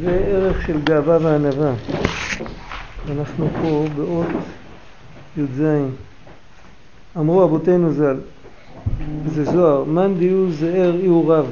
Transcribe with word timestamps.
זה 0.00 0.24
ערך 0.26 0.66
של 0.66 0.80
גאווה 0.84 1.18
וענווה. 1.22 1.72
אנחנו 3.10 3.48
פה 3.62 3.84
באות 3.96 4.26
י"ז. 5.36 5.62
אמרו 7.16 7.44
אבותינו 7.44 7.92
ז"ל, 7.92 8.16
זה 9.26 9.44
זוהר, 9.44 9.84
מאן 9.84 10.14
דיו 10.14 10.50
זער 10.50 10.96
אי 11.00 11.06
הוא 11.06 11.34
רב. 11.34 11.50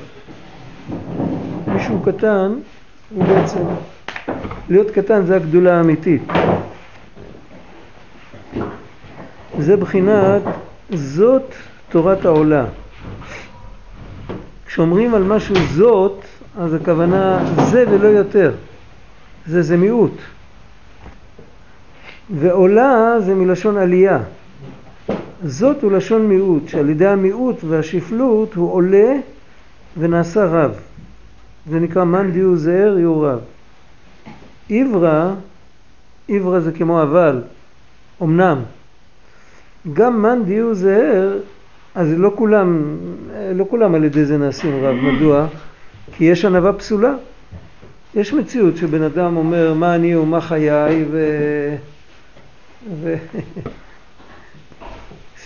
מישהו 1.67 2.01
קטן 2.01 2.53
הוא 3.11 3.25
בעצם, 3.25 3.65
להיות 4.69 4.91
קטן 4.91 5.25
זה 5.27 5.37
הגדולה 5.37 5.79
האמיתית. 5.79 6.23
זה 9.59 9.77
בחינת 9.77 10.43
זאת 10.95 11.55
תורת 11.89 12.25
העולה. 12.25 12.65
כשאומרים 14.67 15.15
על 15.15 15.23
משהו 15.23 15.55
זאת, 15.75 16.25
אז 16.59 16.75
הכוונה 16.75 17.45
זה 17.71 17.85
ולא 17.91 18.09
יותר. 18.09 18.53
זה 19.47 19.63
זה 19.63 19.77
מיעוט. 19.77 20.17
ועולה 22.31 23.21
זה 23.21 23.35
מלשון 23.35 23.77
עלייה. 23.77 24.19
זאת 25.45 25.83
הוא 25.83 25.93
לשון 25.93 26.27
מיעוט, 26.27 26.69
שעל 26.69 26.91
ידי 26.91 27.07
המיעוט 27.07 27.65
והשפלות 27.65 28.55
הוא 28.55 28.73
עולה 28.73 29.13
ונעשה 29.99 30.45
רב. 30.45 30.75
זה 31.71 31.81
נקרא 31.81 32.05
מאן 32.05 32.31
דיו 32.31 32.57
זער 32.57 32.99
יהיו 32.99 33.21
רב. 33.21 33.41
עברה, 34.71 35.35
עברה 36.29 36.61
זה 36.61 36.73
כמו 36.73 37.03
אבל, 37.03 37.43
אמנם. 38.23 38.59
גם 39.93 40.23
מאן 40.23 40.45
דיו 40.45 40.75
זער, 40.75 41.39
אז 41.95 42.09
לא 42.17 42.33
כולם, 42.35 42.97
לא 43.55 43.67
כולם 43.71 43.95
על 43.95 44.05
ידי 44.05 44.25
זה 44.25 44.39
נעשים 44.39 44.85
רב. 44.85 44.95
מדוע? 44.95 45.47
כי 46.17 46.25
יש 46.25 46.45
ענווה 46.45 46.73
פסולה. 46.73 47.15
יש 48.15 48.33
מציאות 48.33 48.77
שבן 48.77 49.03
אדם 49.03 49.37
אומר 49.37 49.75
מה 49.75 49.95
אני 49.95 50.17
ומה 50.17 50.41
חיי 50.41 51.05
ו... 51.11 51.19
ו... 53.01 53.15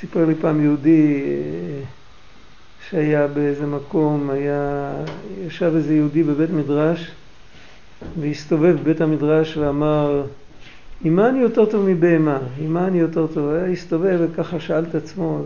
סיפר 0.01 0.25
לי 0.25 0.35
פעם 0.35 0.63
יהודי 0.63 1.23
שהיה 2.89 3.27
באיזה 3.27 3.67
מקום, 3.67 4.31
היה, 4.31 4.93
ישב 5.47 5.73
איזה 5.77 5.95
יהודי 5.95 6.23
בבית 6.23 6.51
מדרש 6.51 7.11
והסתובב 8.21 8.77
בבית 8.81 9.01
המדרש 9.01 9.57
ואמר 9.57 10.25
עם 11.05 11.17
מה 11.17 11.29
אני 11.29 11.39
יותר 11.39 11.67
טוב 11.67 11.89
מבהמה? 11.89 12.39
עם 12.59 12.75
מה 12.75 12.87
אני 12.87 12.99
יותר 12.99 13.27
טוב? 13.27 13.51
היה 13.51 13.67
הסתובב 13.67 14.19
וככה 14.21 14.61
שאל 14.61 14.85
את 14.85 14.95
עצמו 14.95 15.43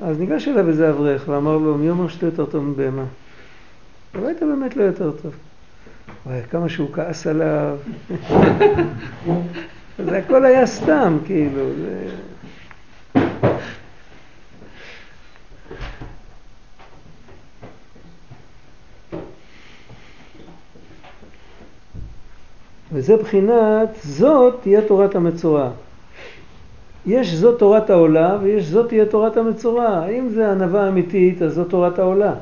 אז 0.00 0.18
ניגש 0.18 0.48
אליו 0.48 0.68
איזה 0.68 0.90
אברך 0.90 1.24
ואמר 1.28 1.56
לו 1.56 1.78
מי 1.78 1.90
אומר 1.90 2.08
שאתה 2.08 2.26
יותר 2.26 2.46
טוב 2.46 2.64
מבהמה? 2.64 3.04
אבל 4.14 4.26
היית 4.26 4.42
באמת 4.42 4.76
לא 4.76 4.82
יותר 4.82 5.10
טוב. 5.10 5.34
וואי, 6.26 6.40
כמה 6.50 6.68
שהוא 6.68 6.88
כעס 6.92 7.26
עליו. 7.26 7.76
זה 10.04 10.18
הכל 10.18 10.44
היה 10.44 10.66
סתם, 10.66 11.18
כאילו. 11.26 11.62
זה... 11.74 12.10
וזה 22.92 23.16
בחינת 23.16 23.88
זאת 24.02 24.54
תהיה 24.62 24.82
תורת 24.82 25.14
המצורע. 25.14 25.70
יש 27.06 27.34
זאת 27.34 27.58
תורת 27.58 27.90
העולה 27.90 28.38
ויש 28.42 28.64
זאת 28.64 28.88
תהיה 28.88 29.06
תורת 29.06 29.36
המצורע. 29.36 30.06
אם 30.06 30.28
זה 30.28 30.52
ענווה 30.52 30.88
אמיתית 30.88 31.42
אז 31.42 31.54
זאת 31.54 31.70
תורת 31.70 31.98
העולה. 31.98 32.34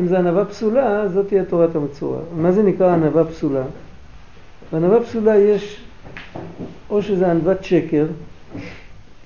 אם 0.00 0.06
זה 0.06 0.18
ענווה 0.18 0.44
פסולה, 0.44 1.08
זאת 1.08 1.28
תהיה 1.28 1.44
תורת 1.44 1.76
המצורע. 1.76 2.18
מה 2.36 2.52
זה 2.52 2.62
נקרא 2.62 2.92
ענווה 2.92 3.24
פסולה? 3.24 3.64
בענווה 4.72 5.02
פסולה 5.02 5.36
יש, 5.36 5.84
או 6.90 7.02
שזה 7.02 7.30
ענוות 7.30 7.64
שקר, 7.64 8.06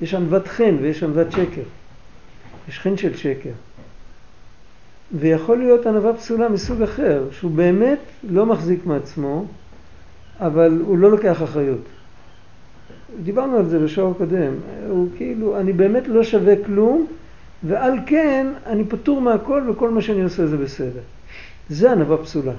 יש 0.02 0.14
ענוות 0.14 0.48
חן 0.48 0.76
ויש 0.80 1.02
ענוות 1.02 1.32
שקר. 1.32 1.62
יש 2.68 2.78
חן 2.78 2.96
של 2.96 3.16
שקר. 3.16 3.50
ויכול 5.12 5.58
להיות 5.58 5.86
ענווה 5.86 6.14
פסולה 6.14 6.48
מסוג 6.48 6.82
אחר, 6.82 7.24
שהוא 7.30 7.50
באמת 7.50 7.98
לא 8.30 8.46
מחזיק 8.46 8.86
מעצמו, 8.86 9.44
אבל 10.40 10.80
הוא 10.86 10.98
לא 10.98 11.10
לוקח 11.10 11.42
אחריות. 11.42 11.84
דיברנו 13.22 13.56
על 13.56 13.66
זה 13.66 13.78
בשעור 13.78 14.10
הקודם, 14.10 14.52
הוא 14.88 15.08
כאילו, 15.16 15.60
אני 15.60 15.72
באמת 15.72 16.08
לא 16.08 16.24
שווה 16.24 16.54
כלום, 16.64 17.06
ועל 17.64 17.98
כן 18.06 18.46
אני 18.66 18.84
פטור 18.84 19.20
מהכל 19.20 19.70
וכל 19.70 19.90
מה 19.90 20.02
שאני 20.02 20.22
עושה 20.22 20.46
זה 20.46 20.56
בסדר. 20.56 21.00
זה 21.68 21.92
ענווה 21.92 22.16
פסולה. 22.16 22.52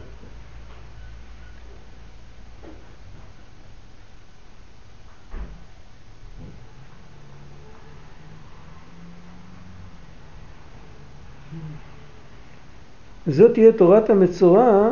זאת 13.28 13.53
תהיה 13.53 13.72
תורת 13.72 14.09
המצורע 14.09 14.90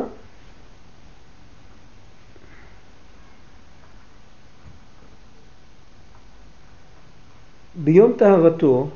ביום 7.75 8.14
טהרתו 8.18 8.90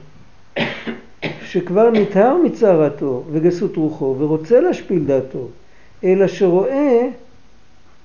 שכבר 1.54 1.90
נטהר 1.92 2.38
מצערתו 2.38 3.24
וגסות 3.32 3.76
רוחו 3.76 4.16
ורוצה 4.20 4.60
להשפיל 4.60 5.04
דעתו, 5.06 5.48
אלא 6.04 6.28
שרואה 6.28 7.10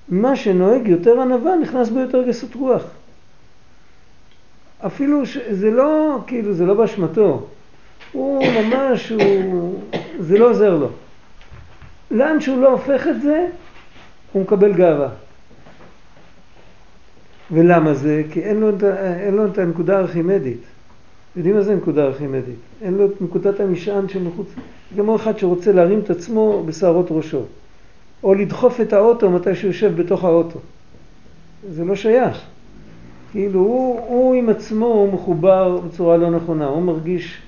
מה 0.08 0.36
שנוהג 0.36 0.88
יותר 0.88 1.20
ענווה 1.20 1.56
נכנס 1.56 1.88
בו 1.88 1.98
יותר 1.98 2.28
גסות 2.28 2.54
רוח. 2.54 2.82
אפילו 4.86 5.26
שזה 5.26 5.70
לא, 5.70 6.18
כאילו, 6.26 6.52
זה 6.52 6.66
לא 6.66 6.74
באשמתו. 6.74 7.46
הוא 8.12 8.44
ממש, 8.44 9.08
הוא, 9.08 9.80
זה 10.18 10.38
לא 10.38 10.50
עוזר 10.50 10.76
לו. 10.76 10.88
לאן 12.10 12.40
שהוא 12.40 12.62
לא 12.62 12.68
הופך 12.68 13.06
את 13.06 13.22
זה, 13.22 13.46
הוא 14.32 14.42
מקבל 14.42 14.72
גאווה. 14.72 15.08
ולמה 17.50 17.94
זה? 17.94 18.22
כי 18.32 18.40
אין 18.40 18.60
לו, 18.60 18.70
אין 19.20 19.34
לו 19.34 19.46
את 19.46 19.58
הנקודה 19.58 19.98
הארכימדית. 19.98 20.60
יודעים 21.38 21.56
מה 21.56 21.62
זה 21.62 21.74
נקודה 21.74 22.04
ארכימדית? 22.04 22.58
אין 22.82 22.94
לו 22.94 23.06
את 23.06 23.22
נקודת 23.22 23.60
המשען 23.60 24.08
שמחוץ, 24.08 24.46
כמו 24.96 25.16
אחד 25.16 25.38
שרוצה 25.38 25.72
להרים 25.72 26.00
את 26.00 26.10
עצמו 26.10 26.62
בשערות 26.66 27.06
ראשו, 27.10 27.42
או 28.22 28.34
לדחוף 28.34 28.80
את 28.80 28.92
האוטו 28.92 29.30
מתי 29.30 29.54
שהוא 29.54 29.68
יושב 29.68 30.02
בתוך 30.02 30.24
האוטו. 30.24 30.58
זה 31.70 31.84
לא 31.84 31.96
שייך. 31.96 32.40
כאילו 33.32 33.60
הוא, 33.60 34.00
הוא 34.00 34.34
עם 34.34 34.48
עצמו 34.48 34.86
הוא 34.86 35.12
מחובר 35.12 35.80
בצורה 35.80 36.16
לא 36.16 36.30
נכונה, 36.30 36.66
הוא 36.66 36.82
מרגיש 36.82 37.38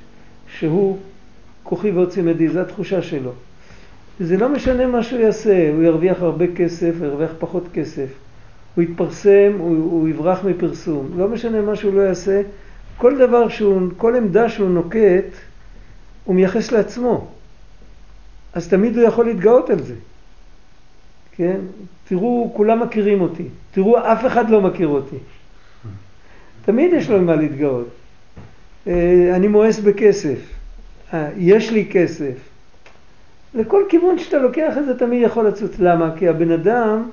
שהוא 0.59 0.97
כוחי 1.63 1.91
ועוצם 1.91 2.29
ידי, 2.29 2.49
זו 2.49 2.61
התחושה 2.61 3.03
שלו. 3.03 3.31
זה 4.21 4.37
לא 4.37 4.49
משנה 4.49 4.87
מה 4.87 5.03
שהוא 5.03 5.21
יעשה, 5.21 5.71
הוא 5.75 5.83
ירוויח 5.83 6.23
הרבה 6.23 6.47
כסף, 6.57 6.95
הוא 6.99 7.07
ירוויח 7.07 7.31
פחות 7.39 7.65
כסף, 7.73 8.09
הוא 8.75 8.85
יתפרסם, 8.85 9.53
הוא, 9.59 9.77
הוא 9.77 10.09
יברח 10.09 10.45
מפרסום, 10.45 11.11
לא 11.17 11.29
משנה 11.29 11.61
מה 11.61 11.77
שהוא 11.77 11.95
לא 11.95 12.01
יעשה, 12.01 12.43
כל 13.01 13.19
דבר 13.19 13.49
שהוא, 13.49 13.81
כל 13.97 14.17
עמדה 14.17 14.49
שהוא 14.49 14.71
נוקט, 14.71 15.33
הוא 16.25 16.35
מייחס 16.35 16.73
לעצמו. 16.73 17.29
אז 18.53 18.69
תמיד 18.69 18.97
הוא 18.97 19.07
יכול 19.07 19.25
להתגאות 19.27 19.71
על 19.71 19.83
זה. 19.83 19.95
כן? 21.33 21.57
תראו, 22.09 22.53
כולם 22.57 22.81
מכירים 22.81 23.21
אותי. 23.21 23.45
תראו, 23.71 23.99
אף 23.99 24.27
אחד 24.27 24.51
לא 24.51 24.61
מכיר 24.61 24.89
אותי. 24.89 25.17
תמיד 26.65 26.93
יש 26.93 27.11
לו 27.11 27.21
מה 27.21 27.37
להתגאות. 27.37 27.89
אה, 28.87 29.33
אני 29.37 29.49
מואס 29.49 29.79
בכסף. 29.79 30.39
אה, 31.15 31.29
יש 31.37 31.71
לי 31.71 31.89
כסף. 31.93 32.35
לכל 33.55 33.85
כיוון 33.89 34.19
שאתה 34.19 34.39
לוקח 34.39 34.79
את 34.79 34.87
זה 34.87 34.99
תמיד 34.99 35.23
יכול 35.23 35.47
לצוץ. 35.49 35.79
למה? 35.79 36.15
כי 36.19 36.29
הבן 36.29 36.51
אדם 36.51 37.09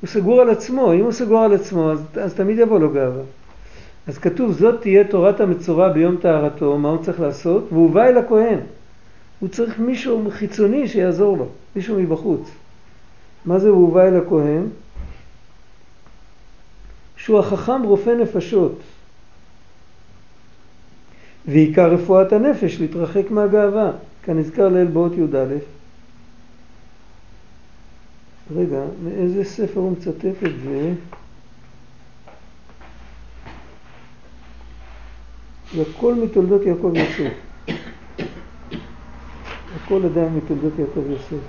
הוא 0.00 0.08
סגור 0.08 0.40
על 0.40 0.50
עצמו. 0.50 0.92
אם 0.92 1.00
הוא 1.00 1.12
סגור 1.12 1.44
על 1.44 1.54
עצמו, 1.54 1.92
אז, 1.92 2.00
אז 2.20 2.34
תמיד 2.34 2.58
יבוא 2.58 2.80
לו 2.80 2.90
גאווה. 2.90 3.22
אז 4.08 4.18
כתוב 4.18 4.52
זאת 4.52 4.80
תהיה 4.80 5.04
תורת 5.04 5.40
המצורע 5.40 5.88
ביום 5.88 6.16
טהרתו, 6.16 6.78
מה 6.78 6.88
הוא 6.88 7.04
צריך 7.04 7.20
לעשות? 7.20 7.64
והוא 7.72 7.90
בא 7.90 8.04
אל 8.04 8.18
הכהן. 8.18 8.58
הוא 9.40 9.48
צריך 9.48 9.78
מישהו 9.78 10.30
חיצוני 10.30 10.88
שיעזור 10.88 11.36
לו, 11.36 11.48
מישהו 11.76 12.00
מבחוץ. 12.00 12.50
מה 13.44 13.58
זה 13.58 13.68
הוא 13.68 13.94
בא 13.94 14.02
אל 14.02 14.16
הכהן? 14.16 14.62
שהוא 17.16 17.38
החכם 17.38 17.82
רופא 17.82 18.10
נפשות. 18.10 18.78
ועיקר 21.48 21.90
רפואת 21.90 22.32
הנפש 22.32 22.80
להתרחק 22.80 23.30
מהגאווה, 23.30 23.90
כנזכר 24.22 24.68
לאל 24.68 24.86
באות 24.86 25.12
י"א. 25.12 25.54
רגע, 28.56 28.80
מאיזה 29.04 29.44
ספר 29.44 29.80
הוא 29.80 29.92
מצטט 29.92 30.44
את 30.44 30.52
זה? 30.64 30.92
זה 35.74 35.82
הכל 35.90 36.14
מתולדות 36.14 36.66
יעקב 36.66 36.92
יוסף. 36.94 37.32
הכל 39.76 40.00
עדיין 40.04 40.34
מתולדות 40.36 40.72
יעקב 40.78 41.10
יוסף. 41.10 41.44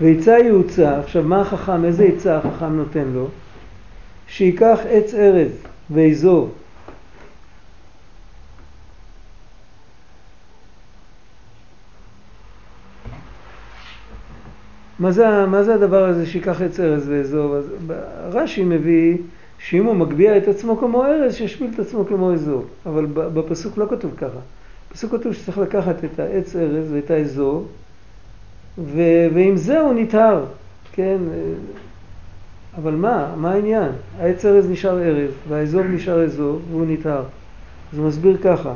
ועצה 0.00 0.38
יעוצה, 0.38 0.98
עכשיו 1.00 1.22
מה 1.22 1.40
החכם, 1.40 1.84
איזה 1.84 2.04
עצה 2.04 2.38
החכם 2.38 2.76
נותן 2.76 3.04
לו? 3.14 3.28
שייקח 4.28 4.78
עץ 4.88 5.14
ארז 5.14 5.52
ואזור. 5.90 6.50
מה 14.98 15.12
זה, 15.12 15.46
מה 15.46 15.62
זה 15.62 15.74
הדבר 15.74 16.04
הזה 16.04 16.26
שייקח 16.26 16.62
עץ 16.62 16.80
ארז 16.80 17.08
ואזור? 17.08 17.56
רש"י 18.32 18.64
מביא 18.64 19.18
שאם 19.64 19.84
הוא 19.84 19.96
מגביה 19.96 20.36
את 20.36 20.48
עצמו 20.48 20.76
כמו 20.76 21.04
ארז, 21.04 21.34
שישפיל 21.34 21.70
את 21.74 21.78
עצמו 21.78 22.06
כמו 22.06 22.32
אזור. 22.32 22.64
אבל 22.86 23.06
בפסוק 23.06 23.78
לא 23.78 23.86
כתוב 23.90 24.14
ככה. 24.16 24.38
בפסוק 24.90 25.12
כתוב 25.12 25.32
שצריך 25.32 25.58
לקחת 25.58 26.04
את 26.04 26.18
העץ 26.18 26.56
ארז 26.56 26.92
ואת 26.92 27.10
האזור, 27.10 27.66
ו- 28.78 29.26
ועם 29.34 29.56
זה 29.56 29.80
הוא 29.80 29.94
נטהר, 29.94 30.44
כן? 30.92 31.16
אבל 32.76 32.92
מה? 32.94 33.34
מה 33.36 33.52
העניין? 33.52 33.90
העץ 34.18 34.44
ארז 34.44 34.70
נשאר 34.70 35.02
ארז, 35.02 35.30
והאזור 35.48 35.82
נשאר 35.82 36.24
אזור, 36.24 36.60
והוא 36.70 36.86
נטהר. 36.88 37.22
אז 37.92 37.98
הוא 37.98 38.08
מסביר 38.08 38.36
ככה. 38.42 38.74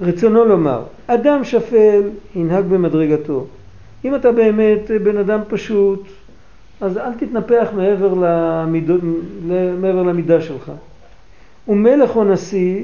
רצונו 0.00 0.44
לומר, 0.44 0.82
אדם 1.06 1.44
שפל 1.44 2.02
ינהג 2.34 2.64
במדרגתו. 2.64 3.46
אם 4.04 4.14
אתה 4.14 4.32
באמת 4.32 4.90
בן 5.02 5.16
אדם 5.16 5.40
פשוט, 5.48 6.06
אז 6.80 6.98
אל 6.98 7.12
תתנפח 7.12 7.68
מעבר, 7.76 8.14
למידו, 8.14 8.94
מעבר 9.80 10.02
למידה 10.02 10.40
שלך. 10.40 10.72
ומלך 11.68 12.16
או 12.16 12.24
נשיא, 12.24 12.82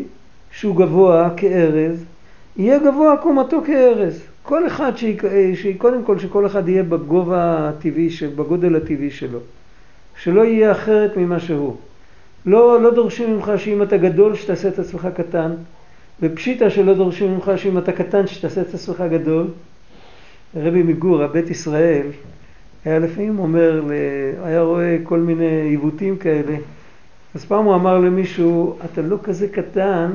שהוא 0.51 0.77
גבוה 0.77 1.31
כארז, 1.37 2.05
יהיה 2.57 2.79
גבוה 2.79 3.17
קומתו 3.17 3.63
כארז. 3.67 4.23
כל 4.43 4.67
אחד, 4.67 4.93
שקודם 5.55 6.05
כל 6.05 6.19
שכל 6.19 6.47
אחד 6.47 6.69
יהיה 6.69 6.83
בגובה 6.83 7.69
הטבעי, 7.69 8.09
בגודל 8.37 8.77
הטבעי 8.77 9.11
שלו. 9.11 9.39
שלא 10.17 10.45
יהיה 10.45 10.73
אחרת 10.73 11.17
ממה 11.17 11.41
שהוא. 11.41 11.77
לא, 12.47 12.83
לא 12.83 12.95
דורשים 12.95 13.37
ממך 13.37 13.53
שאם 13.57 13.83
אתה 13.83 13.97
גדול 13.97 14.35
שתעשה 14.35 14.69
את 14.69 14.79
עצמך 14.79 15.09
קטן, 15.17 15.53
ופשיטה 16.23 16.71
שלא 16.71 16.95
דורשים 16.95 17.35
ממך 17.35 17.53
שאם 17.57 17.79
אתה 17.79 17.93
קטן 17.93 18.27
שתעשה 18.27 18.61
את 18.61 18.75
עצמך 18.75 19.05
גדול. 19.11 19.47
רבי 20.57 20.83
מגור, 20.83 21.23
הבית 21.23 21.51
ישראל, 21.51 22.07
היה 22.85 22.99
לפעמים 22.99 23.39
אומר, 23.39 23.83
היה 24.45 24.63
רואה 24.63 24.97
כל 25.03 25.19
מיני 25.19 25.61
עיוותים 25.61 26.17
כאלה. 26.17 26.57
אז 27.35 27.45
פעם 27.45 27.65
הוא 27.65 27.75
אמר 27.75 27.99
למישהו, 27.99 28.77
אתה 28.85 29.03
לא 29.03 29.17
כזה 29.23 29.49
קטן, 29.49 30.11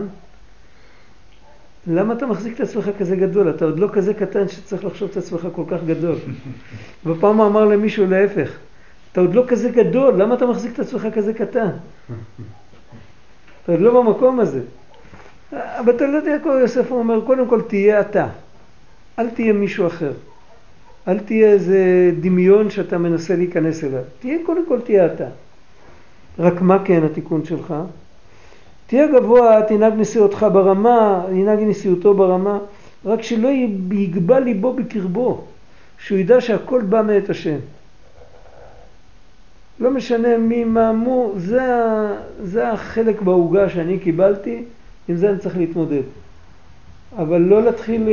למה 1.87 2.13
אתה 2.13 2.25
מחזיק 2.25 2.55
את 2.55 2.59
עצמך 2.59 2.89
כזה 2.99 3.15
גדול? 3.15 3.49
אתה 3.49 3.65
עוד 3.65 3.79
לא 3.79 3.87
כזה 3.93 4.13
קטן 4.13 4.47
שצריך 4.47 4.85
לחשוב 4.85 5.09
את 5.11 5.17
עצמך 5.17 5.47
כל 5.55 5.63
כך 5.67 5.77
גדול. 5.85 6.15
ופעם 7.05 7.37
הוא 7.37 7.47
אמר 7.47 7.65
למישהו 7.65 8.05
להפך, 8.05 8.51
אתה 9.11 9.21
עוד 9.21 9.35
לא 9.35 9.43
כזה 9.47 9.69
גדול, 9.69 10.21
למה 10.21 10.35
אתה 10.35 10.45
מחזיק 10.45 10.73
את 10.73 10.79
עצמך 10.79 11.07
כזה 11.13 11.33
קטן? 11.33 11.69
אתה 13.63 13.71
עוד 13.71 13.81
לא 13.81 14.01
במקום 14.01 14.39
הזה. 14.39 14.61
בתולדות 15.85 16.23
יעקב 16.27 16.49
יוסף 16.61 16.91
הוא 16.91 16.99
אומר, 16.99 17.25
קודם 17.25 17.47
כל 17.47 17.61
תהיה 17.61 18.01
אתה, 18.01 18.27
אל 19.19 19.29
תהיה 19.29 19.53
מישהו 19.53 19.87
אחר. 19.87 20.11
אל 21.07 21.19
תהיה 21.19 21.49
איזה 21.49 22.11
דמיון 22.19 22.69
שאתה 22.69 22.97
מנסה 22.97 23.35
להיכנס 23.35 23.83
אליו. 23.83 24.01
תהיה, 24.19 24.37
קודם 24.45 24.65
כל 24.67 24.81
תהיה 24.81 25.05
אתה. 25.05 25.27
רק 26.39 26.61
מה 26.61 26.85
כן 26.85 27.03
התיקון 27.03 27.45
שלך? 27.45 27.73
תהיה 28.87 29.07
גבוה, 29.07 29.61
תנהג 29.67 29.93
נשיאותך 29.97 30.45
ברמה, 30.53 31.25
ינהג 31.33 31.59
נשיאותו 31.61 32.13
ברמה, 32.13 32.59
רק 33.05 33.21
שלא 33.21 33.49
יגבה 33.91 34.39
ליבו 34.39 34.73
בקרבו, 34.73 35.43
שהוא 35.99 36.17
ידע 36.17 36.41
שהכל 36.41 36.81
בא 36.81 37.01
מאת 37.01 37.29
השם. 37.29 37.57
לא 39.79 39.91
משנה 39.91 40.37
מי, 40.37 40.63
מה, 40.63 40.91
מו, 40.91 41.31
זה, 41.37 41.61
זה 42.43 42.71
החלק 42.71 43.21
בעוגה 43.21 43.69
שאני 43.69 43.99
קיבלתי, 43.99 44.63
עם 45.07 45.15
זה 45.15 45.29
אני 45.29 45.37
צריך 45.37 45.57
להתמודד. 45.57 46.01
אבל 47.17 47.41
לא 47.41 47.63
להתחיל 47.63 48.03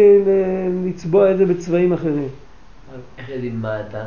לצבוע 0.86 1.30
את 1.30 1.38
זה 1.38 1.46
בצבעים 1.46 1.92
אחרים. 1.92 2.28
איך 3.18 3.28
יודעים 3.28 3.62
מה 3.62 3.80
אתה? 3.80 4.06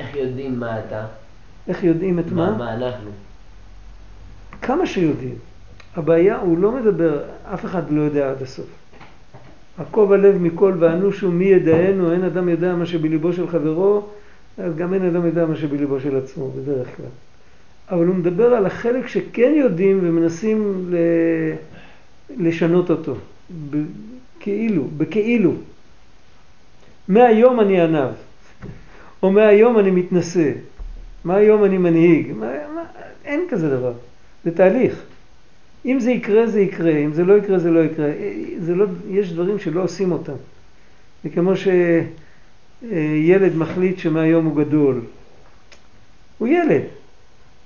איך 0.00 0.16
יודעים 0.16 0.60
מה 0.60 0.80
אתה? 0.80 1.06
איך 1.68 1.84
יודעים 1.84 2.18
את 2.18 2.32
מה? 2.32 2.56
מה 2.58 2.74
אנחנו? 2.74 3.10
כמה 4.62 4.86
שיודעים. 4.86 5.34
הבעיה, 5.96 6.38
הוא 6.38 6.58
לא 6.58 6.72
מדבר, 6.72 7.22
אף 7.54 7.64
אחד 7.64 7.90
לא 7.90 8.00
יודע 8.00 8.30
עד 8.30 8.42
הסוף. 8.42 8.66
עקוב 9.78 10.12
הלב 10.12 10.38
מכל 10.38 10.74
ואנושו 10.78 11.30
מי 11.30 11.44
ידענו, 11.44 12.12
אין 12.12 12.24
אדם 12.24 12.48
יודע 12.48 12.74
מה 12.74 12.86
שבליבו 12.86 13.32
של 13.32 13.48
חברו, 13.48 14.06
אז 14.58 14.76
גם 14.76 14.94
אין 14.94 15.04
אדם 15.04 15.26
יודע 15.26 15.46
מה 15.46 15.56
שבליבו 15.56 16.00
של 16.00 16.16
עצמו, 16.16 16.50
בדרך 16.50 16.96
כלל. 16.96 17.06
אבל 17.90 18.06
הוא 18.06 18.14
מדבר 18.14 18.54
על 18.54 18.66
החלק 18.66 19.06
שכן 19.06 19.52
יודעים 19.56 20.00
ומנסים 20.02 20.90
לשנות 22.38 22.90
אותו, 22.90 23.14
כאילו, 24.40 24.88
בכאילו. 24.96 25.52
מהיום 27.12 27.60
אני 27.60 27.80
ענב, 27.80 28.10
או 29.22 29.32
מהיום 29.32 29.78
אני 29.78 29.90
מתנשא, 29.90 30.50
מהיום 31.24 31.64
אני 31.64 31.78
מנהיג, 31.78 32.32
מה, 32.32 32.46
מה, 32.74 32.84
אין 33.24 33.40
כזה 33.50 33.70
דבר, 33.70 33.92
זה 34.44 34.50
תהליך. 34.50 35.02
אם 35.84 36.00
זה 36.00 36.10
יקרה 36.10 36.46
זה 36.46 36.60
יקרה, 36.60 36.90
אם 36.90 37.12
זה 37.12 37.24
לא 37.24 37.38
יקרה 37.38 37.58
זה 37.58 37.70
לא 37.70 37.80
יקרה, 37.80 38.06
זה 38.58 38.74
לא, 38.74 38.86
יש 39.08 39.32
דברים 39.32 39.58
שלא 39.58 39.82
עושים 39.82 40.12
אותם. 40.12 40.32
זה 41.24 41.30
כמו 41.30 41.52
שילד 41.56 43.56
מחליט 43.56 43.98
שמהיום 43.98 44.44
הוא 44.44 44.56
גדול. 44.56 45.00
הוא 46.38 46.48
ילד, 46.48 46.82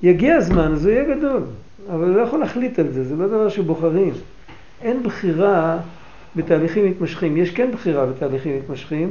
יגיע 0.02 0.36
הזמן 0.36 0.72
אז 0.72 0.86
הוא 0.86 0.92
יהיה 0.92 1.16
גדול, 1.16 1.42
אבל 1.90 2.08
הוא 2.08 2.16
לא 2.16 2.20
יכול 2.20 2.40
להחליט 2.40 2.78
על 2.78 2.92
זה, 2.92 3.04
זה 3.04 3.16
לא 3.16 3.26
דבר 3.26 3.48
שבוחרים. 3.48 4.12
אין 4.82 5.02
בחירה 5.02 5.78
בתהליכים 6.36 6.90
מתמשכים. 6.90 7.36
יש 7.36 7.50
כן 7.50 7.70
בחירה 7.72 8.06
בתהליכים 8.06 8.56
מתמשכים. 8.58 9.10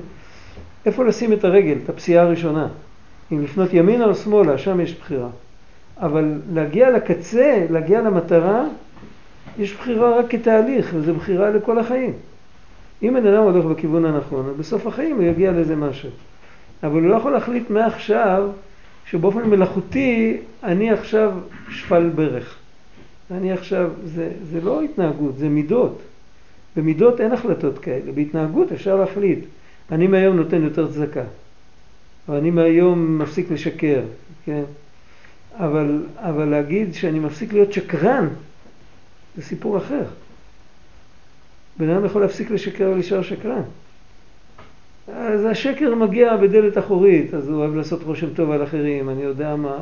איפה 0.86 1.06
לשים 1.06 1.33
את 1.33 1.44
הרגל, 1.44 1.77
את 1.83 1.89
הפסיעה 1.89 2.24
הראשונה. 2.24 2.68
אם 3.31 3.44
לפנות 3.44 3.74
ימינה 3.74 4.06
או 4.06 4.16
שמאלה, 4.16 4.57
שם 4.57 4.80
יש 4.80 4.94
בחירה. 5.00 5.30
אבל 5.98 6.42
להגיע 6.54 6.92
לקצה, 6.92 7.66
להגיע 7.69 8.01
למטרה, 8.01 8.66
יש 9.60 9.74
בחירה 9.74 10.19
רק 10.19 10.25
כתהליך, 10.30 10.92
וזו 10.94 11.13
בחירה 11.13 11.50
לכל 11.50 11.80
החיים. 11.80 12.13
אם 13.04 13.13
בן 13.13 13.27
אדם 13.27 13.44
הולך 13.44 13.66
בכיוון 13.66 14.06
הנכון, 14.06 14.54
בסוף 14.57 14.88
החיים 14.88 15.15
הוא 15.15 15.24
יגיע 15.24 15.51
לאיזה 15.51 15.75
משהו. 15.75 16.10
אבל 16.84 17.01
הוא 17.01 17.10
לא 17.10 17.15
יכול 17.15 17.32
להחליט 17.32 17.70
מעכשיו 17.70 18.50
שבאופן 19.05 19.50
מלאכותי 19.50 20.38
אני 20.63 20.91
עכשיו 20.91 21.32
שפל 21.70 22.10
ברך. 22.15 22.55
אני 23.32 23.51
עכשיו, 23.51 23.89
זה, 24.03 24.32
זה 24.51 24.62
לא 24.62 24.82
התנהגות, 24.82 25.38
זה 25.38 25.50
מידות. 25.50 26.01
במידות 26.75 27.22
אין 27.22 27.32
החלטות 27.32 27.79
כאלה, 27.79 28.12
בהתנהגות 28.12 28.72
אפשר 28.72 28.96
להחליט. 28.96 29.39
אני 29.91 30.08
מהיום 30.08 30.36
נותן 30.36 30.63
יותר 30.63 30.91
צדקה, 30.91 31.24
או 32.27 32.38
אני 32.38 32.51
מהיום 32.51 33.17
מפסיק 33.17 33.51
לשקר, 33.51 34.01
כן? 34.46 34.63
אבל, 35.53 36.03
אבל 36.15 36.46
להגיד 36.46 36.94
שאני 36.94 37.20
מפסיק 37.20 37.53
להיות 37.53 37.74
שקרן, 37.74 38.27
זה 39.36 39.41
סיפור 39.41 39.77
אחר. 39.77 40.03
בן 41.77 41.89
אדם 41.89 42.05
יכול 42.05 42.22
להפסיק 42.22 42.51
לשקר 42.51 42.89
ולהישאר 42.91 43.22
שקרן. 43.22 43.62
אז 45.13 45.46
השקר 45.46 45.96
מגיע 45.96 46.38
בדלת 46.38 46.77
אחורית, 46.77 47.34
אז 47.34 47.50
הוא 47.50 47.58
אוהב 47.58 47.75
לעשות 47.75 48.03
רושם 48.03 48.34
טוב 48.34 48.51
על 48.51 48.63
אחרים, 48.63 49.10
אני 49.10 49.22
יודע 49.22 49.55
מה... 49.55 49.77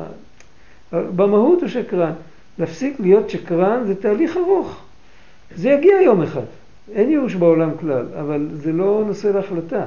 במהות 0.92 1.60
הוא 1.60 1.68
שקרן. 1.68 2.12
להפסיק 2.58 3.00
להיות 3.00 3.30
שקרן 3.30 3.84
זה 3.86 3.94
תהליך 3.94 4.36
ארוך. 4.36 4.82
זה 5.56 5.68
יגיע 5.70 6.00
יום 6.00 6.22
אחד. 6.22 6.44
אין 6.92 7.10
ייאוש 7.10 7.34
בעולם 7.34 7.70
כלל, 7.80 8.06
אבל 8.20 8.48
זה 8.52 8.72
לא 8.72 9.04
נושא 9.06 9.28
להחלטה. 9.28 9.84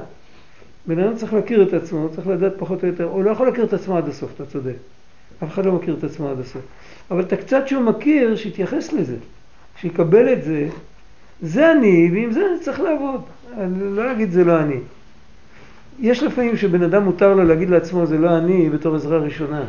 בן 0.86 0.98
אדם 0.98 1.16
צריך 1.16 1.34
להכיר 1.34 1.62
את 1.62 1.74
עצמו, 1.74 2.08
צריך 2.14 2.26
לדעת 2.26 2.52
פחות 2.58 2.82
או 2.82 2.88
יותר, 2.88 3.04
הוא 3.04 3.24
לא 3.24 3.30
יכול 3.30 3.46
להכיר 3.46 3.64
את 3.64 3.72
עצמו 3.72 3.96
עד 3.96 4.08
הסוף, 4.08 4.30
אתה 4.34 4.46
צודק. 4.46 4.76
אף 5.44 5.48
אחד 5.48 5.66
לא 5.66 5.72
מכיר 5.72 5.96
את 5.98 6.04
עצמו 6.04 6.30
עד 6.30 6.40
הסוף. 6.40 6.62
אבל 7.10 7.20
את 7.20 7.32
הקצת 7.32 7.68
שהוא 7.68 7.82
מכיר, 7.82 8.36
שיתייחס 8.36 8.92
לזה, 8.92 9.16
שיקבל 9.80 10.32
את 10.32 10.44
זה, 10.44 10.68
זה 11.42 11.72
אני, 11.72 12.10
ועם 12.12 12.32
זה 12.32 12.40
אני 12.50 12.60
צריך 12.60 12.80
לעבוד. 12.80 13.20
אני 13.56 13.96
לא 13.96 14.06
להגיד 14.06 14.30
זה 14.30 14.44
לא 14.44 14.60
אני. 14.60 14.78
יש 16.00 16.22
לפעמים 16.22 16.56
שבן 16.56 16.82
אדם 16.82 17.04
מותר 17.04 17.34
לו 17.34 17.44
להגיד 17.44 17.70
לעצמו 17.70 18.06
זה 18.06 18.18
לא 18.18 18.38
אני 18.38 18.70
בתור 18.70 18.96
עזרה 18.96 19.18
ראשונה. 19.18 19.64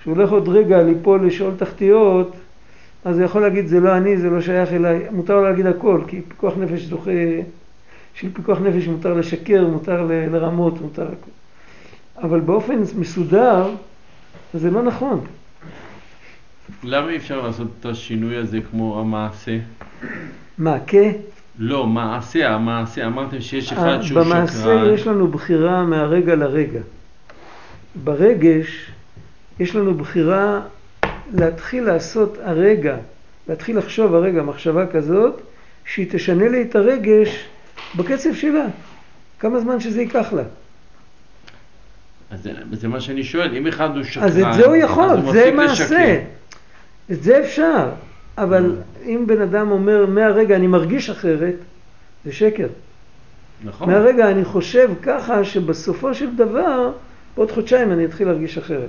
כשהוא 0.00 0.16
הולך 0.16 0.30
עוד 0.30 0.48
רגע 0.48 0.82
ליפול 0.82 1.26
לשאול 1.26 1.54
תחתיות, 1.58 2.32
אז 3.04 3.18
הוא 3.18 3.24
יכול 3.24 3.42
להגיד 3.42 3.66
זה 3.66 3.80
לא 3.80 3.96
אני, 3.96 4.16
זה 4.16 4.30
לא 4.30 4.40
שייך 4.40 4.72
אליי, 4.72 5.06
מותר 5.10 5.34
לו 5.36 5.42
להגיד 5.44 5.66
הכל, 5.66 6.00
כי 6.06 6.20
פיקוח 6.28 6.54
נפש 6.58 6.82
זוכה, 6.82 7.10
בשביל 8.14 8.30
פיקוח 8.34 8.58
נפש 8.58 8.86
מותר 8.86 9.14
לשקר, 9.14 9.66
מותר 9.66 10.06
לרמות, 10.32 10.80
מותר 10.80 11.02
הכל. 11.02 11.30
אבל 12.26 12.40
באופן 12.40 12.82
מסודר, 12.98 13.70
זה 14.54 14.70
לא 14.70 14.82
נכון. 14.82 15.20
למה 16.84 17.10
אי 17.10 17.16
אפשר 17.16 17.40
לעשות 17.46 17.68
את 17.80 17.86
השינוי 17.86 18.36
הזה 18.36 18.58
כמו 18.70 19.00
המעשה? 19.00 19.58
מה, 20.58 20.76
כ? 20.86 20.94
לא, 21.58 21.86
מעשה, 21.86 22.54
המעשה, 22.54 23.06
אמרתם 23.06 23.40
שיש 23.40 23.72
אחד 23.72 23.86
אה, 23.86 24.02
שהוא 24.02 24.22
שקרן. 24.22 24.38
במעשה 24.38 24.92
יש 24.94 25.06
לנו 25.06 25.28
בחירה 25.28 25.84
מהרגע 25.84 26.34
לרגע. 26.34 26.80
ברגש 28.04 28.90
יש 29.60 29.76
לנו 29.76 29.94
בחירה 29.94 30.60
להתחיל 31.32 31.84
לעשות 31.84 32.38
הרגע, 32.42 32.96
להתחיל 33.48 33.78
לחשוב 33.78 34.14
הרגע 34.14 34.42
מחשבה 34.42 34.86
כזאת, 34.86 35.40
שהיא 35.84 36.06
תשנה 36.10 36.48
לי 36.48 36.62
את 36.62 36.76
הרגש 36.76 37.44
בקצב 37.96 38.34
שלה. 38.34 38.66
כמה 39.38 39.60
זמן 39.60 39.80
שזה 39.80 40.00
ייקח 40.02 40.32
לה. 40.32 40.42
אז 42.30 42.48
זה, 42.72 42.88
מה 42.88 43.00
שאני 43.00 43.24
שואל, 43.24 43.56
אם 43.56 43.66
אחד 43.66 43.96
הוא 43.96 44.04
שקרן, 44.04 44.24
אז 44.24 44.38
את 44.38 44.54
זה 44.54 44.66
הוא 44.66 44.76
יכול, 44.76 45.32
זה 45.32 45.50
מעשה. 45.54 45.84
לשקר. 45.84 46.20
את 47.12 47.22
זה 47.22 47.40
אפשר. 47.40 47.88
אבל 48.38 48.72
Mm. 48.72 49.06
אם 49.08 49.24
בן 49.26 49.40
אדם 49.40 49.70
אומר 49.70 50.06
מהרגע 50.06 50.56
אני 50.56 50.66
מרגיש 50.66 51.10
אחרת, 51.10 51.54
זה 52.24 52.32
שקר. 52.32 52.66
נכון. 53.64 53.90
מהרגע 53.90 54.30
אני 54.30 54.44
חושב 54.44 54.90
ככה 55.02 55.44
שבסופו 55.44 56.14
של 56.14 56.36
דבר, 56.36 56.92
בעוד 57.36 57.50
חודשיים 57.50 57.92
אני 57.92 58.04
אתחיל 58.04 58.26
להרגיש 58.26 58.58
אחרת. 58.58 58.88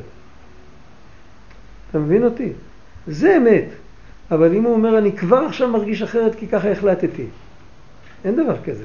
אתה 1.93 2.01
מבין 2.01 2.23
אותי? 2.23 2.49
זה 3.07 3.37
אמת. 3.37 3.65
אבל 4.31 4.55
אם 4.55 4.63
הוא 4.63 4.73
אומר 4.73 4.97
אני 4.97 5.11
כבר 5.11 5.37
עכשיו 5.37 5.67
מרגיש 5.69 6.01
אחרת 6.01 6.35
כי 6.35 6.47
ככה 6.47 6.71
החלטתי, 6.71 7.25
אין 8.25 8.35
דבר 8.35 8.55
כזה. 8.65 8.83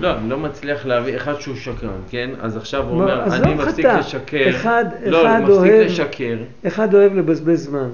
לא, 0.00 0.16
אני 0.16 0.30
לא 0.30 0.38
מצליח 0.38 0.86
להביא 0.86 1.16
אחד 1.16 1.40
שהוא 1.40 1.56
שקרן, 1.56 2.00
כן? 2.10 2.30
אז 2.40 2.56
עכשיו 2.56 2.82
הוא 2.88 3.00
אומר, 3.00 3.24
אני 3.34 3.54
מפסיק 3.54 3.86
חטא. 3.86 3.98
לשקר. 3.98 4.50
אחד- 4.50 4.84
לא, 5.06 5.22
אחד 5.26 5.40
הוא 5.40 5.56
מפסיק 5.56 5.72
אוהב- 5.72 5.86
לשקר. 5.86 6.36
אחד 6.66 6.94
אוהב 6.94 7.14
לבזבז 7.14 7.64
זמן. 7.64 7.88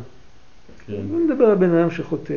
כן. 0.86 0.92
בוא 1.10 1.20
נדבר 1.20 1.44
על 1.44 1.54
בן 1.54 1.74
אדם 1.74 1.90
שחוטא. 1.90 2.34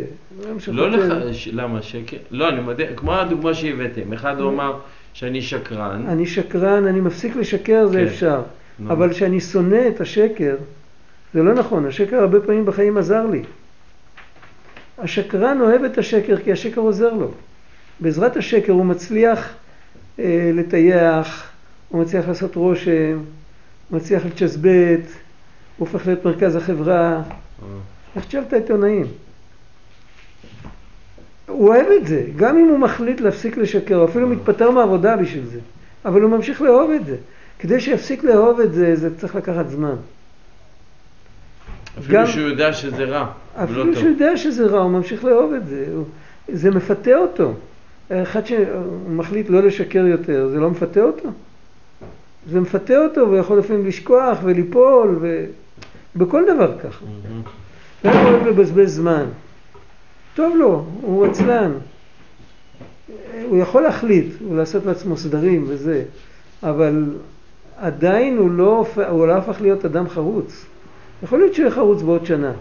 לא 0.68 0.90
לך, 0.90 1.04
ש- 1.34 1.48
למה 1.54 1.82
שקר? 1.82 2.18
לא, 2.32 2.50
אני 2.50 2.60
מודה, 2.62 2.84
כמו 2.96 3.14
הדוגמה 3.16 3.54
שהבאתם, 3.54 4.14
אחד 4.14 4.40
הוא 4.40 4.50
אמר 4.52 4.80
שאני 5.14 5.42
שקרן, 5.42 6.06
אני 6.08 6.26
שקרן, 6.26 6.88
אני 6.88 7.02
מפסיק 7.02 7.36
לשקר, 7.36 7.88
זה 7.88 7.98
כן. 8.00 8.06
אפשר. 8.06 8.42
אבל 8.88 9.14
שאני 9.14 9.40
שונא 9.40 9.88
את 9.88 10.02
השקר, 10.02 10.56
זה 11.34 11.44
לא 11.44 11.54
נכון. 11.54 11.86
השקר 11.86 12.18
הרבה 12.18 12.42
פעמים 12.42 12.66
בחיים 12.66 12.98
עזר 12.98 13.26
לי. 13.26 13.44
השקרן 14.98 15.62
אוהב 15.62 15.84
את 15.84 15.98
השקר 15.98 16.38
כי 16.38 16.52
השקר 16.52 16.82
עוזר 16.82 17.14
לו. 17.14 17.32
בעזרת 18.00 18.38
השקר 18.38 18.74
הוא 18.74 18.86
מצליח 18.86 19.54
אה, 20.20 20.52
לטייח, 20.54 21.52
הוא 21.90 22.02
מצליח 22.02 22.28
לעשות 22.28 22.56
רושם, 22.56 23.20
הוא 23.90 23.98
מצליח 23.98 24.26
לצ'סבט, 24.26 25.06
הוא 25.78 25.88
הופך 25.88 26.08
להיות 26.08 26.26
מרכז 26.26 26.56
החברה. 26.56 27.16
אה, 27.16 27.22
איך 28.16 28.26
תשאל 28.26 28.44
את 28.48 28.54
העיתונאים? 28.54 29.06
הוא 31.48 31.68
אוהב 31.68 31.86
את 32.02 32.08
זה, 32.08 32.26
גם 32.36 32.58
אם 32.58 32.68
הוא 32.68 32.80
מחליט 32.80 33.22
להפסיק 33.22 33.58
לשקר, 33.58 33.96
הוא 33.96 34.06
אפילו 34.06 34.30
מתפטר 34.30 34.72
מהעבודה 34.72 35.18
בשביל 35.18 35.46
זה, 35.46 35.60
אבל 36.06 36.22
הוא 36.22 36.32
ממשיך 36.32 36.62
לאהוב 36.62 36.92
את 36.92 37.06
זה. 37.06 37.16
כדי 37.60 37.80
שיפסיק 37.80 38.24
לאהוב 38.24 38.60
את 38.60 38.74
זה, 38.74 38.96
זה 38.96 39.18
צריך 39.18 39.36
לקחת 39.36 39.70
זמן. 39.70 39.96
אפילו 42.00 42.20
גם- 42.20 42.28
שהוא 42.28 42.42
יודע 42.48 42.74
שזה 42.74 43.04
רע, 43.04 43.28
ולא 43.56 43.64
אפילו 43.64 43.84
טוב. 43.86 43.96
שהוא 43.96 44.10
יודע 44.10 44.38
שזה 44.38 44.66
רע, 44.66 44.80
הוא 44.82 44.92
ממשיך 44.92 45.24
לאהוב 45.26 45.54
את 45.54 45.68
זה. 45.68 45.86
הוא, 45.96 46.06
זה 46.48 46.72
מפתה 46.72 47.16
אותו. 47.16 47.54
אחד 48.12 48.42
שמחליט 48.46 49.50
לא 49.50 49.64
לשקר 49.64 50.06
יותר, 50.08 50.48
זה 50.50 50.60
לא 50.60 50.70
מפתה 50.70 51.02
אותו? 51.02 51.30
זה 52.50 52.60
מפתה 52.62 52.98
אותו, 52.98 53.22
והוא 53.22 53.38
יכול 53.38 53.60
לפעמים 53.60 53.86
לשכוח 53.88 54.38
וליפול, 54.44 55.20
ובכל 56.16 56.44
דבר 56.56 56.78
ככה. 56.80 57.06
גם 58.06 58.14
הוא 58.14 58.30
אוהב 58.32 58.48
לבזבז 58.48 58.96
זמן. 58.96 59.26
טוב 60.36 60.56
לו, 60.56 60.86
הוא 61.02 61.26
עצלן. 61.26 61.72
הוא 63.50 63.58
יכול 63.58 63.82
להחליט 63.84 64.26
ולעשות 64.52 64.86
לעצמו 64.86 65.18
סדרים 65.18 65.66
וזה, 65.68 66.04
אבל 66.64 67.04
עדיין 67.84 68.38
הוא 68.38 68.52
לא, 68.52 68.86
הוא 69.10 69.28
לא 69.28 69.34
הפך 69.34 69.62
להיות 69.62 69.86
אדם 69.86 70.10
חרוץ. 70.10 70.66
יכול 71.24 71.40
להיות 71.40 71.54
שהוא 71.54 71.64
יהיה 71.64 71.76
חרוץ 71.76 72.02
בעוד 72.02 72.26
שנה, 72.26 72.52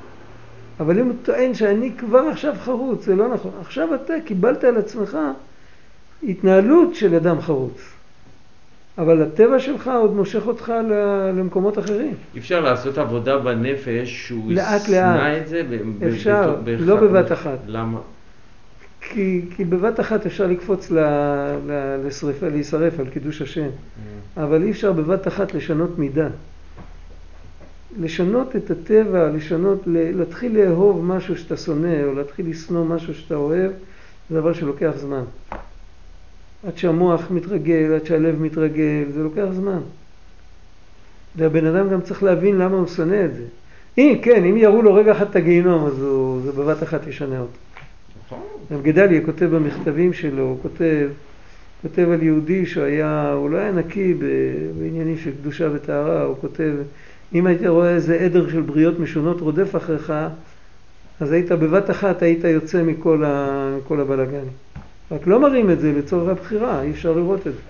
אבל 0.81 0.99
אם 0.99 1.07
הוא 1.07 1.15
טוען 1.23 1.55
שאני 1.55 1.91
כבר 1.99 2.19
עכשיו 2.19 2.55
חרוץ, 2.65 3.05
זה 3.05 3.15
לא 3.17 3.29
נכון. 3.29 3.51
עכשיו 3.61 3.95
אתה 3.95 4.13
קיבלת 4.25 4.65
על 4.65 4.77
עצמך 4.77 5.19
התנהלות 6.29 6.95
של 6.95 7.15
אדם 7.15 7.41
חרוץ, 7.41 7.81
אבל 8.99 9.23
הטבע 9.23 9.59
שלך 9.59 9.91
עוד 10.01 10.15
מושך 10.17 10.47
אותך 10.47 10.73
למקומות 11.35 11.79
אחרים. 11.79 12.15
אפשר 12.39 12.61
לעשות 12.61 12.99
עבודה 12.99 13.39
בנפש 13.39 14.27
שהוא 14.27 14.53
לאט, 14.53 14.83
ישנא 14.83 15.17
לאט. 15.29 15.43
את 15.43 15.49
זה? 15.49 15.63
ב- 15.71 15.77
ב- 15.99 16.03
אפשר, 16.05 16.57
לא 16.79 16.97
בבת 16.97 17.33
אחת. 17.33 17.59
למה? 17.67 17.99
כי, 19.03 19.43
כי 19.57 19.65
בבת 19.65 20.01
אחת 20.01 20.27
אפשר 20.27 20.47
לקפוץ 20.47 20.91
ל, 20.91 20.99
ל, 21.67 21.97
לשריפה, 22.07 22.49
להישרף 22.49 23.01
על 23.01 23.09
קידוש 23.09 23.43
השם, 23.43 23.69
אבל 24.37 24.63
אי 24.63 24.71
אפשר 24.71 24.93
בבת 24.93 25.29
אחת 25.29 25.55
לשנות 25.55 25.99
מידה. 25.99 26.29
לשנות 27.99 28.57
את 28.57 28.71
הטבע, 28.71 29.29
לשנות, 29.29 29.83
להתחיל 29.87 30.59
לאהוב 30.59 31.05
משהו 31.05 31.37
שאתה 31.37 31.57
שונא, 31.57 32.05
או 32.05 32.15
להתחיל 32.15 32.51
לשנוא 32.51 32.85
משהו 32.85 33.15
שאתה 33.15 33.35
אוהב, 33.35 33.71
זה 34.31 34.41
דבר 34.41 34.53
שלוקח 34.53 34.93
זמן. 34.97 35.23
עד 36.67 36.79
שהמוח 36.79 37.31
מתרגל, 37.31 37.95
עד 37.95 38.07
שהלב 38.07 38.43
מתרגל, 38.43 39.05
זה 39.15 39.23
לוקח 39.23 39.47
זמן. 39.53 39.81
והבן 41.37 41.67
אדם 41.67 41.91
גם 41.91 42.01
צריך 42.01 42.23
להבין 42.23 42.59
למה 42.59 42.77
הוא 42.77 42.87
שונא 42.87 43.25
את 43.25 43.35
זה. 43.35 43.45
אם, 43.99 44.19
כן, 44.23 44.45
אם 44.45 44.57
יראו 44.57 44.83
לו 44.83 44.95
רגע 44.95 45.13
אחד 45.13 45.27
את 45.31 45.37
הגיהינום, 45.37 45.87
אז 45.87 46.03
הוא, 46.03 46.41
זה 46.43 46.53
בבת 46.53 46.83
אחת 46.83 47.07
ישנה 47.07 47.41
אותו. 47.41 47.72
רב 48.71 48.83
גדליה 48.83 49.21
כותב 49.25 49.45
במכתבים 49.45 50.13
שלו, 50.13 50.43
הוא 50.43 50.59
כותב, 50.63 51.09
כותב 51.83 52.09
על 52.13 52.23
יהודי 52.23 52.67
שהיה, 52.67 53.33
הוא 53.33 53.51
לא 53.51 53.57
היה 53.57 53.73
נקי 53.73 54.15
בעניינים 54.79 55.19
של 55.19 55.31
קדושה 55.41 55.69
וטהרה, 55.73 56.23
הוא 56.23 56.37
כותב, 56.41 56.73
אם 57.35 57.47
היית 57.47 57.63
רואה 57.67 57.95
איזה 57.95 58.21
עדר 58.21 58.51
של 58.51 58.61
בריות 58.61 58.99
משונות 58.99 59.41
רודף 59.41 59.77
אחריך, 59.77 60.13
אז 61.21 61.33
היית 61.33 61.53
בבת 61.53 61.91
אחת, 61.91 62.23
היית 62.23 62.45
יוצא 62.45 62.83
מכל, 62.83 63.25
ה, 63.25 63.77
מכל 63.79 64.01
הבלגן. 64.01 64.45
רק 65.11 65.27
לא 65.27 65.41
מראים 65.41 65.71
את 65.71 65.81
זה 65.81 65.93
לצורך 65.93 66.29
הבחירה, 66.29 66.83
אי 66.83 66.91
אפשר 66.91 67.13
לראות 67.13 67.47
את 67.47 67.53
זה. 67.53 67.61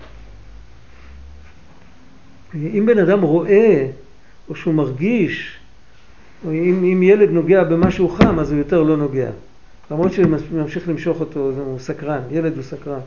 אם 2.55 2.83
בן 2.85 2.97
אדם 2.97 3.21
רואה, 3.21 3.87
או 4.49 4.55
שהוא 4.55 4.73
מרגיש, 4.73 5.57
או 6.45 6.51
אם, 6.51 6.83
אם 6.93 7.03
ילד 7.03 7.29
נוגע 7.29 7.63
במשהו 7.63 8.09
חם, 8.09 8.39
אז 8.39 8.51
הוא 8.51 8.57
יותר 8.57 8.83
לא 8.83 8.97
נוגע. 8.97 9.29
למרות 9.93 10.13
שממשיך 10.13 10.89
למשוך 10.89 11.19
אותו, 11.19 11.39
הוא 11.39 11.79
סקרן, 11.79 12.21
ילד 12.31 12.55
הוא 12.55 12.63
סקרן. 12.63 12.99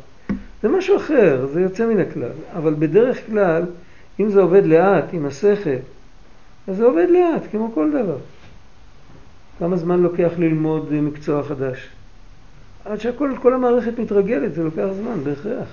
זה 0.62 0.68
משהו 0.68 0.96
אחר, 0.96 1.46
זה 1.52 1.60
יוצא 1.60 1.86
מן 1.86 2.00
הכלל. 2.00 2.30
אבל 2.56 2.74
בדרך 2.78 3.26
כלל, 3.26 3.62
אם 4.20 4.30
זה 4.30 4.40
עובד 4.40 4.66
לאט, 4.66 5.04
עם 5.12 5.26
השכל, 5.26 5.76
אז 6.68 6.76
זה 6.76 6.84
עובד 6.84 7.06
לאט, 7.10 7.42
כמו 7.50 7.70
כל 7.74 7.90
דבר. 7.90 8.16
כמה 9.58 9.76
זמן 9.76 10.00
לוקח 10.02 10.30
ללמוד 10.38 10.92
מקצוע 10.92 11.42
חדש? 11.42 11.88
עד 12.84 13.00
שהכל, 13.00 13.32
כל 13.42 13.54
המערכת 13.54 13.98
מתרגלת, 13.98 14.54
זה 14.54 14.64
לוקח 14.64 14.86
זמן, 14.96 15.24
בהכרח. 15.24 15.68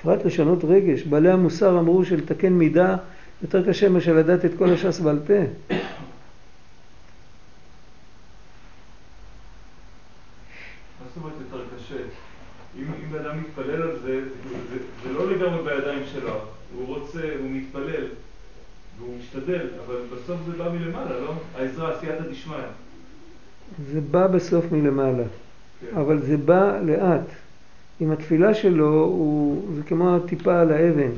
בפרט 0.00 0.24
לשנות 0.24 0.64
רגש. 0.64 1.02
בעלי 1.02 1.30
המוסר 1.30 1.78
אמרו 1.78 2.04
שלתקן 2.04 2.52
מידה 2.52 2.96
יותר 3.42 3.68
קשה 3.68 3.88
מאשר 3.88 4.12
לדעת 4.16 4.44
את 4.44 4.50
כל 4.58 4.70
הש"ס 4.72 5.00
בעל 5.00 5.18
פה. 5.26 5.34
מה 11.00 11.06
זאת 11.08 11.16
אומרת 11.16 11.32
יותר 11.40 11.64
קשה? 11.76 11.96
אם 12.78 12.84
אם 12.84 13.12
בן 13.12 13.24
אדם 13.26 13.38
מתפלל 13.40 13.82
על 13.82 13.98
זה, 14.02 14.20
זה- 14.70 14.78
זה 15.02 15.12
לא 15.12 15.30
לגמרי 15.30 15.62
בידיים 15.62 16.02
שלו. 16.12 16.40
הוא 16.76 16.86
רוצה, 16.86 17.20
הוא 17.40 17.50
מתפלל, 17.50 18.06
והוא 18.98 19.18
משתדל, 19.18 19.66
אבל 19.86 19.96
בסוף 20.12 20.40
זה 20.46 20.52
בא 20.52 20.70
מלמעלה, 20.70 21.20
לא? 21.20 21.34
העזרה, 21.56 22.00
סייעתא 22.00 22.22
דשמיא. 22.30 22.56
זה 23.92 24.00
בא 24.10 24.26
בסוף 24.26 24.64
מלמעלה. 24.72 25.24
כן. 25.80 25.96
אבל 25.96 26.22
זה 26.22 26.36
בא 26.36 26.78
לאט. 26.82 27.26
עם 28.00 28.10
התפילה 28.10 28.54
שלו, 28.54 28.94
הוא, 29.04 29.62
זה 29.76 29.82
כמו 29.82 30.16
הטיפה 30.16 30.60
על 30.60 30.72
האבן. 30.72 31.10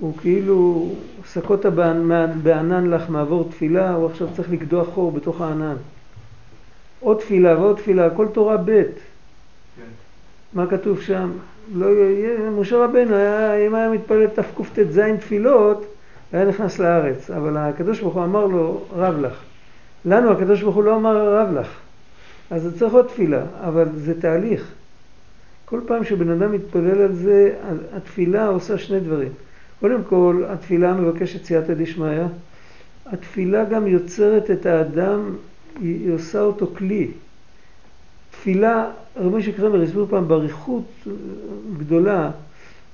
הוא 0.00 0.14
כאילו, 0.20 0.90
סקות 1.26 1.66
בענן 2.42 2.90
לך 2.90 3.10
מעבור 3.10 3.48
תפילה, 3.50 3.94
הוא 3.94 4.06
עכשיו 4.06 4.28
צריך 4.36 4.50
לקדוח 4.50 4.88
חור 4.88 5.12
בתוך 5.12 5.40
הענן. 5.40 5.76
עוד 7.00 7.18
תפילה 7.18 7.58
ועוד 7.58 7.76
תפילה, 7.76 8.06
הכל 8.06 8.26
תורה 8.32 8.56
ב'. 8.56 8.66
כן. 8.66 9.82
מה 10.52 10.66
כתוב 10.66 11.00
שם? 11.00 11.30
לא 11.74 11.86
יהיה, 11.86 12.50
משה 12.50 12.84
רבנו, 12.84 13.14
היה, 13.14 13.66
אם 13.66 13.74
היה 13.74 13.90
מתפלל 13.90 14.26
תקט"ז 14.26 15.00
תפילות, 15.20 15.84
היה 16.32 16.44
נכנס 16.44 16.78
לארץ. 16.78 17.30
אבל 17.30 17.56
הקדוש 17.56 18.00
ברוך 18.00 18.14
הוא 18.14 18.24
אמר 18.24 18.46
לו, 18.46 18.84
רב 18.92 19.20
לך. 19.20 19.42
לנו 20.04 20.30
הקדוש 20.30 20.62
ברוך 20.62 20.76
הוא 20.76 20.84
לא 20.84 20.96
אמר 20.96 21.40
רב 21.40 21.54
לך. 21.54 21.68
אז 22.50 22.62
זה 22.62 22.78
צריך 22.78 22.92
עוד 22.92 23.06
תפילה, 23.06 23.42
אבל 23.60 23.88
זה 23.96 24.20
תהליך. 24.20 24.72
כל 25.64 25.80
פעם 25.86 26.04
שבן 26.04 26.30
אדם 26.30 26.52
מתפלל 26.52 27.00
על 27.02 27.12
זה, 27.12 27.54
התפילה 27.96 28.46
עושה 28.46 28.78
שני 28.78 29.00
דברים. 29.00 29.32
קודם 29.80 30.00
כל, 30.08 30.42
התפילה 30.48 30.92
מבקשת 30.92 31.44
סייעתא 31.44 31.74
דשמיא. 31.74 32.22
התפילה 33.06 33.64
גם 33.64 33.86
יוצרת 33.86 34.50
את 34.50 34.66
האדם 34.66 35.36
היא 35.80 36.12
עושה 36.12 36.40
אותו 36.40 36.66
כלי. 36.66 37.10
תפילה, 38.30 38.90
רבי 39.16 39.36
משה 39.36 39.52
קרמר 39.52 39.82
הסביר 39.82 40.06
פעם 40.10 40.28
באריכות 40.28 41.08
גדולה, 41.78 42.30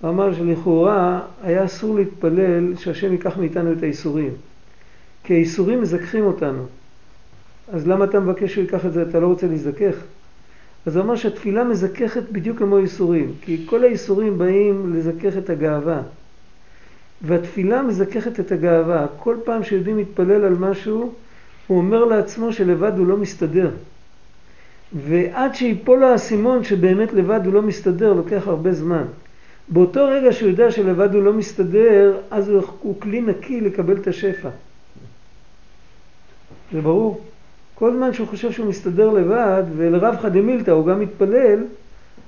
הוא 0.01 0.11
אמר 0.11 0.35
שלכאורה 0.35 1.21
היה 1.43 1.65
אסור 1.65 1.95
להתפלל 1.95 2.77
שהשם 2.77 3.13
ייקח 3.13 3.37
מאיתנו 3.37 3.73
את 3.73 3.83
האיסורים. 3.83 4.33
כי 5.25 5.35
האיסורים 5.35 5.83
מזכחים 5.83 6.25
אותנו. 6.25 6.67
אז 7.73 7.89
למה 7.89 8.05
אתה 8.05 8.21
מבקש 8.21 8.53
שהוא 8.53 8.63
ייקח 8.63 8.87
את 8.87 8.93
זה? 8.93 9.03
אתה 9.03 9.21
לא 9.21 9.27
רוצה 9.27 9.47
להזדכך? 9.47 9.95
אז 10.87 10.97
הוא 10.97 11.05
אמר 11.05 11.17
שהתפילה 11.17 11.65
מזככת 11.65 12.23
בדיוק 12.33 12.59
כמו 12.59 12.79
איסורים, 12.79 13.33
כי 13.43 13.67
כל 13.67 13.85
האיסורים 13.85 14.39
באים 14.39 14.95
לזכך 14.95 15.37
את 15.39 15.51
הגאווה. 15.51 16.03
והתפילה 17.23 17.83
מזככת 17.83 18.41
את 18.41 18.53
הגאווה. 18.53 19.07
כל 19.17 19.37
פעם 19.45 19.65
שיהודי 19.65 19.93
מתפלל 19.93 20.45
על 20.45 20.55
משהו, 20.55 21.13
הוא 21.67 21.79
אומר 21.79 22.05
לעצמו 22.05 22.53
שלבד 22.53 22.99
הוא 22.99 23.07
לא 23.07 23.17
מסתדר. 23.17 23.71
ועד 24.93 25.55
שיפול 25.55 26.05
האסימון 26.05 26.65
שבאמת 26.65 27.13
לבד 27.13 27.41
הוא 27.45 27.55
לא 27.55 27.63
מסתדר, 27.63 28.13
לוקח 28.13 28.43
הרבה 28.47 28.73
זמן. 28.73 29.05
באותו 29.69 30.07
רגע 30.07 30.33
שהוא 30.33 30.49
יודע 30.49 30.71
שלבד 30.71 31.15
הוא 31.15 31.23
לא 31.23 31.33
מסתדר, 31.33 32.19
אז 32.31 32.49
הוא 32.81 33.01
כלי 33.01 33.21
נקי 33.21 33.61
לקבל 33.61 33.97
את 33.97 34.07
השפע. 34.07 34.49
זה 36.73 36.81
ברור. 36.81 37.30
כל 37.81 37.93
זמן 37.97 38.13
שהוא 38.13 38.29
חושב 38.29 38.53
שהוא 38.53 38.67
מסתדר 38.67 39.11
לבד, 39.11 39.63
ולרב 39.77 40.27
דמילתא 40.27 40.71
הוא 40.71 40.87
גם 40.87 41.01
מתפלל, 41.01 41.65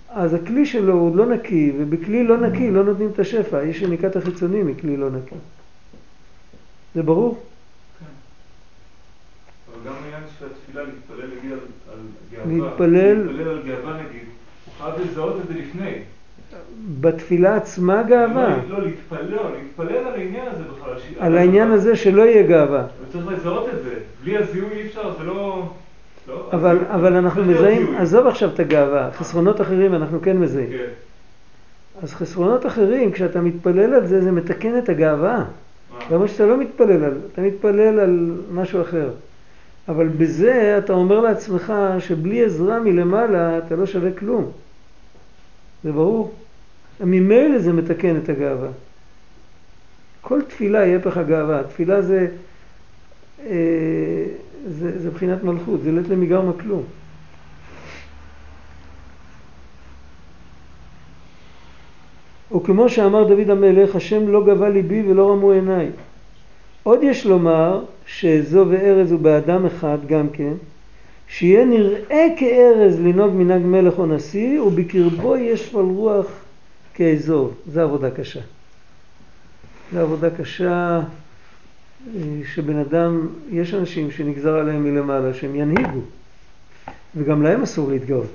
אז 0.09 0.35
הכלי 0.35 0.66
שלו 0.66 0.94
הוא 0.94 1.16
לא 1.16 1.26
נקי, 1.26 1.73
ובכלי 1.78 2.25
לא 2.25 2.37
נקי 2.37 2.71
לא 2.71 2.85
נותנים 2.85 3.09
את 3.14 3.18
השפע. 3.18 3.62
יש 3.64 3.82
יניקת 3.82 4.16
החיצוני 4.16 4.62
מכלי 4.62 4.97
לא 4.97 5.11
נקי. 5.11 5.35
זה 6.94 7.02
ברור? 7.02 7.42
כן. 8.00 8.04
גם 9.88 9.94
העניין 10.02 10.23
של 10.38 10.47
התפילה, 10.47 10.82
להתפלל 10.85 11.26
נגיד 11.38 11.52
על, 11.52 11.59
על 11.92 11.99
גאווה, 12.32 12.54
להתפלל- 12.68 13.23
להתפלל 13.26 13.49
על 13.49 13.62
גאווה 13.66 14.02
נגיד, 14.02 14.23
הוא 14.64 14.75
חייב 14.78 14.94
לזהות 15.11 15.37
את 15.42 15.49
זה 15.49 15.54
לפני. 15.54 15.92
בתפילה 17.00 17.56
עצמה 17.56 18.02
גאווה. 18.02 18.56
לא, 18.68 18.78
לא, 18.78 18.85
להתפלל, 18.85 19.30
לא, 19.30 19.50
להתפלל 19.56 19.97
על 19.97 20.14
העניין 20.14 20.47
הזה 20.52 20.62
בכלל. 20.64 20.92
על 21.18 21.38
העניין 21.38 21.71
הזה 21.71 21.97
שלא 21.97 22.23
יהיה 22.23 22.42
גאווה. 22.42 22.85
צריך 23.12 23.26
לזהות 23.28 23.68
את 23.68 23.85
זה. 23.85 23.94
בלי 24.25 24.37
הזיהוי 24.37 24.71
אי 24.73 24.87
אפשר, 24.87 25.14
זה 25.18 25.25
לא... 25.25 25.68
לא 26.28 26.49
אבל, 26.52 26.76
הזיהוי- 26.76 26.94
אבל 26.94 27.16
אנחנו 27.16 27.42
להיות 27.42 27.59
מזהים. 27.61 27.94
עזוב 27.97 28.26
עכשיו 28.26 28.49
את 28.54 28.61
הגאווה, 28.61 29.11
חסרונות 29.12 29.61
אחרים 29.61 29.94
אנחנו 29.94 30.18
כן 30.23 30.37
מזהים. 30.37 30.68
כן. 30.71 30.85
אז 32.02 32.14
חסרונות 32.14 32.66
אחרים, 32.66 33.12
כשאתה 33.12 33.40
מתפלל 33.40 33.94
על 33.94 34.06
זה, 34.06 34.21
זה 34.23 34.32
מתקן 34.32 34.78
את 34.78 34.88
הגאווה. 34.88 35.38
מה? 35.38 35.44
למרות 36.11 36.28
שאתה 36.30 36.47
לא 36.47 36.56
מתפלל 36.61 37.04
על, 37.04 37.12
אתה 37.32 37.40
מתפלל 37.42 37.99
על 38.00 38.30
משהו 38.52 38.80
אחר. 38.82 39.09
אבל 39.88 40.09
בזה 40.09 40.75
אתה 40.78 40.92
אומר 40.92 41.21
לעצמך 41.21 41.73
שבלי 41.99 42.44
עזרה 42.44 42.80
מלמעלה 42.80 43.59
אתה 43.59 43.76
לא 43.76 43.87
שווה 43.87 44.11
כלום. 44.12 44.50
זה 45.85 45.92
ברור. 45.92 46.32
ממילא 47.01 47.59
זה 47.59 47.73
מתקן 47.73 48.17
את 48.17 48.29
הגאווה. 48.29 48.69
כל 50.21 50.43
תפילה 50.43 50.81
היא 50.81 50.97
הפך 50.97 51.17
הגאווה. 51.17 51.63
תפילה 51.63 52.03
זה, 52.03 52.29
אה, 53.47 54.25
זה, 54.67 54.99
זה 54.99 55.11
בחינת 55.11 55.45
מלכות, 55.45 55.83
זה 55.83 55.93
לית 55.93 56.09
למיגרמה 56.09 56.53
כלום. 56.61 56.83
וכמו 62.57 62.89
שאמר 62.89 63.25
דוד 63.29 63.51
המלך, 63.51 63.97
השם 63.97 64.29
לא 64.29 64.45
גבה 64.47 64.69
ליבי 64.69 65.03
ולא 65.11 65.31
רמו 65.31 65.53
עיניי. 65.53 65.91
עוד 66.83 67.03
יש 67.03 67.27
לומר 67.27 67.85
שאזו 68.07 68.67
וארז 68.71 69.13
הוא 69.13 69.21
באדם 69.21 69.67
אחד 69.67 69.99
גם 70.07 70.29
כן, 70.29 70.53
שיהיה 71.29 71.65
נראה 71.65 72.27
כארז 72.37 73.01
לנהוג 73.01 73.33
מנהג 73.35 73.63
מלך 73.63 73.99
או 73.99 74.07
נשיא, 74.07 74.61
ובקרבו 74.61 75.37
יש 75.37 75.69
פל 75.69 75.79
רוח 75.79 76.42
כאזור. 76.95 77.52
זו 77.67 77.81
עבודה 77.81 78.11
קשה. 78.11 78.41
זו 79.93 80.00
עבודה 80.00 80.31
קשה 80.31 81.00
אה, 82.17 82.21
שבן 82.55 82.76
אדם, 82.76 83.28
יש 83.50 83.75
אנשים 83.75 84.11
שנגזר 84.11 84.55
עליהם 84.55 84.85
מלמעלה 84.85 85.35
שהם 85.35 85.55
ינהיגו, 85.55 86.00
וגם 87.17 87.43
להם 87.43 87.63
אסור 87.63 87.91
להתגאות. 87.91 88.33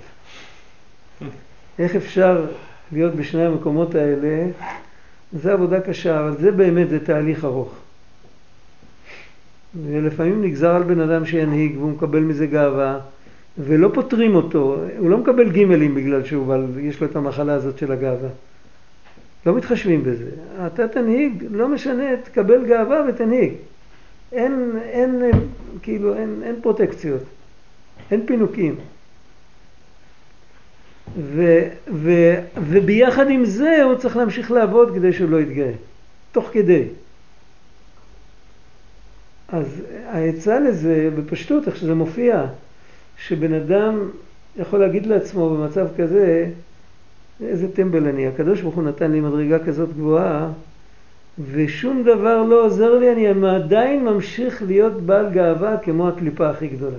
איך 1.79 1.95
אפשר 1.95 2.45
להיות 2.91 3.15
בשני 3.15 3.45
המקומות 3.45 3.95
האלה? 3.95 4.47
זה 5.33 5.53
עבודה 5.53 5.81
קשה, 5.81 6.19
אבל 6.19 6.37
זה 6.37 6.51
באמת, 6.51 6.89
זה 6.89 7.05
תהליך 7.05 7.45
ארוך. 7.45 7.73
ולפעמים 9.85 10.43
נגזר 10.43 10.75
על 10.75 10.83
בן 10.83 10.99
אדם 10.99 11.25
שינהיג 11.25 11.77
והוא 11.77 11.91
מקבל 11.91 12.19
מזה 12.19 12.47
גאווה, 12.47 12.99
ולא 13.57 13.89
פותרים 13.93 14.35
אותו, 14.35 14.77
הוא 14.97 15.09
לא 15.09 15.17
מקבל 15.17 15.51
גימלים 15.51 15.95
בגלל 15.95 16.23
שהוא 16.23 16.47
בא, 16.47 16.57
יש 16.81 17.01
לו 17.01 17.07
את 17.07 17.15
המחלה 17.15 17.53
הזאת 17.53 17.77
של 17.77 17.91
הגאווה. 17.91 18.29
לא 19.45 19.55
מתחשבים 19.55 20.03
בזה. 20.03 20.29
אתה 20.67 20.87
תנהיג, 20.87 21.45
לא 21.51 21.67
משנה, 21.67 22.17
תקבל 22.23 22.65
גאווה 22.65 23.01
ותנהיג. 23.09 23.53
אין, 24.31 24.79
אין, 24.83 25.21
כאילו, 25.81 26.15
אין, 26.15 26.41
אין 26.43 26.55
פרוטקציות, 26.61 27.23
אין 28.11 28.25
פינוקים. 28.25 28.75
ו, 31.17 31.67
ו, 31.93 32.11
וביחד 32.55 33.29
עם 33.29 33.45
זה 33.45 33.83
הוא 33.83 33.95
צריך 33.95 34.17
להמשיך 34.17 34.51
לעבוד 34.51 34.95
כדי 34.95 35.13
שהוא 35.13 35.29
לא 35.29 35.41
יתגאה, 35.41 35.71
תוך 36.31 36.49
כדי. 36.53 36.83
אז 39.47 39.81
העצה 40.05 40.59
לזה, 40.59 41.09
בפשטות, 41.17 41.67
איך 41.67 41.75
שזה 41.75 41.93
מופיע, 41.93 42.45
שבן 43.17 43.53
אדם 43.53 44.09
יכול 44.57 44.79
להגיד 44.79 45.05
לעצמו 45.05 45.49
במצב 45.49 45.87
כזה, 45.97 46.49
איזה 47.41 47.67
טמבל 47.73 48.07
אני, 48.07 48.27
הקדוש 48.27 48.61
ברוך 48.61 48.75
הוא 48.75 48.83
נתן 48.83 49.11
לי 49.11 49.19
מדרגה 49.19 49.65
כזאת 49.65 49.89
גבוהה, 49.93 50.49
ושום 51.51 52.03
דבר 52.03 52.43
לא 52.43 52.65
עוזר 52.65 52.99
לי, 52.99 53.11
אני 53.11 53.47
עדיין 53.47 54.05
ממשיך 54.05 54.63
להיות 54.67 55.01
בעל 55.01 55.29
גאווה 55.29 55.77
כמו 55.77 56.07
הקליפה 56.07 56.49
הכי 56.49 56.67
גדולה. 56.67 56.97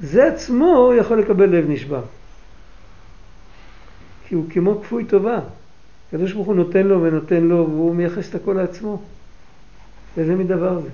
זה 0.00 0.26
עצמו 0.26 0.92
יכול 0.98 1.20
לקבל 1.20 1.46
לב 1.46 1.70
נשבר. 1.70 2.02
כי 4.28 4.34
הוא 4.34 4.44
כמו 4.50 4.80
כפוי 4.80 5.04
טובה. 5.04 5.40
הקדוש 6.08 6.32
ברוך 6.32 6.46
הוא 6.46 6.54
נותן 6.54 6.86
לו 6.86 7.02
ונותן 7.02 7.44
לו, 7.44 7.66
והוא 7.70 7.94
מייחס 7.94 8.30
את 8.30 8.34
הכל 8.34 8.52
לעצמו. 8.52 9.02
איזה 10.16 10.34
מין 10.34 10.46
דבר 10.46 10.80
זה? 10.80 10.88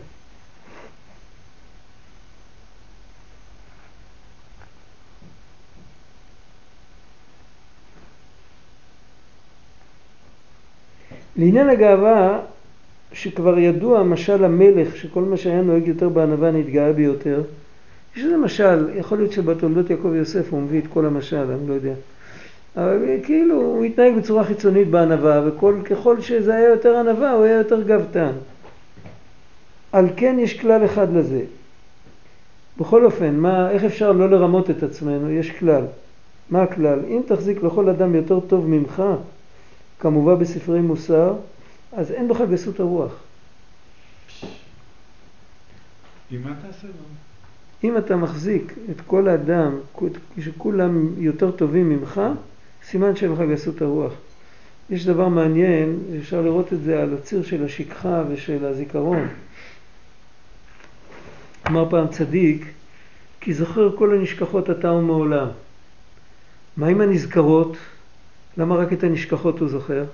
לעניין 11.40 11.68
הגאווה, 11.68 12.38
שכבר 13.12 13.58
ידוע 13.58 14.02
משל 14.02 14.44
המלך, 14.44 14.96
שכל 14.96 15.22
מה 15.22 15.36
שהיה 15.36 15.62
נוהג 15.62 15.88
יותר 15.88 16.08
בענווה 16.08 16.50
נתגאה 16.50 16.92
ביותר, 16.92 17.42
יש 18.16 18.24
איזה 18.24 18.36
משל, 18.36 18.88
יכול 18.94 19.18
להיות 19.18 19.32
שבתולדות 19.32 19.90
יעקב 19.90 20.14
יוסף 20.14 20.52
הוא 20.52 20.62
מביא 20.62 20.80
את 20.80 20.86
כל 20.92 21.06
המשל, 21.06 21.36
אני 21.36 21.68
לא 21.68 21.74
יודע. 21.74 21.92
אבל 22.76 22.98
כאילו 23.22 23.54
הוא 23.54 23.84
התנהג 23.84 24.14
בצורה 24.16 24.44
חיצונית 24.44 24.88
בענווה, 24.88 25.42
וככל 25.46 26.20
שזה 26.20 26.54
היה 26.54 26.68
יותר 26.68 26.96
ענווה 26.96 27.32
הוא 27.32 27.44
היה 27.44 27.56
יותר 27.56 27.82
גאוותן. 27.82 28.32
על 29.92 30.06
כן 30.16 30.36
יש 30.38 30.60
כלל 30.60 30.84
אחד 30.84 31.16
לזה. 31.16 31.40
בכל 32.80 33.04
אופן, 33.04 33.36
מה, 33.36 33.70
איך 33.70 33.84
אפשר 33.84 34.12
לא 34.12 34.30
לרמות 34.30 34.70
את 34.70 34.82
עצמנו? 34.82 35.30
יש 35.30 35.50
כלל. 35.50 35.82
מה 36.50 36.62
הכלל? 36.62 36.98
אם 37.08 37.20
תחזיק 37.26 37.62
לכל 37.62 37.88
אדם 37.88 38.14
יותר 38.14 38.40
טוב 38.40 38.66
ממך, 38.68 39.02
כמובן 40.00 40.38
בספרי 40.38 40.80
מוסר, 40.80 41.34
אז 41.92 42.10
אין 42.10 42.28
בך 42.28 42.40
גסות 42.50 42.80
הרוח. 42.80 43.12
מה 46.30 46.54
תעשה 46.62 46.86
לו? 46.86 46.92
אם 47.84 47.96
אתה 47.98 48.16
מחזיק 48.16 48.74
את 48.90 49.00
כל 49.06 49.28
האדם, 49.28 49.78
שכולם 50.40 51.08
יותר 51.18 51.50
טובים 51.50 51.88
ממך, 51.88 52.20
סימן 52.84 53.16
שאין 53.16 53.32
לך 53.32 53.40
גסות 53.52 53.82
הרוח. 53.82 54.12
יש 54.90 55.06
דבר 55.06 55.28
מעניין, 55.28 55.98
אפשר 56.20 56.42
לראות 56.42 56.72
את 56.72 56.82
זה 56.82 57.02
על 57.02 57.14
הציר 57.14 57.42
של 57.42 57.64
השכחה 57.64 58.22
ושל 58.28 58.64
הזיכרון. 58.64 59.28
אמר 61.66 61.90
פעם 61.90 62.08
צדיק, 62.08 62.64
כי 63.40 63.54
זוכר 63.54 63.96
כל 63.96 64.14
הנשכחות 64.14 64.70
אתה 64.70 64.92
ומעולם. 64.92 65.48
מה 66.76 66.86
עם 66.86 67.00
הנזכרות? 67.00 67.76
למה 68.56 68.74
רק 68.74 68.92
את 68.92 69.04
הנשכחות 69.04 69.58
הוא 69.58 69.68
זוכר? 69.68 70.04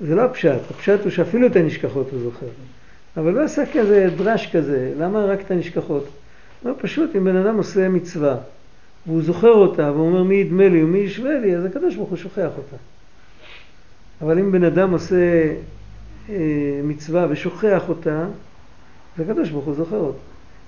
זה 0.00 0.14
לא 0.14 0.22
הפשט, 0.22 0.60
הפשט 0.70 1.00
הוא 1.02 1.10
שאפילו 1.10 1.46
את 1.46 1.56
הנשכחות 1.56 2.10
הוא 2.12 2.20
זוכר. 2.20 2.46
אבל 3.16 3.32
לא 3.32 3.44
עשה 3.44 3.62
כזה 3.72 4.08
דרש 4.16 4.56
כזה, 4.56 4.92
למה 4.98 5.24
רק 5.24 5.40
את 5.40 5.50
הנשכחות? 5.50 6.08
לא, 6.64 6.72
פשוט 6.78 7.16
אם 7.16 7.24
בן 7.24 7.36
אדם 7.36 7.56
עושה 7.56 7.88
מצווה 7.88 8.36
והוא 9.06 9.22
זוכר 9.22 9.52
אותה 9.52 9.92
והוא 9.92 10.06
אומר 10.06 10.22
מי 10.22 10.34
ידמה 10.34 10.68
לי 10.68 10.84
ומי 10.84 10.98
ישווה 10.98 11.38
לי, 11.38 11.56
אז 11.56 11.64
הקדוש 11.64 11.94
ברוך 11.94 12.08
הוא 12.08 12.18
שוכח 12.18 12.50
אותה. 12.56 12.76
אבל 14.22 14.38
אם 14.38 14.52
בן 14.52 14.64
אדם 14.64 14.90
עושה 14.90 15.52
אה, 16.28 16.34
מצווה 16.84 17.26
ושוכח 17.30 17.88
אותה, 17.88 18.26
אז 19.16 19.24
הקדוש 19.24 19.50
ברוך 19.50 19.64
הוא 19.64 19.74
זוכר 19.74 19.96
אותה. 19.96 20.18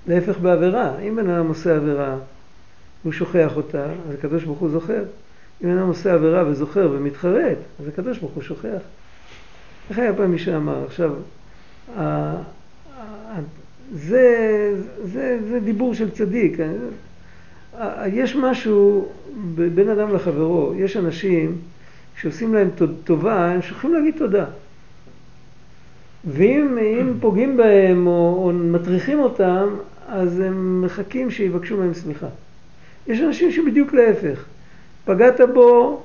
להפך 0.07 0.39
בעבירה. 0.39 0.99
אם 0.99 1.15
בן 1.15 1.29
אדם 1.29 1.47
עושה 1.47 1.75
עבירה 1.75 2.17
והוא 3.03 3.13
שוכח 3.13 3.51
אותה, 3.55 3.85
אז 3.85 4.13
הקדוש 4.13 4.43
ברוך 4.43 4.59
הוא 4.59 4.69
זוכר. 4.69 5.03
אם 5.63 5.69
אדם 5.69 5.87
עושה 5.87 6.13
עבירה 6.13 6.47
וזוכר 6.47 6.89
ומתחרט, 6.93 7.57
אז 7.79 7.87
הקדוש 7.87 8.17
ברוך 8.17 8.31
הוא 8.33 8.43
שוכח. 8.43 8.81
איך 9.89 9.99
היה 9.99 10.13
פעם 10.13 10.31
מי 10.31 10.39
שאמר? 10.39 10.83
עכשיו, 10.85 11.11
זה, 13.93 14.73
זה, 15.03 15.39
זה 15.49 15.59
דיבור 15.59 15.93
של 15.93 16.09
צדיק. 16.11 16.57
יש 18.07 18.35
משהו 18.35 19.07
בין 19.55 19.89
אדם 19.89 20.15
לחברו, 20.15 20.73
יש 20.77 20.97
אנשים 20.97 21.57
שעושים 22.21 22.53
להם 22.53 22.69
טוב- 22.75 22.91
טובה, 23.03 23.51
הם 23.51 23.61
שוכחים 23.61 23.93
להגיד 23.93 24.15
תודה. 24.17 24.45
ואם 26.25 26.77
אם 26.77 27.13
פוגעים 27.21 27.57
בהם 27.57 28.07
או, 28.07 28.11
או 28.45 28.51
מטריחים 28.53 29.19
אותם, 29.19 29.67
אז 30.07 30.39
הם 30.39 30.81
מחכים 30.81 31.31
שיבקשו 31.31 31.77
מהם 31.77 31.93
סליחה. 31.93 32.27
יש 33.07 33.21
אנשים 33.21 33.51
שבדיוק 33.51 33.93
להפך. 33.93 34.45
פגעת 35.09 35.41
בו, 35.53 36.01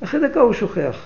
אחרי 0.00 0.28
דקה 0.28 0.40
הוא 0.40 0.52
שוכח. 0.52 0.96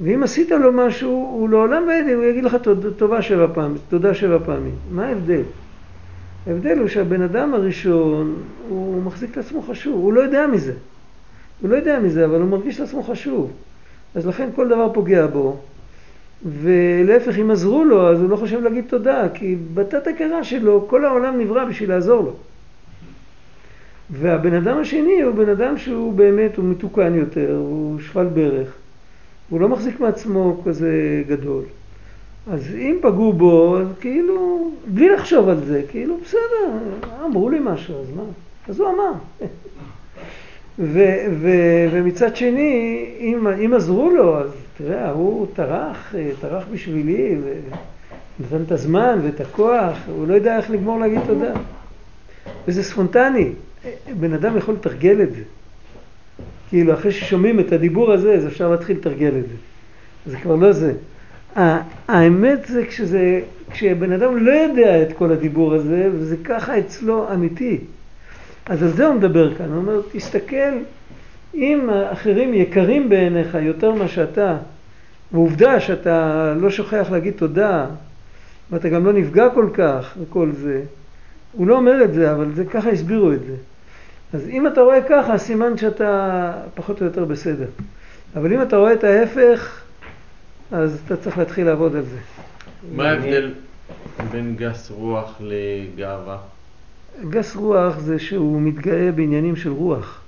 ואם 0.00 0.22
עשית 0.22 0.50
לו 0.50 0.72
משהו, 0.72 1.10
הוא 1.10 1.48
לעולם 1.48 1.86
לא 1.86 1.92
ידע, 1.92 2.14
הוא 2.14 2.24
יגיד 2.24 2.44
לך 2.44 2.54
תודה, 2.54 2.90
טובה 2.90 3.22
שבע 3.22 3.46
פעמים, 3.54 3.78
תודה 3.88 4.14
שבע 4.14 4.38
פעמים. 4.44 4.74
מה 4.90 5.06
ההבדל? 5.06 5.42
ההבדל 6.46 6.78
הוא 6.78 6.88
שהבן 6.88 7.22
אדם 7.22 7.54
הראשון, 7.54 8.34
הוא 8.68 9.02
מחזיק 9.02 9.30
את 9.30 9.38
עצמו 9.38 9.62
חשוב, 9.62 9.94
הוא 9.94 10.12
לא 10.12 10.20
יודע 10.20 10.46
מזה. 10.46 10.72
הוא 11.60 11.70
לא 11.70 11.76
יודע 11.76 12.00
מזה, 12.00 12.24
אבל 12.24 12.40
הוא 12.40 12.48
מרגיש 12.48 12.80
את 12.80 12.80
עצמו 12.80 13.02
חשוב. 13.02 13.50
אז 14.14 14.26
לכן 14.26 14.48
כל 14.54 14.68
דבר 14.68 14.92
פוגע 14.92 15.26
בו. 15.26 15.56
ולהפך, 16.60 17.38
אם 17.38 17.50
עזרו 17.50 17.84
לו, 17.84 18.10
אז 18.10 18.20
הוא 18.20 18.30
לא 18.30 18.36
חושב 18.36 18.62
להגיד 18.62 18.84
תודה, 18.88 19.28
כי 19.34 19.56
בתת 19.74 20.06
הכרה 20.06 20.44
שלו, 20.44 20.86
כל 20.88 21.04
העולם 21.04 21.40
נברא 21.40 21.64
בשביל 21.64 21.88
לעזור 21.88 22.22
לו. 22.24 22.32
והבן 24.10 24.54
אדם 24.54 24.78
השני 24.78 25.22
הוא 25.22 25.34
בן 25.34 25.48
אדם 25.48 25.78
שהוא 25.78 26.12
באמת, 26.12 26.56
הוא 26.56 26.64
מתוקן 26.64 27.14
יותר, 27.14 27.56
הוא 27.56 28.00
שפל 28.00 28.26
ברך. 28.26 28.68
הוא 29.50 29.60
לא 29.60 29.68
מחזיק 29.68 30.00
מעצמו 30.00 30.62
כזה 30.64 31.22
גדול. 31.28 31.62
אז 32.50 32.74
אם 32.74 32.98
פגעו 33.02 33.32
בו, 33.32 33.78
אז 33.78 33.86
כאילו, 34.00 34.70
בלי 34.86 35.08
לחשוב 35.08 35.48
על 35.48 35.64
זה, 35.64 35.82
כאילו, 35.90 36.18
בסדר, 36.24 36.78
אמרו 37.24 37.50
לי 37.50 37.58
משהו, 37.62 37.94
אז 38.00 38.06
מה? 38.16 38.22
אז 38.68 38.80
הוא 38.80 38.88
אמר. 38.88 39.12
ו- 40.78 41.26
ו- 41.40 41.88
ומצד 41.92 42.36
שני, 42.36 43.04
אם, 43.20 43.46
אם 43.46 43.74
עזרו 43.74 44.10
לו, 44.10 44.38
אז 44.38 44.50
תראה, 44.78 45.10
הוא 45.10 45.46
טרח, 45.54 46.14
טרח 46.40 46.64
בשבילי, 46.72 47.36
ונתן 48.40 48.62
את 48.66 48.72
הזמן 48.72 49.18
ואת 49.22 49.40
הכוח, 49.40 49.96
הוא 50.08 50.28
לא 50.28 50.34
יודע 50.34 50.56
איך 50.56 50.70
לגמור 50.70 51.00
להגיד 51.00 51.20
תודה. 51.26 51.52
וזה 52.68 52.82
ספונטני, 52.82 53.52
בן 54.20 54.32
אדם 54.32 54.56
יכול 54.56 54.74
לתרגל 54.74 55.22
את 55.22 55.32
זה. 55.32 55.42
כאילו, 56.68 56.94
אחרי 56.94 57.12
ששומעים 57.12 57.60
את 57.60 57.72
הדיבור 57.72 58.12
הזה, 58.12 58.34
אז 58.34 58.46
אפשר 58.46 58.70
להתחיל 58.70 58.96
לתרגל 58.96 59.32
את 59.38 59.48
זה. 59.48 59.54
זה 60.26 60.36
כבר 60.36 60.56
לא 60.56 60.72
זה. 60.72 60.92
האמת 62.08 62.66
זה 62.66 62.86
כשזה, 62.86 63.40
כשבן 63.70 64.12
אדם 64.12 64.36
לא 64.46 64.50
יודע 64.52 65.02
את 65.02 65.12
כל 65.12 65.32
הדיבור 65.32 65.74
הזה, 65.74 66.08
וזה 66.12 66.36
ככה 66.44 66.78
אצלו 66.78 67.32
אמיתי. 67.32 67.78
אז 68.66 68.82
על 68.82 68.88
זה 68.88 69.06
הוא 69.06 69.14
מדבר 69.14 69.54
כאן, 69.54 69.66
הוא 69.66 69.76
אומר, 69.76 70.00
תסתכל, 70.12 70.72
אם 71.54 71.90
האחרים 71.90 72.54
יקרים 72.54 73.08
בעיניך 73.08 73.58
יותר 73.62 73.92
ממה 73.92 74.08
שאתה, 74.08 74.56
ועובדה 75.32 75.80
שאתה 75.80 76.54
לא 76.56 76.70
שוכח 76.70 77.06
להגיד 77.10 77.34
תודה, 77.36 77.86
ואתה 78.70 78.88
גם 78.88 79.06
לא 79.06 79.12
נפגע 79.12 79.48
כל 79.54 79.68
כך 79.74 80.16
וכל 80.22 80.50
זה, 80.52 80.82
הוא 81.52 81.66
לא 81.66 81.76
אומר 81.76 82.04
את 82.04 82.14
זה, 82.14 82.32
אבל 82.32 82.54
זה 82.54 82.64
ככה 82.64 82.90
הסבירו 82.90 83.32
את 83.32 83.40
זה. 83.40 83.54
אז 84.32 84.48
אם 84.48 84.66
אתה 84.66 84.80
רואה 84.80 84.98
ככה, 85.08 85.38
סימן 85.38 85.78
שאתה 85.78 86.52
פחות 86.74 87.00
או 87.00 87.06
יותר 87.06 87.24
בסדר. 87.24 87.66
אבל 88.36 88.52
אם 88.52 88.62
אתה 88.62 88.76
רואה 88.76 88.92
את 88.92 89.04
ההפך, 89.04 89.80
אז 90.72 91.00
אתה 91.06 91.16
צריך 91.16 91.38
להתחיל 91.38 91.66
לעבוד 91.66 91.96
על 91.96 92.02
זה. 92.02 92.18
מה 92.94 93.10
ההבדל 93.10 93.54
בין 94.30 94.56
גס 94.56 94.90
רוח 94.90 95.40
לגאווה? 95.40 96.38
גס 97.30 97.56
רוח 97.56 97.98
זה 97.98 98.18
שהוא 98.18 98.60
מתגאה 98.60 99.12
בעניינים 99.12 99.56
של 99.56 99.70
רוח. 99.70 100.20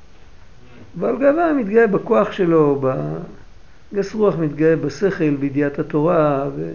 בעל 0.95 1.19
גאווה 1.19 1.53
מתגאה 1.53 1.87
בכוח 1.87 2.33
שלו, 2.33 2.81
ב... 2.83 2.95
גס 3.95 4.15
רוח 4.15 4.35
מתגאה 4.39 4.77
בשכל, 4.77 5.37
בידיעת 5.37 5.79
התורה, 5.79 6.45
ו... 6.57 6.73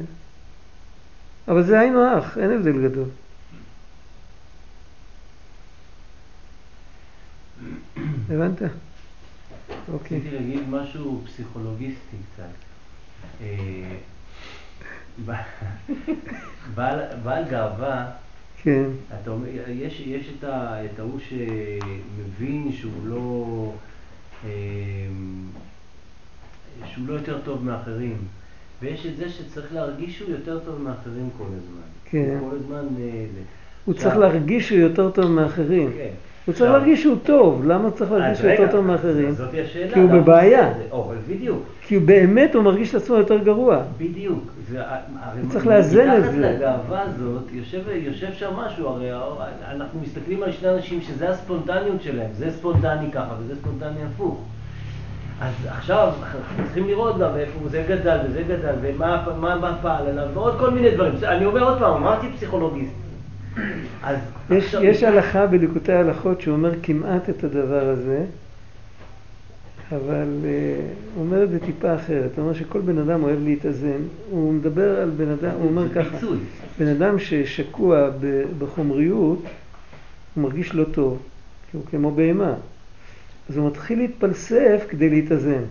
אבל 1.48 1.64
זה 1.64 1.80
היינו 1.80 2.06
הך, 2.06 2.38
אין 2.38 2.52
הבדל 2.52 2.90
גדול. 2.90 3.08
הבנת? 8.30 8.62
אוקיי. 9.94 10.18
רציתי 10.20 10.36
להגיד 10.36 10.60
משהו 10.70 11.22
פסיכולוגיסטי 11.26 12.18
קצת. 12.34 12.44
אה, 13.42 13.96
בעל 16.76 17.00
בעל 17.24 17.44
גאווה, 17.50 18.06
כן, 18.64 18.84
אתה 19.22 19.32
אומר, 19.32 19.48
יש, 19.70 20.00
יש 20.06 20.30
את 20.40 20.44
ה- 20.44 20.86
את 20.86 21.00
ההוא 21.00 21.20
שמבין 21.20 22.72
שהוא 22.72 22.92
לא, 23.06 23.74
אה, 24.46 24.50
שהוא 26.86 27.08
לא 27.08 27.14
יותר 27.14 27.42
טוב 27.46 27.64
מאחרים, 27.66 28.18
ויש 28.82 29.06
את 29.06 29.18
זה 29.18 29.30
שצריך 29.30 29.74
להרגיש 29.74 30.18
שהוא 30.18 30.30
יותר 30.30 30.60
טוב 30.60 30.82
מאחרים 30.82 31.30
כל 31.38 31.44
הזמן. 31.48 31.82
כן. 32.06 32.38
כל 32.50 32.56
הזמן 32.56 32.88
אה. 33.00 33.26
הוא 33.86 33.96
עכשיו- 33.96 34.10
צריך 34.12 34.18
להרגיש 34.22 34.68
שהוא 34.68 34.80
יותר 34.80 35.12
טוב 35.12 35.32
מאחרים. 35.32 35.92
כן. 35.94 36.12
הוא 36.46 36.56
צריך 36.56 36.72
להרגיש 36.72 37.02
שהוא 37.02 37.18
טוב, 37.24 37.64
למה 37.66 37.84
הוא 37.84 37.92
צריך 37.92 38.12
להרגיש 38.12 38.40
שהוא 38.40 38.52
יותר 38.52 38.72
טוב 38.72 38.86
מאחרים? 38.86 39.32
זאתי 39.32 39.62
השאלה. 39.62 39.94
כי 39.94 40.00
הוא 40.00 40.12
בבעיה. 40.12 40.74
בדיוק. 41.28 41.64
כי 41.82 41.96
הוא 41.96 42.04
באמת 42.06 42.56
הוא 42.56 42.64
מרגיש 42.64 42.90
את 42.90 42.96
עצמו 42.96 43.16
יותר 43.16 43.38
גרוע. 43.38 43.82
בדיוק. 43.98 44.44
הוא 45.42 45.50
צריך 45.50 45.68
לאזן 45.68 46.18
את 46.18 46.24
זה. 46.24 46.30
מתחת 46.30 46.56
לגאווה 46.56 47.02
הזאת, 47.02 47.44
יושב, 47.94 48.34
שם 48.34 48.50
משהו, 48.56 48.88
הרי 48.88 49.10
אנחנו 49.72 50.00
מסתכלים 50.02 50.44
על 50.44 50.52
שני 50.52 50.70
אנשים 50.70 51.02
שזה 51.02 51.30
הספונטניות 51.30 52.02
שלהם, 52.02 52.30
זה 52.34 52.52
ספונטני 52.52 53.12
ככה 53.12 53.36
וזה 53.40 53.56
ספונטני 53.56 54.04
הפוך. 54.14 54.44
אז 55.42 55.54
עכשיו 55.68 56.12
אנחנו 56.24 56.64
צריכים 56.64 56.88
לראות 56.88 57.18
גם 57.18 57.36
איפה 57.38 57.60
זה 57.70 57.86
גדל 57.90 58.18
וזה 58.26 58.44
גדל 58.44 58.74
ומה 58.82 59.26
מה, 59.40 59.56
מה 59.56 59.78
פעל 59.82 60.08
עליו 60.08 60.28
ועוד 60.34 60.60
כל 60.60 60.72
מיני 60.72 60.92
דברים. 60.92 61.14
אני 61.24 61.46
אומר 61.46 61.64
עוד 61.64 61.80
פעם, 61.80 61.94
אמרתי 61.94 62.28
פסיכולוגיסט. 62.36 63.03
אז 64.04 64.18
יש, 64.52 64.76
יש 64.82 65.04
הלכה 65.04 65.48
בליקוטי 65.48 65.92
ההלכות 65.92 66.42
שאומר 66.42 66.72
כמעט 66.84 67.30
את 67.30 67.44
הדבר 67.44 67.90
הזה, 67.90 68.26
אבל 69.92 70.28
uh, 70.44 71.16
הוא 71.16 71.26
אומר 71.26 71.44
את 71.44 71.50
זה 71.50 71.60
טיפה 71.60 71.96
אחרת. 71.96 72.32
הוא 72.36 72.44
אומר 72.44 72.54
שכל 72.54 72.82
בן 72.82 72.98
אדם 72.98 73.24
אוהב 73.24 73.44
להתאזן. 73.44 74.02
הוא 74.30 74.54
מדבר 74.54 75.02
על 75.02 75.10
בן 75.10 75.30
אדם, 75.30 75.52
הוא 75.52 75.70
אומר 75.70 75.90
ככה. 75.94 76.18
בן 76.80 76.88
אדם 76.88 77.20
ששקוע 77.20 78.10
בחומריות, 78.60 79.44
הוא 80.36 80.44
מרגיש 80.44 80.76
לא 80.76 80.84
טוב, 80.84 81.22
כי 81.72 81.78
הוא 81.78 81.86
כמו 81.92 82.12
בהמה. 82.12 82.54
אז 83.50 83.58
הוא 83.58 83.68
מתחיל 83.68 84.00
להתפלסף 84.00 84.86
כדי 84.90 85.10
להתאזן. 85.10 85.64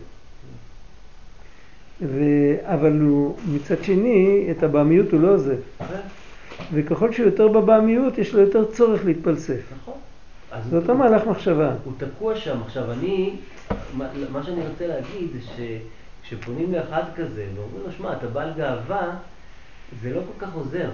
ו... 2.02 2.22
אבל 2.62 3.00
הוא, 3.00 3.36
מצד 3.54 3.84
שני, 3.84 4.48
את 4.50 4.62
הבעמיות 4.62 5.12
הוא 5.12 5.20
לא 5.20 5.34
עוזב. 5.34 5.56
וככל 6.72 7.12
שהוא 7.12 7.26
יותר 7.26 7.48
בבעמיות, 7.48 8.18
יש 8.18 8.34
לו 8.34 8.40
יותר 8.40 8.64
צורך 8.64 9.04
להתפלסף. 9.04 9.60
נכון. 9.82 9.94
זה 10.70 10.76
הוא- 10.76 10.82
אותו 10.82 10.94
מהלך 10.94 11.26
מחשבה. 11.26 11.72
הוא 11.84 11.92
תקוע 11.98 12.36
שם. 12.36 12.58
עכשיו, 12.66 12.92
אני, 12.92 13.36
מה, 13.96 14.08
מה 14.32 14.42
שאני 14.42 14.60
רוצה 14.68 14.86
להגיד 14.86 15.28
זה 15.32 15.38
שכשפונים 16.26 16.72
לאחד 16.72 17.02
כזה 17.16 17.46
ואומרים 17.54 17.82
לו, 17.86 17.92
שמע, 17.92 18.12
אתה 18.12 18.26
בעל 18.26 18.52
גאווה, 18.56 19.10
זה 20.02 20.14
לא 20.14 20.20
כל 20.20 20.46
כך 20.46 20.54
עוזר. 20.54 20.90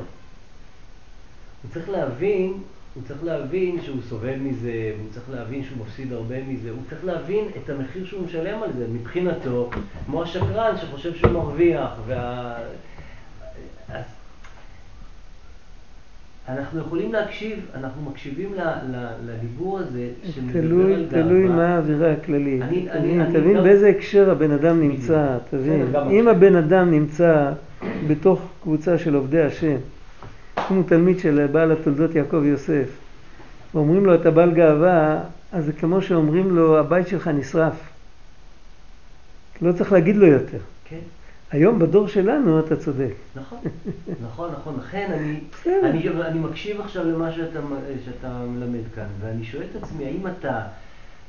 הוא 1.62 1.70
צריך 1.74 1.88
להבין, 1.90 2.52
הוא 2.94 3.02
צריך 3.08 3.24
להבין 3.24 3.82
שהוא 3.82 3.96
סובל 4.08 4.36
מזה, 4.36 4.72
והוא 4.98 5.08
צריך 5.12 5.24
להבין 5.30 5.64
שהוא 5.64 5.78
מפסיד 5.86 6.12
הרבה 6.12 6.34
מזה, 6.48 6.70
הוא 6.70 6.78
צריך 6.88 7.04
להבין 7.04 7.44
את 7.64 7.70
המחיר 7.70 8.06
שהוא 8.06 8.24
משלם 8.26 8.62
על 8.62 8.70
זה, 8.78 8.86
מבחינתו, 8.92 9.70
כמו 10.06 10.22
השקרן 10.22 10.74
שחושב 10.80 11.14
שהוא 11.14 11.32
מרוויח, 11.32 11.90
וה... 12.06 12.56
אז 13.88 14.04
אנחנו 16.48 16.80
יכולים 16.80 17.12
להקשיב, 17.12 17.58
אנחנו 17.74 18.10
מקשיבים 18.10 18.52
לדיבור 19.26 19.78
הזה 19.78 20.08
שמדבר 20.24 20.60
תלוי, 20.60 20.94
על 20.94 21.06
תלוי 21.10 21.42
גאווה. 21.42 21.56
מה 21.56 21.74
האווירה 21.74 22.12
הכללית. 22.12 22.62
אני- 22.62 22.90
אני- 22.90 23.00
תבין, 23.00 23.20
אני 23.20 23.32
תבין 23.40 23.56
גם- 23.56 23.62
באיזה 23.62 23.88
הקשר 23.88 24.30
הבן 24.30 24.50
אדם 24.50 24.80
נמצא, 24.80 25.38
תבין. 25.50 25.86
אם. 26.10 26.28
הבן 26.28 26.56
אדם 26.56 26.90
נמצא 26.90 27.52
בתוך 28.08 28.40
קבוצה 28.62 28.98
של 28.98 29.14
עובדי 29.14 29.42
השם, 29.42 29.76
אם 30.70 30.76
הוא 30.76 30.84
תלמיד 30.86 31.18
של 31.18 31.46
בעל 31.52 31.72
התולדות 31.72 32.14
יעקב 32.14 32.42
יוסף, 32.44 32.88
ואומרים 33.74 34.06
לו 34.06 34.14
אתה 34.14 34.30
בעל 34.30 34.50
גאווה, 34.54 35.20
אז 35.52 35.64
זה 35.64 35.72
כמו 35.72 36.02
שאומרים 36.02 36.56
לו 36.56 36.78
הבית 36.78 37.08
שלך 37.08 37.28
נשרף. 37.28 37.74
לא 39.62 39.72
צריך 39.72 39.92
להגיד 39.92 40.16
לו 40.16 40.26
יותר. 40.26 40.58
כן, 40.84 40.96
היום 41.52 41.78
בדור 41.78 42.08
שלנו 42.08 42.60
אתה 42.60 42.76
צודק. 42.76 43.14
נכון, 43.36 43.58
נכון, 44.22 44.50
נכון. 44.52 44.76
לכן 44.80 45.10
אני. 45.12 45.40
אני, 45.84 46.08
אני 46.08 46.38
מקשיב 46.38 46.80
עכשיו 46.80 47.04
למה 47.04 47.32
שאתה, 47.32 47.60
שאתה 48.04 48.28
מלמד 48.28 48.84
כאן, 48.94 49.06
ואני 49.20 49.44
שואל 49.44 49.64
את 49.70 49.82
עצמי, 49.82 50.04
האם 50.04 50.26
אתה 50.26 50.60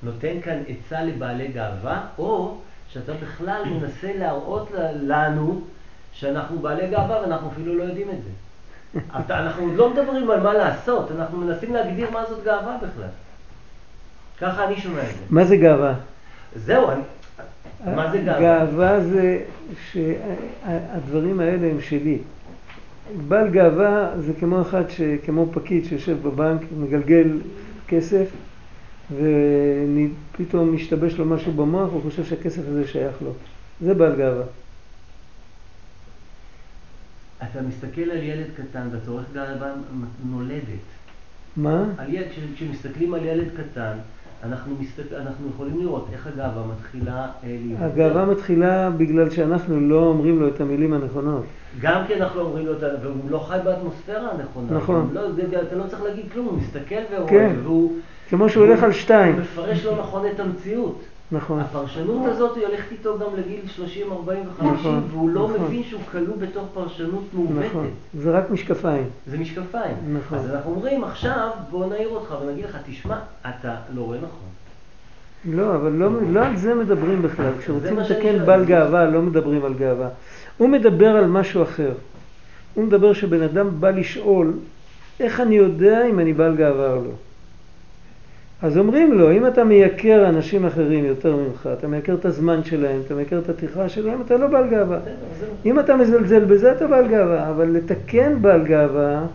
נותן 0.03 0.41
כאן 0.41 0.58
עצה 0.67 1.03
לבעלי 1.03 1.47
גאווה, 1.47 2.05
או 2.17 2.58
שאתה 2.89 3.13
בכלל 3.13 3.62
מנסה 3.65 4.12
להראות 4.17 4.71
לנו 5.01 5.62
שאנחנו 6.13 6.60
בעלי 6.60 6.88
גאווה 6.88 7.21
ואנחנו 7.21 7.49
אפילו 7.51 7.75
לא 7.75 7.84
יודעים 7.84 8.08
את 8.10 8.17
זה. 8.23 8.29
אתה, 9.19 9.39
אנחנו 9.39 9.63
עוד 9.63 9.75
לא 9.75 9.89
מדברים 9.89 10.32
על 10.32 10.39
מה 10.39 10.53
לעשות, 10.53 11.12
אנחנו 11.12 11.38
מנסים 11.38 11.73
להגדיר 11.73 12.12
מה 12.12 12.25
זאת 12.29 12.43
גאווה 12.43 12.77
בכלל. 12.77 13.10
ככה 14.41 14.67
אני 14.67 14.82
שומע 14.82 15.01
את 15.01 15.15
זה. 15.15 15.25
מה 15.29 15.45
זה 15.45 15.58
גאווה? 15.58 15.93
זהו, 16.55 16.91
אני... 16.91 17.01
מה 17.86 18.12
זה 18.12 18.18
גאווה? 18.18 18.39
גאווה 18.39 19.04
זה 19.04 19.44
שהדברים 19.92 21.39
האלה 21.39 21.68
הם 21.68 21.82
שלי. 21.82 22.18
בעל 23.28 23.50
גאווה 23.50 24.12
זה 24.20 24.34
כמו 24.39 24.62
אחד, 24.62 24.89
ש... 24.89 25.02
כמו 25.26 25.46
פקיד 25.54 25.86
שיושב 25.86 26.18
בבנק, 26.28 26.62
מגלגל 26.80 27.39
כסף, 27.88 28.30
ופתאום 29.12 30.76
משתבש 30.76 31.13
לו 31.13 31.26
משהו 31.26 31.54
במוח, 31.54 31.89
הוא 31.92 32.02
חושב 32.02 32.26
שהכסף 32.26 32.62
הזה 32.68 32.88
שייך 32.88 33.15
לו. 33.22 33.34
זה 33.82 33.94
בעל 33.94 34.15
גאווה. 34.15 34.44
אתה 37.44 37.62
מסתכל 37.62 38.02
על 38.12 38.24
ילד 38.24 38.46
קטן 38.58 38.88
ואתה 38.92 39.12
רואה 39.12 39.24
גאווה 39.34 39.72
נולדת. 40.32 40.63
מה? 41.58 41.84
על 41.98 42.13
ילד, 42.13 42.28
כש- 42.32 42.39
כשמסתכלים 42.56 43.13
על 43.13 43.26
ילד 43.26 43.48
קטן, 43.58 43.98
אנחנו, 44.43 44.75
מסתכל, 44.80 45.15
אנחנו 45.15 45.47
יכולים 45.54 45.80
לראות 45.80 46.08
איך 46.13 46.28
הגאווה 46.28 46.63
מתחילה 46.78 47.13
אה, 47.43 47.58
להיווצר. 47.65 47.86
הגאווה 47.86 48.25
מתחילה 48.25 48.89
בגלל 48.89 49.30
שאנחנו 49.30 49.80
לא 49.80 49.99
אומרים 50.06 50.39
לו 50.39 50.47
את 50.47 50.62
המילים 50.62 50.93
הנכונות. 50.93 51.43
גם 51.82 52.02
כי 52.08 52.15
אנחנו 52.15 52.39
לא 52.39 52.45
אומרים 52.45 52.65
לו, 52.65 52.73
את 52.78 52.84
ה- 52.84 52.88
והוא 53.02 53.15
לא 53.30 53.38
חי 53.47 53.58
באטמוספירה 53.63 54.30
הנכונה. 54.32 54.67
נכון. 54.78 55.10
לא, 55.13 55.32
זה, 55.32 55.41
אתה 55.67 55.75
לא 55.75 55.84
צריך 55.88 56.04
להגיד 56.04 56.25
כלום, 56.34 56.45
הוא 56.45 56.58
מסתכל 56.58 56.95
ורואה, 57.12 57.30
כן. 57.30 57.56
והוא... 57.63 57.93
כמו 58.30 58.49
שהוא 58.49 58.65
הולך 58.65 58.84
על 58.84 58.91
שתיים. 58.91 59.34
הוא 59.34 59.41
מפרש 59.41 59.86
לא 59.86 59.97
נכון 59.99 60.25
את 60.36 60.39
המציאות. 60.39 61.02
נכון. 61.32 61.60
הפרשנות 61.60 62.30
הזאת 62.30 62.58
היא 62.58 62.65
הולכת 62.68 62.92
איתו 62.92 63.20
גם 63.20 63.36
לגיל 63.38 63.68
30, 63.68 64.12
40 64.12 64.44
ו-50, 64.44 64.63
נכון, 64.65 65.04
והוא 65.12 65.30
לא 65.30 65.50
נכון. 65.50 65.62
מבין 65.62 65.84
שהוא 65.84 66.02
כלוא 66.12 66.36
בתוך 66.38 66.68
פרשנות 66.74 67.24
מעוותת. 67.34 67.65
נכון. 67.65 67.89
זה 68.20 68.32
רק 68.32 68.50
משקפיים. 68.50 69.10
זה 69.28 69.38
משקפיים. 69.38 69.96
נכון. 70.13 70.38
אז 70.38 70.52
אנחנו 70.52 70.72
אומרים, 70.72 71.04
עכשיו 71.04 71.50
בוא 71.70 71.86
נעיר 71.86 72.10
אותך 72.10 72.36
ונגיד 72.42 72.65
לך, 72.65 72.78
תשמע, 72.88 73.18
אתה 73.42 73.76
לא 73.96 74.02
רואה 74.02 74.18
נכון. 74.18 74.50
לא, 75.46 75.76
אבל 75.76 75.92
לא, 75.92 76.10
לא 76.30 76.46
על 76.46 76.58
זה 76.58 76.76
מדברים 76.76 77.22
בכלל. 77.22 77.52
כשרוצים 77.60 78.00
לתקן. 78.00 78.46
בעל 78.46 78.65
גאווה, 78.65 79.06
לא 79.06 79.22
מדברים 79.22 79.65
על 79.65 79.74
גאווה. 79.74 80.08
הוא 80.58 80.70
מדבר 80.70 81.10
על 81.10 81.26
משהו 81.28 81.63
אחר. 81.63 81.92
הוא 82.74 82.84
מדבר 82.86 83.13
שבן 83.13 83.42
אדם 83.42 83.82
בא 83.82 83.89
לשאול, 83.89 84.54
איך 85.20 85.39
אני 85.39 85.56
יודע 85.56 86.06
אם 86.06 86.20
אני 86.20 86.34
בעל 86.34 86.56
גאווה 86.56 86.94
או 86.94 86.96
לא? 86.96 87.12
אז 88.62 88.78
אומרים 88.78 89.13
לו, 89.13 89.32
אם 89.32 89.48
אתה 89.48 89.63
מייקר 89.63 90.30
אנשים 90.30 90.65
אחרים 90.65 91.06
יותר 91.06 91.36
ממך, 91.36 91.69
אתה 91.78 91.88
מייקר 91.88 92.13
את 92.13 92.26
הזמן 92.26 92.63
שלהם, 92.63 93.02
אתה 93.06 93.15
מייקר 93.15 93.39
את 93.39 93.50
הטרחה 93.50 93.89
שלהם, 93.89 94.22
אתה 94.22 94.38
לא 94.38 94.48
בעל 94.48 94.69
גאווה. 94.69 95.00
אם 95.65 95.80
אתה 95.80 95.95
מזלזל 95.95 96.45
בזה, 96.45 96.72
אתה 96.72 96.88
בעל 96.88 97.08
גאווה. 97.08 97.50
אבל 97.50 97.67
לתקן 97.69 98.41
בעל 98.41 98.67
גאווה, 98.67 99.26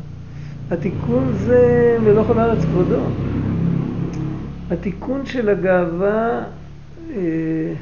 התיקון 0.71 1.33
זה 1.33 1.97
מלוך 2.05 2.31
על 2.31 2.39
הארץ 2.39 2.65
כבודו. 2.65 3.01
התיקון 4.71 5.27
של 5.27 5.49
הגאווה, 5.49 6.45
אה, 7.17 7.73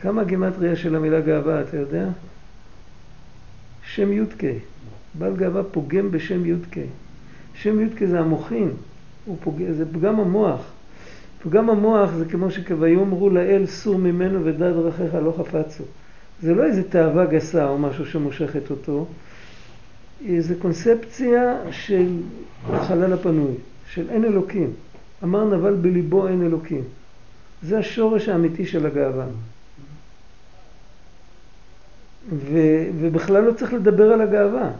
כמה 0.00 0.24
גימטריה 0.24 0.76
של 0.76 0.96
המילה 0.96 1.20
גאווה, 1.20 1.60
אתה 1.60 1.76
יודע? 1.76 2.06
שם 3.82 4.12
י"ק. 4.12 4.42
בעל 5.14 5.36
גאווה 5.36 5.62
פוגם 5.62 6.10
בשם 6.10 6.46
י"ק. 6.46 6.76
שם 7.62 7.80
י"ק 7.80 8.04
זה 8.04 8.20
המוחין, 8.20 8.70
הוא 9.24 9.36
פוג... 9.40 9.62
זה 9.70 9.92
פגם 9.92 10.20
המוח. 10.20 10.60
פגם 11.42 11.70
המוח 11.70 12.10
זה 12.10 12.24
כמו 12.24 12.50
שכביאמרו 12.50 13.30
לאל 13.30 13.66
סור 13.66 13.98
ממנו 13.98 14.44
ודע 14.44 14.70
דרכיך 14.70 15.14
לא 15.14 15.34
חפצו. 15.38 15.84
זה 16.42 16.54
לא 16.54 16.64
איזה 16.64 16.88
תאווה 16.88 17.26
גסה 17.26 17.68
או 17.68 17.78
משהו 17.78 18.06
שמושכת 18.06 18.70
אותו, 18.70 19.06
זה 20.38 20.54
קונספציה 20.58 21.56
של 21.70 22.16
החלל 22.70 23.12
הפנוי, 23.12 23.54
של 23.90 24.10
אין 24.10 24.24
אלוקים. 24.24 24.70
אמר 25.24 25.44
נבל 25.44 25.74
בליבו 25.74 26.28
אין 26.28 26.42
אלוקים. 26.42 26.82
זה 27.62 27.78
השורש 27.78 28.28
האמיתי 28.28 28.66
של 28.66 28.86
הגאווה. 28.86 29.26
ו, 32.32 32.58
ובכלל 33.00 33.44
לא 33.44 33.52
צריך 33.52 33.72
לדבר 33.72 34.12
על 34.12 34.20
הגאווה. 34.20 34.70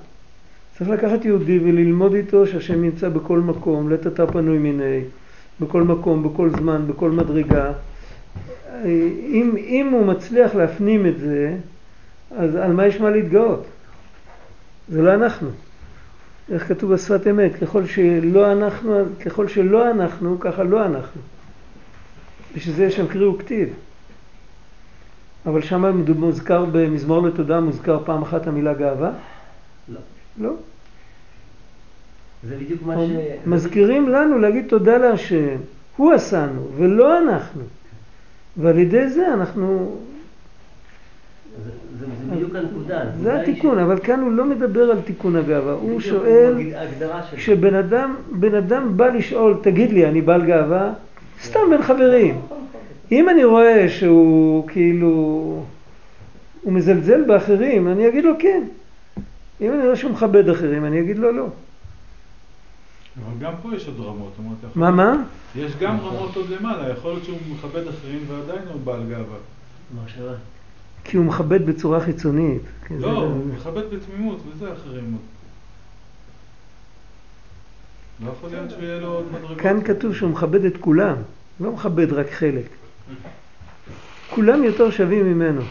צריך 0.79 0.91
לקחת 0.91 1.25
יהודי 1.25 1.59
וללמוד 1.59 2.15
איתו 2.15 2.47
שהשם 2.47 2.83
נמצא 2.83 3.09
בכל 3.09 3.39
מקום, 3.39 3.89
לית 3.89 4.07
אתה 4.07 4.27
פנוי 4.27 4.59
מיני, 4.59 5.01
בכל 5.61 5.83
מקום, 5.83 6.23
בכל 6.23 6.51
זמן, 6.51 6.85
בכל 6.87 7.11
מדרגה. 7.11 7.73
אם, 8.85 9.55
אם 9.57 9.89
הוא 9.93 10.07
מצליח 10.07 10.55
להפנים 10.55 11.07
את 11.07 11.19
זה, 11.19 11.57
אז 12.37 12.57
על 12.57 12.73
מה 12.73 12.87
יש 12.87 13.01
מה 13.01 13.11
להתגאות? 13.11 13.67
זה 14.89 15.03
לא 15.03 15.15
אנחנו. 15.15 15.49
איך 16.53 16.69
כתוב 16.69 16.95
בשפת 16.95 17.27
אמת? 17.27 17.53
ככל 17.57 17.87
שלא 17.87 18.53
אנחנו, 18.53 19.03
ככל 19.25 19.49
שלא 19.49 19.91
אנחנו, 19.91 20.41
ככה 20.41 20.63
לא 20.63 20.87
אנחנו. 20.87 21.21
בשביל 22.57 22.75
זה 22.75 22.85
יש 22.85 22.97
שם 22.97 23.07
קריא 23.07 23.27
וכתיב. 23.27 23.69
אבל 25.47 25.63
שם 25.63 26.05
מוזכר 26.17 26.65
במזמור 26.73 27.27
לתודה, 27.27 27.61
מוזכר 27.61 28.05
פעם 28.05 28.23
אחת 28.23 28.47
המילה 28.47 28.75
גאווה? 28.75 29.11
לא. 29.89 30.01
לא. 30.41 30.51
זה 32.49 32.57
בדיוק 32.57 32.83
מה 32.87 32.95
ש... 32.97 33.11
מזכירים 33.47 34.09
לנו 34.09 34.39
להגיד 34.39 34.65
תודה 34.69 34.99
להשם, 34.99 35.57
הוא 35.97 36.13
עשנו, 36.13 36.69
ולא 36.77 37.19
אנחנו. 37.19 37.63
ועל 38.57 38.79
ידי 38.79 39.09
זה 39.09 39.35
אנחנו... 39.35 39.97
זה, 41.65 41.71
זה, 42.01 42.07
זה 42.29 42.35
בדיוק 42.35 42.55
הנקודה. 42.55 43.05
זה 43.23 43.41
התיקון, 43.41 43.79
ש- 43.79 43.83
אבל 43.83 43.99
כאן 43.99 44.21
הוא 44.21 44.33
לא 44.33 44.45
מדבר 44.45 44.91
על 44.91 45.01
תיקון 45.01 45.37
הגאווה, 45.37 45.73
הוא 45.73 46.01
שואל. 46.01 46.55
כשבן 47.37 47.75
אדם, 47.75 48.15
אדם 48.55 48.97
בא 48.97 49.07
לשאול, 49.07 49.57
תגיד 49.63 49.93
לי, 49.93 50.07
אני 50.07 50.21
בעל 50.21 50.47
גאווה? 50.47 50.93
סתם 51.43 51.61
בין 51.71 51.83
חברים. 51.83 52.41
אם 53.13 53.29
אני 53.29 53.45
רואה 53.45 53.89
שהוא 53.89 54.69
כאילו, 54.69 55.09
הוא 56.63 56.73
מזלזל 56.73 57.23
באחרים, 57.23 57.89
אני 57.89 58.09
אגיד 58.09 58.25
לו 58.25 58.33
כן. 58.39 58.63
אם 59.61 59.73
אני 59.73 59.83
רואה 59.83 59.97
שהוא 59.97 60.11
מכבד 60.11 60.49
אחרים, 60.49 60.85
אני 60.85 61.01
אגיד 61.01 61.19
לו 61.19 61.33
לא. 61.33 61.47
אבל 63.25 63.39
גם 63.41 63.53
פה 63.63 63.75
יש 63.75 63.87
עוד 63.87 64.01
רמות. 64.01 64.33
מה, 64.75 64.91
מה? 64.91 65.17
יש 65.57 65.77
גם 65.77 66.01
רמות 66.01 66.37
עוד 66.37 66.51
למעלה, 66.51 66.89
יכול 66.89 67.11
להיות 67.11 67.25
שהוא 67.25 67.39
מכבד 67.51 67.89
אחרים 67.89 68.25
ועדיין 68.29 68.69
הוא 68.73 68.81
בעל 68.85 69.03
גאווה. 69.09 69.37
מה 69.95 70.03
שאלה? 70.07 70.33
כי 71.05 71.17
הוא 71.17 71.25
מכבד 71.25 71.67
בצורה 71.67 72.01
חיצונית. 72.01 72.63
זה 72.89 73.07
לא, 73.07 73.11
הוא 73.11 73.47
מכבד 73.47 73.83
בתמימות 73.95 74.43
וזה 74.49 74.73
אחרים. 74.73 75.19
לא 78.25 78.31
יכול 78.31 78.51
להיות 78.51 78.71
שיהיה 78.71 79.01
לו 79.01 79.09
עוד 79.09 79.25
מדרגות. 79.33 79.59
כאן 79.59 79.83
כתוב 79.85 80.15
שהוא 80.15 80.31
מכבד 80.31 80.65
את 80.65 80.77
כולם, 80.81 81.17
לא 81.61 81.73
מכבד 81.73 82.13
רק 82.13 82.31
חלק. 82.31 82.69
כולם 84.31 84.65
יותר 84.65 84.91
שווים 84.91 85.27
ממנו. 85.27 85.63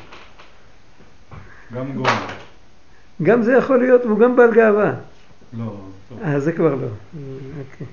גם 1.73 1.93
גורם. 1.93 2.46
גם 3.23 3.41
זה 3.43 3.53
יכול 3.53 3.79
להיות, 3.79 4.05
והוא 4.05 4.19
גם 4.19 4.35
בעל 4.35 4.53
גאווה. 4.53 4.93
לא, 5.57 5.65
טוב. 6.09 6.19
אה, 6.23 6.39
זה 6.39 6.51
כבר 6.51 6.75
לא. 6.75 6.87
אוקיי. 7.59 7.87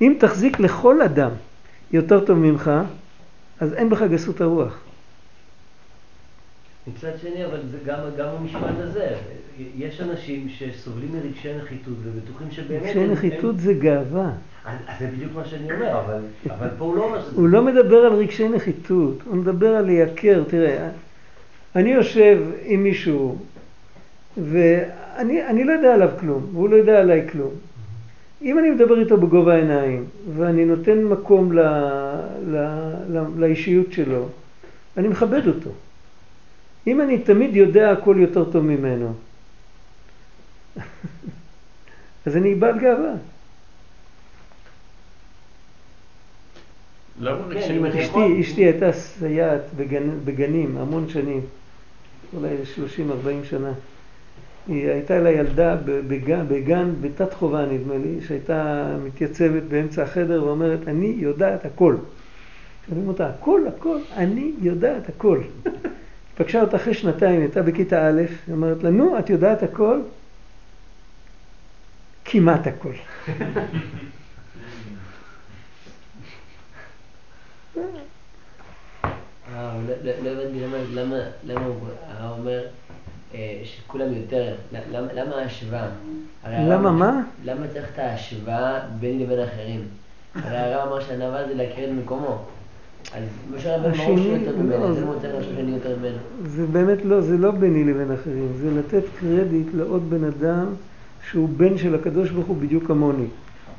אם 0.00 0.16
תחזיק 0.20 0.60
לכל 0.60 1.02
אדם 1.02 1.30
יותר 1.92 2.24
טוב 2.24 2.38
ממך, 2.38 2.70
אז 3.60 3.74
אין 3.74 3.90
בך 3.90 4.02
גסות 4.02 4.40
הרוח. 4.40 4.78
מצד 6.86 7.10
שני, 7.22 7.44
אבל 7.46 7.58
זה 7.70 7.78
גם, 7.86 7.98
גם 8.18 8.28
המשפט 8.28 8.78
הזה, 8.78 9.08
יש 9.76 10.00
אנשים 10.00 10.48
שסובלים 10.48 11.08
מרגשי 11.12 11.48
נחיתות 11.58 11.94
ובטוחים 12.02 12.50
שבאמת... 12.50 12.82
רגשי 12.82 13.06
נחיתות 13.06 13.54
הם- 13.54 13.60
זה 13.60 13.74
גאווה. 13.74 14.30
אז 14.64 14.78
אז 14.88 14.94
זה 15.00 15.06
בדיוק 15.06 15.32
מה 15.34 15.44
שאני 15.44 15.72
אומר, 15.72 16.00
אבל, 16.00 16.20
אבל 16.50 16.68
פה 16.78 16.84
הוא 16.84 16.96
לא 16.96 17.04
אומר 17.04 17.22
שזה... 17.22 17.36
הוא 17.36 17.48
לא 17.48 17.62
מדבר 17.64 17.96
על 17.96 18.12
רגשי 18.12 18.48
נחיתות, 18.48 19.18
הוא 19.26 19.36
מדבר 19.36 19.74
על 19.76 19.84
לייקר. 19.84 20.42
תראה, 20.48 20.88
אני 21.76 21.90
יושב 21.92 22.38
עם 22.64 22.82
מישהו, 22.82 23.38
ואני 24.36 25.46
אני 25.46 25.64
לא 25.64 25.72
יודע 25.72 25.94
עליו 25.94 26.10
כלום, 26.20 26.46
והוא 26.52 26.68
לא 26.68 26.76
יודע 26.76 27.00
עליי 27.00 27.28
כלום. 27.32 27.50
אם 28.42 28.58
אני 28.58 28.70
מדבר 28.70 29.00
איתו 29.00 29.16
בגובה 29.16 29.54
העיניים, 29.54 30.04
ואני 30.36 30.64
נותן 30.64 31.04
מקום 31.04 31.52
ל, 31.52 31.60
ל, 32.46 32.56
ל, 33.08 33.22
לאישיות 33.36 33.92
שלו, 33.92 34.28
אני 34.96 35.08
מכבד 35.08 35.46
אותו. 35.46 35.70
אם 36.86 37.00
אני 37.00 37.18
תמיד 37.18 37.56
יודע 37.56 37.90
הכל 37.90 38.16
יותר 38.18 38.50
טוב 38.50 38.64
ממנו, 38.64 39.12
אז 42.26 42.36
אני 42.36 42.54
בעל 42.54 42.78
גאווה. 42.78 43.12
כן, 47.52 47.84
אשתי, 47.86 48.40
אשתי 48.40 48.64
הייתה 48.64 48.92
סייעת 48.92 49.62
בגנים 50.24 50.76
המון 50.78 51.08
שנים, 51.08 51.40
אולי 52.36 52.56
30-40 52.98 53.44
שנה. 53.44 53.72
היא 54.68 54.88
הייתה 54.90 55.18
לה 55.18 55.30
ילדה 55.30 55.76
בגן, 55.86 56.44
בגן 56.48 56.90
בתת 57.00 57.32
חובה 57.34 57.66
נדמה 57.66 57.94
לי, 57.96 58.20
שהייתה 58.26 58.86
מתייצבת 59.04 59.62
באמצע 59.62 60.02
החדר 60.02 60.44
ואומרת, 60.44 60.88
אני 60.88 61.14
יודעת 61.18 61.64
הכל. 61.64 61.96
שואלים 62.86 63.08
אותה, 63.08 63.28
הכל, 63.28 63.60
הכל, 63.76 63.98
אני 64.16 64.52
יודעת 64.62 65.08
הכל. 65.08 65.40
פגשה 66.36 66.60
אותה 66.60 66.76
אחרי 66.76 66.94
שנתיים, 66.94 67.40
הייתה 67.40 67.62
בכיתה 67.62 68.08
א', 68.08 68.20
היא 68.46 68.54
אומרת 68.54 68.82
לה, 68.82 68.90
נו, 68.90 69.18
את 69.18 69.30
יודעת 69.30 69.62
הכל? 69.62 70.00
כמעט 72.24 72.66
הכל. 72.66 72.92
אה, 79.54 79.76
לא- 79.86 80.30
הבנתי 80.30 80.60
למה- 81.44 81.64
הוא 81.64 81.88
אומר 82.38 82.62
שכולם 83.64 84.06
יותר, 84.16 84.54
למה 84.92 85.06
למה 85.14 85.34
ההשוואה? 85.36 85.88
למה 86.50 86.90
מה? 86.92 87.20
למה 87.44 87.66
צריך 87.72 87.86
את 87.94 87.98
ההשוואה 87.98 88.78
ביני 89.00 89.24
לבין 89.24 89.38
האחרים? 89.38 89.80
הרי 90.34 90.56
הרב 90.56 90.88
אמר 90.88 91.00
שהענווה 91.00 91.48
זה 91.48 91.54
להכיר 91.54 91.84
את 91.84 91.94
מקומו. 92.04 92.38
אז 93.14 93.22
משה 93.56 93.76
רבנו 93.76 93.94
ברור 93.94 94.16
שהוא 94.18 94.36
יותר 94.36 94.50
לא, 94.56 94.62
ממנו, 94.62 94.84
אז 94.88 94.96
זה- 94.96 95.02
אם 95.02 95.06
הוא 95.06 95.14
לחשוב 95.14 95.54
שאני 95.56 95.70
יותר 95.72 95.96
ממנו. 96.00 96.16
זה 96.46 96.66
באמת 96.66 96.98
לא, 97.04 97.20
זה 97.20 97.38
לא 97.38 97.50
ביני 97.50 97.84
לבין 97.84 98.12
אחרים, 98.12 98.48
זה 98.60 98.70
לתת 98.78 99.02
קרדיט 99.20 99.66
לעוד 99.74 100.10
בן 100.10 100.24
אדם 100.24 100.66
שהוא 101.30 101.48
בן 101.56 101.78
של 101.78 101.94
הקדוש 101.94 102.30
ברוך 102.30 102.46
הוא 102.46 102.56
בדיוק 102.56 102.84
כמוני. 102.86 103.24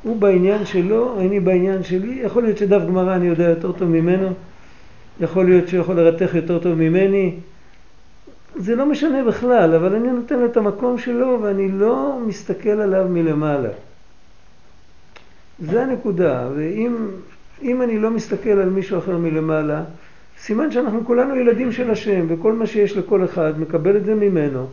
הוא 0.02 0.16
בעניין 0.16 0.66
שלו, 0.66 1.20
אני 1.20 1.40
בעניין 1.40 1.82
שלי, 1.82 2.20
יכול 2.24 2.42
להיות 2.42 2.58
שדף 2.58 2.82
גמרא 2.88 3.16
אני 3.16 3.26
יודע 3.26 3.44
יותר 3.44 3.72
טוב 3.72 3.88
ממנו, 3.88 4.28
יכול 5.20 5.44
להיות 5.44 5.68
שהוא 5.68 5.80
יכול 5.80 6.00
לרתך 6.00 6.34
יותר 6.34 6.58
טוב 6.58 6.74
ממני, 6.74 7.34
זה 8.56 8.76
לא 8.76 8.86
משנה 8.86 9.24
בכלל, 9.24 9.74
אבל 9.74 9.94
אני 9.94 10.08
נותן 10.08 10.38
לו 10.38 10.46
את 10.46 10.56
המקום 10.56 10.98
שלו 10.98 11.38
ואני 11.42 11.68
לא 11.68 12.18
מסתכל 12.26 12.68
עליו 12.68 13.08
מלמעלה. 13.08 13.70
זה 15.58 15.82
הנקודה, 15.82 16.48
ואם 16.56 16.96
אם 17.62 17.82
אני 17.82 17.98
לא 17.98 18.10
מסתכל 18.10 18.50
על 18.50 18.68
מישהו 18.68 18.98
אחר 18.98 19.16
מלמעלה, 19.16 19.82
סימן 20.38 20.70
שאנחנו 20.70 21.04
כולנו 21.06 21.36
ילדים 21.36 21.72
של 21.72 21.90
השם, 21.90 22.26
וכל 22.28 22.52
מה 22.52 22.66
שיש 22.66 22.96
לכל 22.96 23.24
אחד 23.24 23.60
מקבל 23.60 23.96
את 23.96 24.04
זה 24.04 24.14
ממנו. 24.14 24.66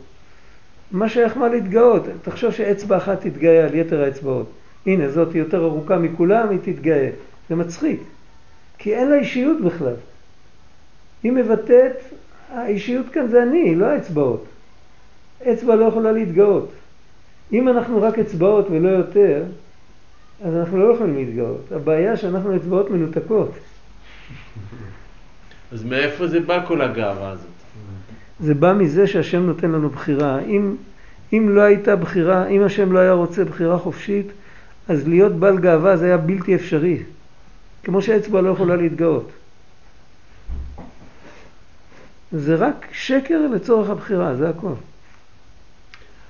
מה 0.91 1.09
שייך 1.09 1.37
מה 1.37 1.47
להתגאות? 1.47 2.03
תחשוב 2.21 2.51
שאצבע 2.51 2.97
אחת 2.97 3.21
תתגאה 3.21 3.65
על 3.65 3.75
יתר 3.75 4.03
האצבעות. 4.03 4.51
הנה, 4.85 5.09
זאת 5.09 5.35
יותר 5.35 5.63
ארוכה 5.65 5.97
מכולם, 5.97 6.49
היא 6.49 6.59
תתגאה. 6.63 7.09
זה 7.49 7.55
מצחיק, 7.55 7.99
כי 8.77 8.95
אין 8.95 9.09
לה 9.09 9.15
אישיות 9.15 9.61
בכלל. 9.61 9.93
היא 11.23 11.31
מבטאת, 11.31 11.95
האישיות 12.51 13.09
כאן 13.09 13.27
זה 13.27 13.43
אני, 13.43 13.75
לא 13.75 13.85
האצבעות. 13.85 14.45
אצבע 15.43 15.75
לא 15.75 15.85
יכולה 15.85 16.11
להתגאות. 16.11 16.71
אם 17.53 17.69
אנחנו 17.69 18.01
רק 18.01 18.19
אצבעות 18.19 18.67
ולא 18.71 18.89
יותר, 18.89 19.43
אז 20.43 20.55
אנחנו 20.55 20.79
לא 20.79 20.93
יכולים 20.93 21.15
להתגאות. 21.15 21.71
הבעיה 21.71 22.17
שאנחנו 22.17 22.55
אצבעות 22.55 22.89
מנותקות. 22.89 23.51
אז 25.71 25.83
מאיפה 25.83 26.27
זה 26.27 26.39
בא 26.39 26.65
כל 26.65 26.81
הגאווה 26.81 27.29
הזאת? 27.29 27.45
זה 28.39 28.53
בא 28.53 28.73
מזה 28.73 29.07
שהשם 29.07 29.41
נותן 29.41 29.71
לנו 29.71 29.89
בחירה. 29.89 30.39
אם, 30.39 30.75
אם 31.33 31.49
לא 31.49 31.61
הייתה 31.61 31.95
בחירה, 31.95 32.47
אם 32.47 32.63
השם 32.63 32.91
לא 32.91 32.99
היה 32.99 33.11
רוצה 33.11 33.45
בחירה 33.45 33.77
חופשית, 33.77 34.27
אז 34.87 35.07
להיות 35.07 35.31
בעל 35.31 35.57
גאווה 35.57 35.97
זה 35.97 36.05
היה 36.05 36.17
בלתי 36.17 36.55
אפשרי. 36.55 36.97
כמו 37.83 38.01
שהאצבע 38.01 38.41
לא 38.41 38.49
יכולה 38.49 38.75
להתגאות. 38.75 39.31
זה 42.31 42.55
רק 42.55 42.87
שקר 42.91 43.39
לצורך 43.55 43.89
הבחירה, 43.89 44.35
זה 44.35 44.49
הכל. 44.49 44.73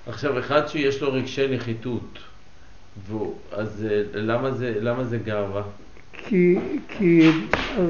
עכשיו, 0.07 0.39
אחד 0.39 0.67
שיש 0.67 1.01
לו 1.01 1.13
רגשי 1.13 1.47
נחיתות, 1.55 2.19
אז 3.51 3.87
אה, 3.91 4.01
למה 4.13 4.51
זה, 4.51 4.73
למה 4.81 5.03
זה 5.03 5.17
גאווה? 5.17 5.61
כי, 6.13 6.55
כי 6.87 7.29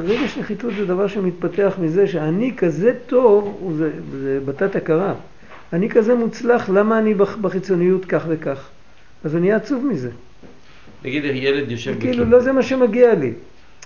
רגש 0.03 0.37
נחיתות 0.37 0.73
זה 0.77 0.85
דבר 0.85 1.07
שמתפתח 1.07 1.73
מזה 1.81 2.07
שאני 2.07 2.53
כזה 2.57 2.93
טוב, 3.07 3.73
זה, 3.77 3.91
זה 4.11 4.39
בתת 4.45 4.75
הכרה. 4.75 5.13
אני 5.73 5.89
כזה 5.89 6.15
מוצלח, 6.15 6.69
למה 6.69 6.99
אני 6.99 7.13
בח- 7.13 7.37
בחיצוניות 7.37 8.05
כך 8.05 8.23
וכך? 8.27 8.67
אז 9.23 9.35
אני 9.35 9.47
אהיה 9.47 9.55
עצוב 9.57 9.85
מזה. 9.85 10.09
נגיד 11.05 11.25
ילד 11.25 11.71
יושב 11.71 11.99
כאילו 11.99 12.25
לא 12.25 12.39
זה 12.39 12.51
מה 12.51 12.63
שמגיע 12.63 13.15
לי. 13.15 13.33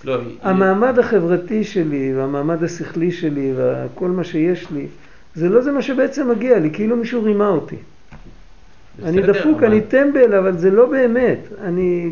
לא, 0.04 0.18
המעמד 0.42 0.98
החברתי 0.98 1.64
שלי 1.64 2.12
והמעמד 2.16 2.64
השכלי 2.64 3.12
שלי 3.12 3.52
וכל 3.56 4.08
מה 4.08 4.24
שיש 4.24 4.70
לי, 4.70 4.86
זה 5.34 5.48
לא 5.48 5.60
זה 5.60 5.72
מה 5.72 5.82
שבעצם 5.82 6.30
מגיע 6.30 6.58
לי, 6.58 6.70
כאילו 6.72 6.96
מישהו 6.96 7.22
רימה 7.24 7.48
אותי. 7.48 7.76
אני 9.04 9.20
בסדר, 9.22 9.32
דפוק, 9.32 9.58
אבל- 9.58 9.66
אני 9.66 9.80
טמבל, 9.80 10.34
אבל 10.34 10.58
זה 10.58 10.70
לא 10.70 10.86
באמת. 10.86 11.38
אני... 11.64 12.10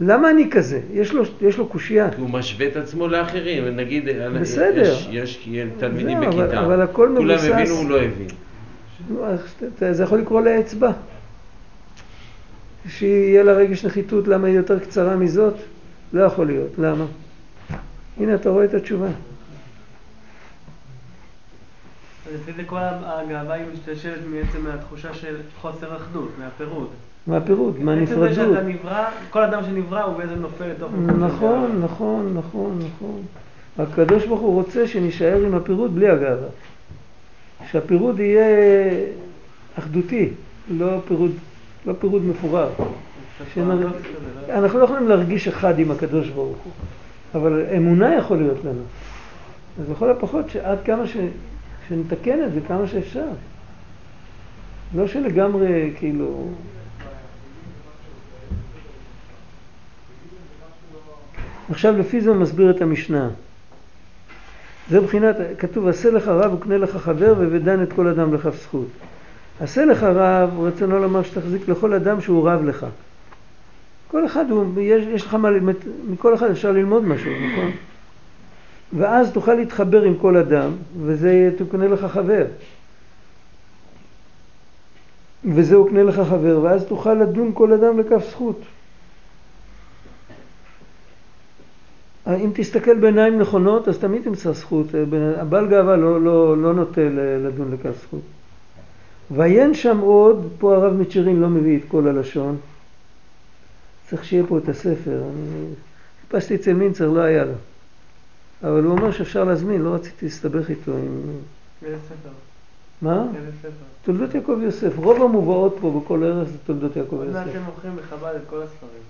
למה 0.00 0.30
אני 0.30 0.50
כזה? 0.50 0.80
יש 0.92 1.12
לו, 1.14 1.22
יש 1.42 1.58
לו 1.58 1.66
קושייה. 1.66 2.08
הוא 2.18 2.30
משווה 2.30 2.66
את 2.66 2.76
עצמו 2.76 3.08
לאחרים, 3.08 3.64
נגיד, 3.76 4.08
אה, 4.08 4.30
בסדר. 4.30 4.82
יש, 4.92 5.08
יש 5.12 5.48
תלמידים 5.78 6.18
זהו, 6.20 6.28
אבל- 6.32 6.42
בכיתה, 6.46 6.64
אבל 6.64 6.82
הכל 6.82 6.92
כולם 7.16 7.36
מבוסס- 7.38 7.50
הבינו, 7.52 7.74
הוא 7.74 7.90
לא 7.90 7.98
הבין. 8.00 8.28
זה 9.94 10.02
יכול 10.02 10.18
לקרוא 10.18 10.40
לאצבע. 10.40 10.90
שיהיה 12.88 13.42
לה 13.42 13.52
רגש 13.52 13.84
נחיתות, 13.84 14.28
למה 14.28 14.48
היא 14.48 14.56
יותר 14.56 14.78
קצרה 14.78 15.16
מזאת? 15.16 15.54
לא 16.12 16.22
יכול 16.22 16.46
להיות. 16.46 16.78
למה? 16.78 17.04
הנה, 18.20 18.34
אתה 18.34 18.50
רואה 18.50 18.64
את 18.64 18.74
התשובה. 18.74 19.08
לפי 22.34 22.52
זה 22.52 22.64
כל 22.64 22.78
הגאווה 22.80 23.54
היא 23.54 23.64
משתלשלת 23.72 24.20
מעצם 24.30 24.64
מהתחושה 24.64 25.14
של 25.14 25.36
חוסר 25.60 25.96
אחדות, 25.96 26.30
מהפירוד. 26.38 26.88
מה 27.26 27.36
הפירוד? 27.36 27.80
מה 27.80 27.94
עצם 27.94 28.20
זה? 28.20 28.34
שאתה 28.34 28.62
נברא, 28.62 29.04
כל 29.30 29.42
אדם 29.42 29.64
שנברא 29.64 30.02
הוא 30.02 30.18
בעצם 30.18 30.34
נופל 30.34 30.66
לתוך... 30.66 30.92
נכון, 31.18 31.80
נכון, 31.84 32.34
נכון, 32.38 32.78
נכון. 32.78 33.22
הקדוש 33.78 34.26
ברוך 34.26 34.40
הוא 34.40 34.54
רוצה 34.54 34.88
שנישאר 34.88 35.42
עם 35.46 35.54
הפירוד 35.54 35.94
בלי 35.94 36.08
הגאווה. 36.08 36.48
שהפירוד 37.70 38.20
יהיה 38.20 38.46
אחדותי, 39.78 40.28
לא 40.70 41.00
פירוד, 41.08 41.30
לא 41.86 41.92
פירוד 42.00 42.24
מפורר. 42.24 42.68
שנר... 43.54 43.88
אנחנו 44.48 44.78
לא 44.78 44.84
יכולים 44.84 45.08
להרגיש 45.08 45.48
אחד 45.48 45.78
עם 45.78 45.90
הקדוש 45.90 46.28
ברוך 46.28 46.58
הוא, 46.64 46.72
אבל 47.34 47.64
אמונה 47.76 48.14
יכול 48.14 48.36
להיות 48.36 48.64
לנו. 48.64 48.82
אז 49.80 49.90
לכל 49.90 50.10
הפחות 50.10 50.50
שעד 50.50 50.78
כמה 50.84 51.06
ש... 51.06 51.16
שנתקן 51.88 52.44
את 52.44 52.52
זה 52.52 52.60
כמה 52.68 52.86
שאפשר. 52.86 53.26
לא 54.94 55.06
שלגמרי 55.06 55.92
כאילו... 55.98 56.48
עכשיו 61.70 61.98
לפי 61.98 62.20
זה 62.20 62.32
מסביר 62.32 62.70
את 62.70 62.82
המשנה. 62.82 63.28
זה 64.90 65.00
מבחינת, 65.00 65.36
כתוב 65.58 65.88
עשה 65.88 66.10
לך 66.10 66.28
רב 66.28 66.54
וקנה 66.54 66.78
לך 66.78 66.96
חבר 66.96 67.34
ודן 67.38 67.82
את 67.82 67.92
כל 67.92 68.08
אדם 68.08 68.34
לכף 68.34 68.62
זכות. 68.62 68.86
עשה 69.60 69.84
לך 69.84 70.02
רב, 70.02 70.60
רצונו 70.60 70.98
לומר 70.98 71.22
שתחזיק 71.22 71.68
לכל 71.68 71.94
אדם 71.94 72.20
שהוא 72.20 72.48
רב 72.50 72.64
לך. 72.64 72.86
כל 74.12 74.26
אחד, 74.26 74.50
הוא, 74.50 74.80
יש, 74.80 75.04
יש 75.06 75.26
לך 75.26 75.34
מה, 75.34 75.50
ללמד, 75.50 75.74
מכל 76.08 76.34
אחד 76.34 76.50
אפשר 76.50 76.72
ללמוד 76.72 77.04
משהו, 77.04 77.30
נכון? 77.30 77.70
ואז 78.96 79.32
תוכל 79.32 79.54
להתחבר 79.54 80.02
עם 80.02 80.14
כל 80.14 80.36
אדם, 80.36 80.70
וזה 81.00 81.50
תקנה 81.56 81.88
לך 81.88 82.04
חבר. 82.04 82.44
וזהו 85.44 85.88
קנה 85.88 86.02
לך 86.02 86.14
חבר, 86.14 86.60
ואז 86.62 86.84
תוכל 86.84 87.14
לדון 87.14 87.50
כל 87.54 87.72
אדם 87.72 88.00
לכף 88.00 88.30
זכות. 88.30 88.60
אם 92.26 92.50
תסתכל 92.54 92.98
בעיניים 92.98 93.38
נכונות, 93.38 93.88
אז 93.88 93.98
תמיד 93.98 94.22
תמצא 94.22 94.52
זכות. 94.52 94.86
הבעל 95.36 95.68
גאווה 95.68 95.96
לא, 95.96 96.20
לא, 96.20 96.58
לא 96.58 96.74
נוטה 96.74 97.00
לדון 97.44 97.72
לכף 97.72 98.02
זכות. 98.02 98.22
ועיין 99.30 99.74
שם 99.74 99.98
עוד, 99.98 100.48
פה 100.58 100.74
הרב 100.76 100.92
מצ'רין 100.92 101.40
לא 101.40 101.48
מביא 101.48 101.78
את 101.78 101.82
כל 101.88 102.08
הלשון. 102.08 102.56
צריך 104.12 104.24
שיהיה 104.24 104.44
פה 104.48 104.58
את 104.58 104.68
הספר. 104.68 105.22
אני 105.34 105.74
חיפשתי 106.20 106.54
אצל 106.54 106.72
מינצר, 106.72 107.10
לא 107.10 107.20
היה 107.20 107.44
לו. 107.44 107.52
אבל 108.62 108.84
הוא 108.84 108.98
אומר 108.98 109.12
שאפשר 109.12 109.44
להזמין, 109.44 109.82
לא 109.82 109.94
רציתי 109.94 110.26
להסתבך 110.26 110.70
איתו 110.70 110.92
עם... 110.92 111.20
איזה 111.84 111.96
ספר? 112.06 112.30
מה? 113.02 113.26
איזה 113.36 113.50
ספר? 113.60 113.68
תולדות 114.04 114.34
יעקב 114.34 114.58
יוסף. 114.62 114.92
רוב 114.96 115.22
המובאות 115.22 115.76
פה 115.80 116.00
בכל 116.00 116.24
ארץ 116.24 116.48
זה 116.48 116.58
תולדות 116.66 116.96
יעקב 116.96 117.16
עוד 117.16 117.28
מעט 117.30 117.46
יוסף. 117.46 117.58
הם 117.58 117.64
מוכרים 117.64 117.96
בחב"ד 117.96 118.34
את 118.36 118.42
כל 118.50 118.62
הספרים. 118.62 119.02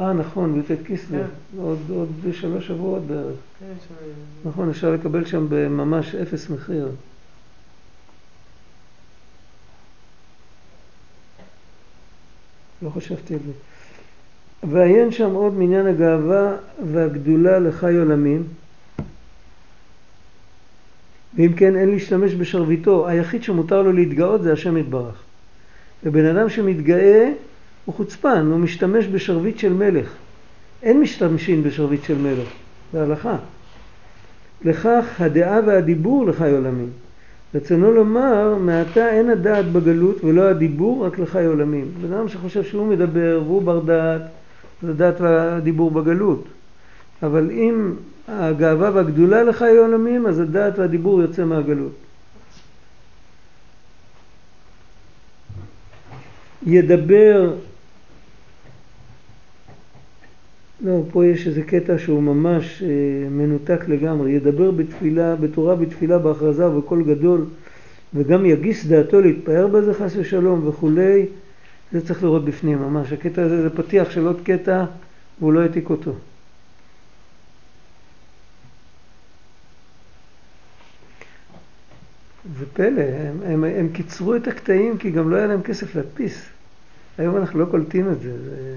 אה, 0.00 0.12
נכון, 0.12 0.62
בי"ט 0.62 0.86
כסלו. 0.86 1.18
כן. 1.18 1.58
עוד, 1.60 1.78
עוד 1.90 2.08
שלוש 2.32 2.66
שבועות 2.66 3.02
בערך. 3.02 3.36
כן. 3.60 3.72
נכון, 4.44 4.70
אפשר 4.70 4.90
לקבל 4.92 5.24
שם 5.24 5.46
בממש 5.48 6.14
אפס 6.14 6.50
מחיר. 6.50 6.88
לא 12.82 12.90
חשבתי 12.90 13.34
על 13.34 13.40
זה. 13.46 13.52
ועיין 14.70 15.10
שם 15.10 15.30
עוד 15.30 15.54
מעניין 15.54 15.86
הגאווה 15.86 16.56
והגדולה 16.92 17.58
לחי 17.58 17.96
עולמים. 17.96 18.42
ואם 21.36 21.52
כן 21.56 21.76
אין 21.76 21.90
להשתמש 21.90 22.34
בשרביטו, 22.34 23.08
היחיד 23.08 23.42
שמותר 23.42 23.82
לו 23.82 23.92
להתגאות 23.92 24.42
זה 24.42 24.52
השם 24.52 24.76
יתברך. 24.76 25.22
ובן 26.04 26.24
אדם 26.24 26.48
שמתגאה 26.48 27.32
הוא 27.84 27.94
חוצפן, 27.94 28.46
הוא 28.50 28.58
משתמש 28.58 29.06
בשרביט 29.06 29.58
של 29.58 29.72
מלך. 29.72 30.14
אין 30.82 31.00
משתמשים 31.00 31.62
בשרביט 31.62 32.04
של 32.04 32.18
מלך, 32.18 32.48
זה 32.92 33.02
הלכה. 33.02 33.36
לכך 34.64 35.20
הדעה 35.20 35.60
והדיבור 35.66 36.26
לחי 36.26 36.50
עולמים. 36.50 36.90
רצונו 37.54 37.92
לומר, 37.92 38.54
מעתה 38.60 39.10
אין 39.10 39.30
הדעת 39.30 39.72
בגלות 39.72 40.24
ולא 40.24 40.42
הדיבור 40.42 41.06
רק 41.06 41.18
לחי 41.18 41.44
עולמים. 41.44 41.90
בן 42.02 42.12
אדם 42.12 42.28
שחושב 42.28 42.64
שהוא 42.64 42.86
מדבר 42.86 43.42
והוא 43.44 43.62
בר 43.62 43.80
דעת, 43.80 44.22
זה 44.82 44.90
הדעת 44.90 45.20
והדיבור 45.20 45.90
בגלות. 45.90 46.44
אבל 47.22 47.50
אם 47.50 47.92
הגאווה 48.28 48.90
והגדולה 48.94 49.42
לחי 49.42 49.76
עולמים, 49.76 50.26
אז 50.26 50.40
הדעת 50.40 50.78
והדיבור 50.78 51.22
יוצא 51.22 51.44
מהגלות. 51.44 51.92
ידבר, 56.66 57.54
לא, 60.80 61.02
פה 61.12 61.26
יש 61.26 61.46
איזה 61.46 61.62
קטע 61.62 61.98
שהוא 61.98 62.22
ממש 62.22 62.82
אה, 62.82 63.28
מנותק 63.30 63.84
לגמרי, 63.88 64.32
ידבר 64.32 64.70
בתפילה, 64.70 65.36
בתורה 65.36 65.76
בתפילה, 65.76 66.18
בהכרזה 66.18 66.68
ובקול 66.68 67.04
גדול, 67.04 67.44
וגם 68.14 68.46
יגיס 68.46 68.86
דעתו 68.86 69.20
להתפאר 69.20 69.66
בזה 69.66 69.94
חס 69.94 70.16
ושלום 70.16 70.68
וכולי, 70.68 71.26
זה 71.92 72.06
צריך 72.06 72.22
לראות 72.22 72.44
בפנים 72.44 72.78
ממש, 72.78 73.12
הקטע 73.12 73.42
הזה 73.42 73.62
זה 73.62 73.70
פתיח 73.70 74.10
של 74.10 74.26
עוד 74.26 74.40
קטע 74.44 74.84
והוא 75.40 75.52
לא 75.52 75.60
העתיק 75.60 75.90
אותו. 75.90 76.12
זה 82.58 82.66
פלא, 82.72 83.02
הם, 83.02 83.36
הם, 83.44 83.64
הם 83.64 83.88
קיצרו 83.92 84.36
את 84.36 84.48
הקטעים 84.48 84.98
כי 84.98 85.10
גם 85.10 85.30
לא 85.30 85.36
היה 85.36 85.46
להם 85.46 85.62
כסף 85.62 85.94
להדפיס. 85.94 86.42
היום 87.18 87.36
אנחנו 87.36 87.60
לא 87.60 87.64
קולטים 87.64 88.12
את 88.12 88.20
זה, 88.20 88.44
זה 88.44 88.74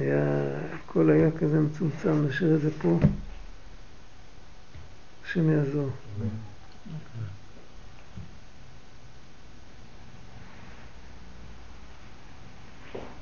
היה, 0.00 0.42
הכל 0.74 1.10
היה 1.10 1.30
כזה 1.30 1.60
מצומצם, 1.60 2.26
נשאיר 2.28 2.54
את 2.54 2.60
זה 2.60 2.70
פה. 2.82 2.98
השם 5.24 5.50
יעזור. 5.50 5.90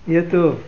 יהיה 0.08 0.30
טוב. 0.30 0.62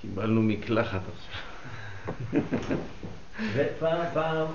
קיבלנו 0.00 0.42
מקלחת 0.42 1.00
עכשיו. 1.12 2.42
ופעם, 3.54 3.98
פעם, 4.14 4.46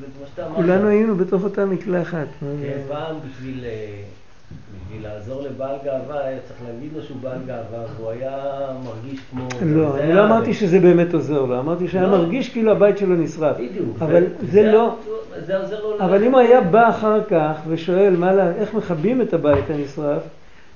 זה 0.00 0.06
כמו 0.16 0.26
שאתה 0.26 0.46
אמרת. 0.46 0.56
כולנו 0.56 0.88
היינו 0.88 1.16
בתוך 1.16 1.44
אותה 1.44 1.64
מקלחת. 1.64 2.26
כן, 2.40 2.78
פעם 2.88 3.16
בשביל, 3.28 3.64
אה, 3.64 4.02
בשביל 4.86 5.02
לעזור 5.02 5.42
לבעל 5.42 5.76
גאווה 5.84 6.24
היה 6.24 6.38
צריך 6.48 6.60
להגיד 6.66 6.90
לו 6.96 7.02
שהוא 7.02 7.16
בעל 7.20 7.38
גאווה, 7.46 7.84
והוא 7.96 8.10
היה 8.10 8.66
מרגיש 8.84 9.20
כמו... 9.30 9.48
לא, 9.62 9.98
אני 9.98 10.12
לא. 10.12 10.24
אמרתי 10.24 10.54
שזה 10.54 10.78
באמת 10.78 11.14
עוזר 11.14 11.42
לו, 11.44 11.58
אמרתי 11.58 11.88
שהיה 11.88 12.06
לא. 12.06 12.18
מרגיש 12.18 12.48
כאילו 12.48 12.72
הבית 12.72 12.98
שלו 12.98 13.16
נשרף. 13.16 13.56
בדיוק. 13.56 13.96
אבל 14.00 14.24
זה 14.50 14.72
לא... 14.72 14.96
זה 15.46 15.56
עוזר 15.56 15.82
לו... 15.82 16.00
אבל 16.00 16.24
אם 16.24 16.32
הוא 16.32 16.40
היה 16.40 16.60
בא 16.60 16.88
אחר 16.88 17.24
כך 17.24 17.56
ושואל 17.68 18.16
איך 18.58 18.74
מכבים 18.74 19.22
את 19.22 19.34
הבית 19.34 19.70
הנשרף, 19.70 20.22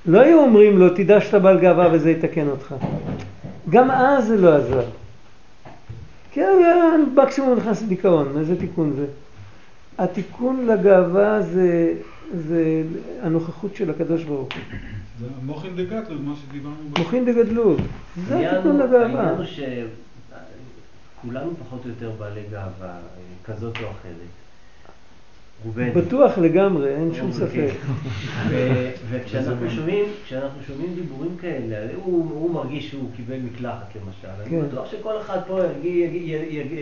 לא 0.06 0.20
היו 0.20 0.40
אומרים 0.40 0.78
לו, 0.78 0.88
תדע 0.88 1.20
שאתה 1.20 1.38
בעל 1.38 1.60
גאווה 1.60 1.88
וזה 1.92 2.10
יתקן 2.10 2.48
אותך. 2.48 2.74
גם 3.70 3.90
אז 3.90 4.26
זה 4.26 4.36
לא 4.36 4.54
עזר. 4.54 4.82
כן, 6.34 7.04
מקסימום 7.14 7.58
נכנס 7.58 7.82
לדיכאון, 7.82 8.38
איזה 8.38 8.60
תיקון 8.60 8.92
זה? 8.96 9.06
התיקון 9.98 10.66
לגאווה 10.66 11.42
זה, 11.42 11.94
זה 12.34 12.82
הנוכחות 13.22 13.76
של 13.76 13.90
הקדוש 13.90 14.24
ברוך 14.24 14.48
הוא. 14.54 14.62
זה 15.20 15.26
המוחין 15.42 15.76
דגתלות, 15.76 16.20
מה 16.20 16.34
שדיברנו. 16.36 16.76
מוחין 16.98 17.24
דגדלות. 17.24 17.78
זה 18.28 18.50
התיקון 18.50 18.76
לגאווה. 18.78 19.04
העניין 19.04 19.34
הוא 19.36 19.44
שכולנו 21.20 21.50
פחות 21.66 21.84
או 21.84 21.88
יותר 21.88 22.10
בעלי 22.18 22.42
גאווה 22.50 22.88
אה, 22.88 22.98
כזאת 23.44 23.76
או 23.76 23.90
אחרת. 23.90 24.43
בטוח 25.74 26.38
לגמרי, 26.38 26.94
אין 26.94 27.14
שום 27.14 27.30
אוקיי. 27.42 27.70
ספק. 27.70 27.78
וכשאנחנו 29.10 29.70
שומעים, 29.70 30.04
כשאנחנו 30.24 30.62
שומעים 30.66 30.94
דיבורים 30.94 31.36
כאלה, 31.40 31.92
הוא, 32.04 32.30
הוא 32.30 32.54
מרגיש 32.54 32.90
שהוא 32.90 33.10
קיבל 33.16 33.38
מקלחת 33.38 33.96
למשל. 33.96 34.28
אני 34.40 34.50
כן. 34.50 34.68
בטוח 34.68 34.90
שכל 34.90 35.20
אחד 35.20 35.38
פה 35.46 35.60
יגיד, 35.66 36.10
יגיד, 36.50 36.76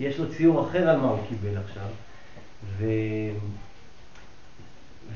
יש 0.00 0.18
לו 0.18 0.30
ציור 0.30 0.68
אחר 0.68 0.88
על 0.88 0.96
מה 0.96 1.08
הוא 1.08 1.18
קיבל 1.28 1.56
עכשיו. 1.58 1.88
ו... 2.78 2.84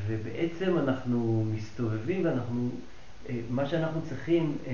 ובעצם 0.06 0.78
אנחנו 0.78 1.44
מסתובבים 1.54 2.24
ואנחנו, 2.24 2.68
אה, 2.68 2.99
מה 3.50 3.66
שאנחנו 3.66 4.00
צריכים 4.08 4.56
אה, 4.66 4.72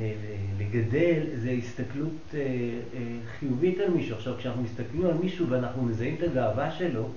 אה, 0.00 0.12
לגדל 0.58 1.20
זה 1.36 1.50
הסתכלות 1.50 2.12
אה, 2.34 2.40
אה, 2.40 3.00
חיובית 3.38 3.80
על 3.80 3.90
מישהו. 3.90 4.16
עכשיו, 4.16 4.34
כשאנחנו 4.38 4.62
מסתכלים 4.62 5.06
על 5.06 5.14
מישהו 5.22 5.48
ואנחנו 5.48 5.82
מזהים 5.82 6.14
את 6.18 6.22
הגאווה 6.22 6.70
שלו, 6.70 7.08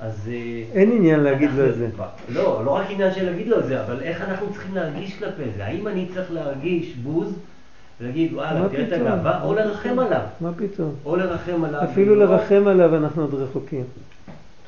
אז... 0.00 0.30
אה, 0.32 0.62
אין 0.80 0.92
עניין 0.92 1.20
להגיד 1.20 1.50
לו 1.56 1.68
את 1.68 1.74
זה. 1.74 1.88
לא, 2.28 2.62
לא 2.64 2.70
רק 2.70 2.86
עניין 2.90 3.14
של 3.14 3.24
להגיד 3.30 3.48
לו 3.48 3.58
את 3.58 3.66
זה, 3.66 3.84
אבל 3.84 4.02
איך 4.02 4.22
אנחנו 4.22 4.52
צריכים 4.52 4.74
להרגיש 4.74 5.18
כלפי 5.18 5.42
זה? 5.56 5.64
האם 5.64 5.88
אני 5.88 6.06
צריך 6.14 6.32
להרגיש 6.32 6.96
בוז 6.96 7.38
ולהגיד, 8.00 8.34
וואלה, 8.34 8.68
תראה 8.68 8.86
את? 8.86 8.92
הגאווה, 8.92 9.42
או 9.42 9.54
לרחם? 9.54 9.98
עליו. 9.98 10.20
מה 10.40 10.52
פתאום? 10.56 10.94
או 11.04 11.16
לרחם 11.16 11.64
עליו. 11.64 11.84
אפילו 11.84 12.14
לרחם 12.14 12.66
עליו 12.66 12.96
אנחנו 12.96 13.22
עוד 13.22 13.34
רחוקים. 13.34 13.84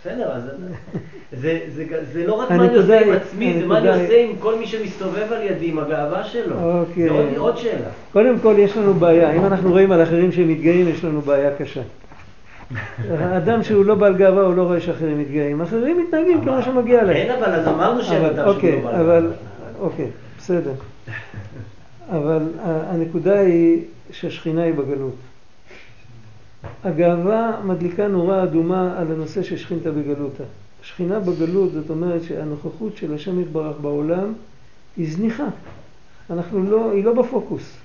בסדר, 0.01 0.33
אז 0.33 0.43
זה, 1.41 1.59
זה, 1.75 1.85
זה 2.13 2.27
לא 2.27 2.35
רק 2.35 2.51
מה 2.51 2.65
אני 2.65 2.77
עושה 2.77 3.01
עם 3.01 3.13
עצמי, 3.13 3.61
זה 3.61 3.67
מה 3.67 3.79
אני 3.79 3.89
עושה 3.89 4.21
עם 4.21 4.37
כל 4.39 4.59
מי 4.59 4.67
שמסתובב 4.67 5.33
על 5.33 5.43
ידי, 5.43 5.69
עם 5.69 5.79
הגאווה 5.79 6.25
שלו. 6.25 6.57
אוקיי. 6.63 7.09
זה 7.09 7.15
עוד, 7.15 7.27
עוד 7.37 7.57
שאלה. 7.57 7.89
קודם 8.13 8.39
כל 8.39 8.55
יש 8.59 8.77
לנו 8.77 8.95
בעיה, 8.95 9.33
אם 9.33 9.45
אנחנו 9.45 9.71
רואים 9.71 9.93
על 9.93 10.03
אחרים 10.03 10.33
שמתגאים 10.33 10.89
יש 10.89 11.05
לנו 11.05 11.21
בעיה 11.21 11.51
קשה. 11.57 11.81
האדם 13.11 13.63
שהוא 13.63 13.85
לא 13.85 13.95
בעל 13.95 14.15
גאווה 14.17 14.43
הוא 14.43 14.55
לא 14.55 14.63
רואה 14.63 14.81
שאחרים 14.81 15.19
מתגאים, 15.21 15.61
אחרים 15.61 16.01
מתנהגים 16.01 16.41
כמו 16.45 16.63
שמגיע 16.63 17.03
להם. 17.05 17.17
כן, 17.17 17.35
אבל 17.39 17.53
אז 17.53 17.69
אמרנו 17.69 18.01
אבל, 18.01 18.27
אדם 18.27 18.35
שהוא 18.35 18.55
אוקיי, 18.55 18.77
לא 18.77 18.91
בעל 18.91 19.01
אבל, 19.01 19.21
גאווה. 19.21 19.35
אוקיי, 19.81 20.07
בסדר. 20.39 20.73
אבל 22.11 22.43
הנקודה 22.63 23.41
היא 23.41 23.83
שהשכינה 24.11 24.63
היא 24.63 24.75
בגלות. 24.75 25.15
הגאווה 26.85 27.61
מדליקה 27.65 28.09
נורה 28.09 28.43
אדומה 28.43 28.99
על 28.99 29.13
הנושא 29.13 29.43
של 29.43 29.57
שכינתא 29.57 29.91
בגלותא. 29.91 30.45
שכינה 30.83 31.21
בגלות 31.21 31.73
זאת 31.73 31.91
אומרת 31.91 32.23
שהנוכחות 32.23 32.97
של 32.97 33.15
השם 33.15 33.41
יתברך 33.41 33.77
בעולם 33.81 34.33
היא 34.97 35.13
זניחה. 35.13 35.47
אנחנו 36.31 36.63
לא, 36.63 36.91
היא 36.93 37.05
לא 37.05 37.13
בפוקוס. 37.13 37.77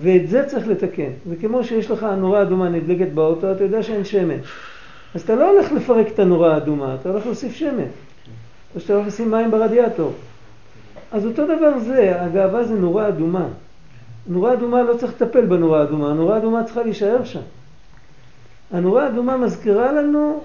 ואת 0.00 0.28
זה 0.28 0.44
צריך 0.46 0.68
לתקן. 0.68 1.10
זה 1.28 1.36
כמו 1.36 1.64
שיש 1.64 1.90
לך 1.90 2.06
נורה 2.18 2.42
אדומה 2.42 2.68
נדלקת 2.68 3.12
באוטו, 3.12 3.52
אתה 3.52 3.64
יודע 3.64 3.82
שאין 3.82 4.04
שמן. 4.04 4.38
אז 5.14 5.22
אתה 5.22 5.34
לא 5.34 5.50
הולך 5.50 5.72
לפרק 5.72 6.06
את 6.08 6.18
הנורה 6.18 6.54
האדומה, 6.54 6.94
אתה 6.94 7.08
הולך 7.08 7.26
להוסיף 7.26 7.54
שמן. 7.54 7.88
או 8.74 8.80
שאתה 8.80 8.94
הולך 8.94 9.06
לשים 9.06 9.30
מים 9.30 9.50
ברדיאטור. 9.50 10.12
אז 11.12 11.26
אותו 11.26 11.44
דבר 11.44 11.78
זה, 11.78 12.22
הגאווה 12.22 12.64
זה 12.64 12.74
נורה 12.74 13.08
אדומה. 13.08 13.46
נורה 14.26 14.52
אדומה 14.52 14.82
לא 14.82 14.94
צריך 14.94 15.12
לטפל 15.12 15.46
בנורה 15.46 15.82
אדומה, 15.82 16.10
הנורה 16.10 16.36
אדומה 16.36 16.64
צריכה 16.64 16.82
להישאר 16.82 17.24
שם. 17.24 17.40
הנורה 18.72 19.08
אדומה 19.08 19.36
מזכירה 19.36 19.92
לנו 19.92 20.40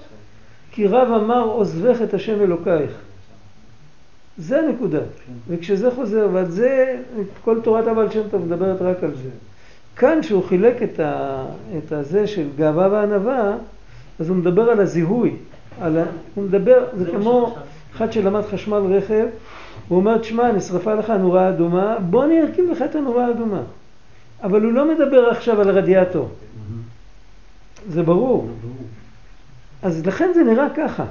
כי 0.70 0.86
רב 0.86 1.22
אמר 1.22 1.44
עוזבך 1.44 2.02
את 2.02 2.14
השם 2.14 2.40
אלוקייך. 2.40 2.90
זה 4.38 4.58
הנקודה. 4.58 4.98
וכשזה 5.48 5.90
חוזר, 5.90 6.28
ועל 6.32 6.50
זה 6.50 7.00
כל 7.44 7.60
תורת 7.60 7.86
הבעל 7.86 8.10
שם 8.10 8.28
טוב 8.30 8.44
מדברת 8.44 8.82
רק 8.82 9.04
על 9.04 9.14
זה. 9.14 9.28
כאן 9.96 10.22
שהוא 10.22 10.44
חילק 10.44 10.82
את, 10.82 11.00
ה, 11.00 11.44
את 11.78 11.92
הזה 11.92 12.26
של 12.26 12.46
גאווה 12.56 12.88
וענווה, 12.92 13.56
אז 14.20 14.28
הוא 14.28 14.36
מדבר 14.36 14.70
על 14.70 14.80
הזיהוי. 14.80 15.36
על 15.80 15.98
ה, 15.98 16.04
הוא 16.34 16.44
מדבר, 16.44 16.84
זה 16.92 17.04
זה 17.04 17.10
כמו. 17.10 17.54
אחד 17.96 18.12
שלמד 18.12 18.42
חשמל 18.42 18.78
רכב, 18.78 19.26
הוא 19.88 19.98
אומר, 19.98 20.18
תשמע, 20.18 20.52
נשרפה 20.52 20.94
לך 20.94 21.10
נורה 21.10 21.48
אדומה, 21.48 21.96
בוא 22.10 22.24
אני 22.24 22.40
ארכיב 22.40 22.70
לך 22.70 22.82
את 22.82 22.94
הנורה 22.94 23.26
האדומה. 23.26 23.62
אבל 24.42 24.62
הוא 24.62 24.72
לא 24.72 24.94
מדבר 24.94 25.28
עכשיו 25.28 25.60
על 25.60 25.68
הרדיאטור. 25.68 26.28
זה 27.88 28.02
ברור. 28.02 28.48
אז 29.82 30.06
לכן 30.06 30.30
זה 30.34 30.44
נראה 30.44 30.66
ככה. 30.76 31.04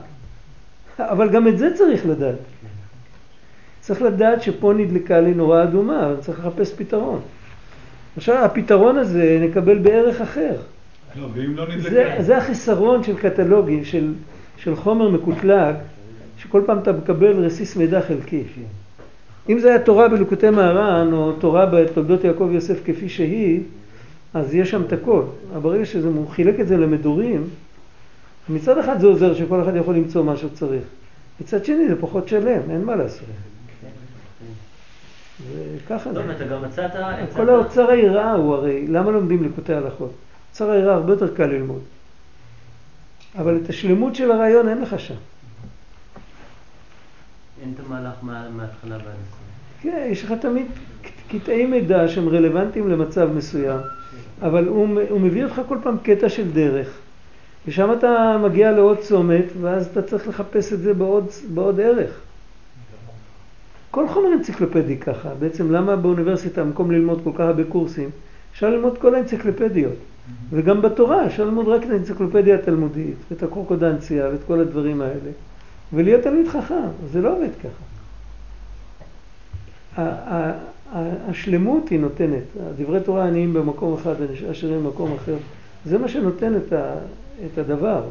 אבל 0.99 1.30
גם 1.30 1.47
את 1.47 1.57
זה 1.57 1.74
צריך 1.76 2.05
לדעת. 2.05 2.36
צריך 3.80 4.01
לדעת 4.01 4.41
שפה 4.41 4.74
נדלקה 4.78 5.19
לי 5.19 5.34
נורה 5.34 5.63
אדומה, 5.63 6.05
אבל 6.05 6.15
צריך 6.21 6.39
לחפש 6.39 6.74
פתרון. 6.74 7.21
עכשיו, 8.17 8.45
הפתרון 8.45 8.97
הזה 8.97 9.39
נקבל 9.41 9.78
בערך 9.78 10.21
אחר. 10.21 10.55
לא, 11.15 11.28
ואם 11.34 11.55
לא 11.55 11.67
נדלקה... 11.67 11.89
זה, 11.89 12.15
זה 12.19 12.38
החיסרון 12.38 13.03
של 13.03 13.17
קטלוגים, 13.17 13.86
של, 13.86 14.13
של 14.57 14.76
חומר 14.76 15.09
מקוטלג, 15.09 15.76
שכל 16.38 16.61
פעם 16.65 16.80
אתה 16.80 16.91
מקבל 16.91 17.45
רסיס 17.45 17.76
מידע 17.76 18.01
חלקי. 18.01 18.43
אם 19.49 19.59
זה 19.59 19.69
היה 19.69 19.80
תורה 19.80 20.07
בלוקוטי 20.07 20.49
מהר"ן, 20.49 21.13
או 21.13 21.32
תורה 21.32 21.65
בתולדות 21.65 22.24
יעקב 22.24 22.49
יוסף 22.51 22.80
כפי 22.86 23.09
שהיא, 23.09 23.61
אז 24.34 24.55
יש 24.55 24.69
שם 24.71 24.81
את 24.81 24.93
הכל. 24.93 25.23
אבל 25.53 25.59
ברגע 25.61 25.86
שהוא 25.86 26.29
חילק 26.29 26.59
את 26.59 26.67
זה 26.67 26.77
למדורים, 26.77 27.49
מצד 28.49 28.77
אחד 28.77 28.99
זה 28.99 29.07
עוזר 29.07 29.34
שכל 29.34 29.61
אחד 29.63 29.75
יכול 29.75 29.95
למצוא 29.95 30.23
מה 30.23 30.38
שהוא 30.38 30.49
צריך. 30.53 30.84
מצד 31.41 31.65
שני 31.65 31.88
זה 31.88 32.01
פחות 32.01 32.27
שלם, 32.27 32.61
אין 32.71 32.84
מה 32.84 32.95
לעשות. 32.95 33.27
וככה 35.51 36.13
זה. 36.13 36.19
טוב, 36.21 36.29
אתה 36.29 36.43
גם 36.45 36.61
מצאת... 36.61 36.91
כל 37.36 37.49
האוצר 37.49 37.89
היראה 37.89 38.34
הוא 38.34 38.53
הרי, 38.55 38.88
למה 38.88 39.11
לומדים 39.11 39.43
ליקוטי 39.43 39.73
הלכות? 39.73 40.11
אוצר 40.51 40.69
היראה 40.71 40.93
הרבה 40.93 41.13
יותר 41.13 41.36
קל 41.36 41.45
ללמוד. 41.45 41.81
אבל 43.38 43.59
את 43.63 43.69
השלמות 43.69 44.15
של 44.15 44.31
הרעיון 44.31 44.69
אין 44.69 44.81
לך 44.81 44.99
שם. 44.99 45.13
אין 47.61 47.73
את 47.75 47.86
המהלך 47.86 48.13
מה- 48.21 48.49
מההתחלה 48.49 48.95
ועד 48.95 49.03
הסוף. 49.05 49.38
כן, 49.81 50.07
יש 50.11 50.23
לך 50.23 50.31
תמיד 50.41 50.65
קטעי 51.27 51.65
מידע 51.65 52.07
שהם 52.07 52.29
רלוונטיים 52.29 52.89
למצב 52.89 53.29
מסוים, 53.36 53.79
אבל 54.41 54.67
הוא, 54.67 54.88
הוא 55.09 55.21
מביא 55.21 55.43
אותך 55.43 55.61
כל 55.67 55.77
פעם 55.84 55.97
קטע 56.03 56.29
של 56.29 56.51
דרך, 56.51 56.97
ושם 57.67 57.93
אתה 57.97 58.38
מגיע 58.43 58.71
לעוד 58.71 58.97
צומת, 58.97 59.45
ואז 59.61 59.88
אתה 59.88 60.01
צריך 60.01 60.27
לחפש 60.27 60.73
את 60.73 60.79
זה 60.79 60.93
בעוד, 60.93 61.27
בעוד 61.53 61.79
ערך. 61.79 62.19
כל 63.91 64.07
חומר 64.07 64.34
אנציקלופדי 64.34 64.97
ככה, 64.97 65.29
בעצם 65.39 65.71
למה 65.71 65.95
באוניברסיטה, 65.95 66.63
במקום 66.63 66.91
ללמוד 66.91 67.21
כל 67.23 67.31
כך 67.34 67.39
הרבה 67.39 67.63
קורסים, 67.63 68.09
אפשר 68.53 68.69
ללמוד 68.69 68.97
כל 68.97 69.15
האנציקלופדיות. 69.15 69.93
וגם 70.49 70.81
בתורה 70.81 71.25
אפשר 71.25 71.45
ללמוד 71.45 71.67
רק 71.67 71.84
את 71.84 71.89
האנציקלופדיה 71.89 72.55
התלמודית, 72.55 73.15
ואת 73.31 73.43
הקורקודנציה, 73.43 74.29
ואת 74.31 74.39
כל 74.47 74.59
הדברים 74.59 75.01
האלה, 75.01 75.31
ולהיות 75.93 76.21
תלמיד 76.21 76.47
חכם, 76.47 76.88
זה 77.11 77.21
לא 77.21 77.36
עובד 77.38 77.49
ככה. 77.63 77.84
השלמות 81.29 81.89
היא 81.89 81.99
נותנת, 81.99 82.43
דברי 82.77 82.99
תורה 83.01 83.27
עניים 83.27 83.53
במקום 83.53 83.93
אחד, 83.93 84.15
עשירים 84.49 84.83
במקום 84.83 85.13
אחר, 85.13 85.35
זה 85.85 85.97
מה 85.97 86.07
שנותן 86.07 86.55
את, 86.55 86.73
ה, 86.73 86.95
את 87.45 87.57
הדבר. 87.57 88.03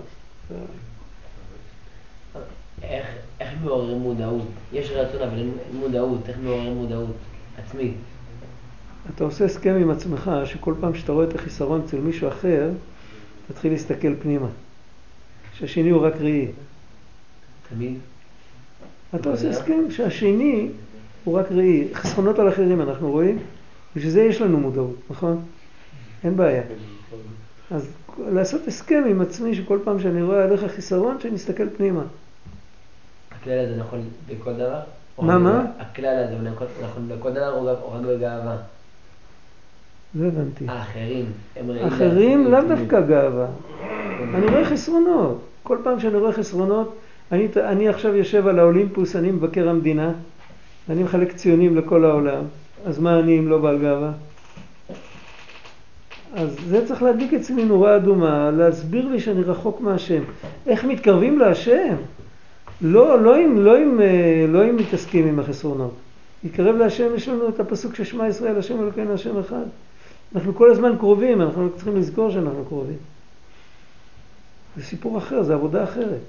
איך, 2.83 3.07
איך 3.41 3.51
מעוררים 3.65 3.99
מודעות? 3.99 4.47
יש 4.73 4.91
רצון 4.91 5.23
אבל 5.23 5.39
אין 5.39 5.51
מודעות, 5.73 6.29
איך 6.29 6.37
מעוררים 6.45 6.75
מודעות 6.75 7.17
עצמית? 7.59 7.95
אתה 9.15 9.25
עושה 9.25 9.45
הסכם 9.45 9.75
עם 9.75 9.91
עצמך, 9.91 10.31
שכל 10.45 10.75
פעם 10.81 10.95
שאתה 10.95 11.13
רואה 11.13 11.25
את 11.25 11.35
החיסרון 11.35 11.83
אצל 11.87 11.97
מישהו 11.97 12.29
אחר, 12.29 12.71
תתחיל 13.49 13.73
להסתכל 13.73 14.15
פנימה. 14.23 14.49
שהשני 15.55 15.91
הוא 15.91 16.07
רק 16.07 16.17
ראי. 16.17 16.47
תמיד? 17.69 17.99
אתה 19.15 19.31
עושה 19.31 19.51
הסכם 19.51 19.91
שהשני 19.91 20.69
הוא 21.25 21.39
רק 21.39 21.47
ראי. 21.53 21.89
חסרונות 21.95 22.39
על 22.39 22.49
אחרים 22.49 22.81
אנחנו 22.83 23.11
רואים, 23.11 23.39
בשביל 23.97 24.11
זה 24.13 24.23
יש 24.23 24.41
לנו 24.41 24.61
מודעות, 24.61 24.97
נכון? 25.11 25.43
אין 26.25 26.37
בעיה. 26.37 26.63
אז 27.71 27.89
לעשות 28.19 28.69
הסכם 28.69 29.03
עם 29.11 29.21
עצמי 29.21 29.55
שכל 29.55 29.79
פעם 29.85 30.01
שאני 30.01 30.23
רואה 30.23 30.45
עליך 30.45 30.65
חיסרון, 30.75 31.21
שאני 31.21 31.37
אסתכל 31.37 31.69
פנימה. 31.77 32.03
הכלל 33.41 33.59
הזה 33.59 33.77
נכון 33.77 34.01
בכל 34.29 34.53
דבר? 34.53 34.81
מה, 35.19 35.39
מה? 35.39 35.65
הכלל 35.79 36.25
הזה 36.25 36.51
נכון- 36.51 36.67
נכון 36.83 37.09
בכל 37.09 37.31
דבר 37.31 37.53
או 37.53 37.67
רק 37.67 38.01
בגאווה? 38.07 38.57
לא 40.15 40.27
הבנתי. 40.27 40.65
האחרים, 40.69 41.25
הם 41.57 41.71
רעים 41.71 41.87
אחרים 41.87 42.53
לאו. 42.53 42.61
דווקא 42.69 43.01
גאווה. 43.01 43.47
אני 44.35 44.47
רואה 44.47 44.65
חסרונות. 44.65 45.41
כל 45.63 45.79
פעם 45.85 46.01
שאני 46.01 46.17
רואה 46.17 46.33
חסרונות, 46.33 46.97
אני, 47.33 47.49
אני 47.57 47.89
עכשיו 47.89 48.15
יושב 48.17 48.47
על 48.47 48.59
האולימפוס, 48.59 49.17
אני 49.17 49.31
מבקר 49.31 49.69
המדינה, 49.69 50.13
אני 50.91 51.03
מחלק 51.03 51.33
ציונים 51.33 51.77
לכל 51.77 52.05
העולם, 52.05 52.45
אז 52.85 52.99
מה 52.99 53.19
אני 53.19 53.39
אם 53.39 53.49
לא 53.49 53.59
בעל 53.59 53.79
גאווה? 53.79 54.13
אז 56.35 56.57
זה 56.67 56.87
צריך 56.87 57.03
להדליק 57.03 57.35
אצלי 57.35 57.65
נורה 57.65 57.97
אדומה, 57.97 58.51
להסביר 58.51 59.09
לי 59.09 59.21
שאני 59.21 59.43
רחוק 59.43 59.81
מהשם. 59.81 60.23
איך 60.67 60.85
מתקרבים 60.85 61.39
להשם? 61.39 61.95
לא, 62.81 63.23
לא 63.23 63.39
אם, 63.39 63.65
לא 63.65 63.79
אם, 63.79 64.01
אה, 64.01 64.45
לא 64.49 64.65
אם 64.65 64.77
מתעסקים 64.77 65.27
עם 65.27 65.39
החסרונות. 65.39 65.95
להתקרב 66.45 66.77
להשם, 66.77 67.15
יש 67.15 67.29
לנו 67.29 67.49
את 67.49 67.61
הפסוק 67.61 67.95
ששמע 67.95 68.29
ישראל, 68.29 68.59
השם 68.59 68.81
אלוקינו, 68.81 69.15
השם 69.15 69.39
אחד. 69.39 69.65
אנחנו 70.35 70.55
כל 70.55 70.71
הזמן 70.71 70.97
קרובים, 70.99 71.43
אנחנו 71.43 71.71
צריכים 71.75 71.97
לזכור 71.97 72.31
שאנחנו 72.31 72.65
קרובים. 72.65 72.97
זה 74.77 74.85
סיפור 74.85 75.19
אחר, 75.19 75.43
זה 75.43 75.55
עבודה 75.55 75.85
אחרת. 75.85 76.21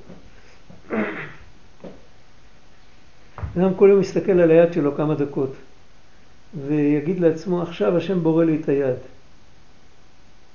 אדם 3.57 3.73
כל 3.73 3.89
יום 3.91 4.01
יסתכל 4.01 4.31
על 4.31 4.51
היד 4.51 4.73
שלו 4.73 4.95
כמה 4.95 5.15
דקות 5.15 5.53
ויגיד 6.67 7.19
לעצמו, 7.19 7.61
עכשיו 7.61 7.97
השם 7.97 8.23
בורא 8.23 8.45
לי 8.45 8.57
את 8.61 8.69
היד. 8.69 8.95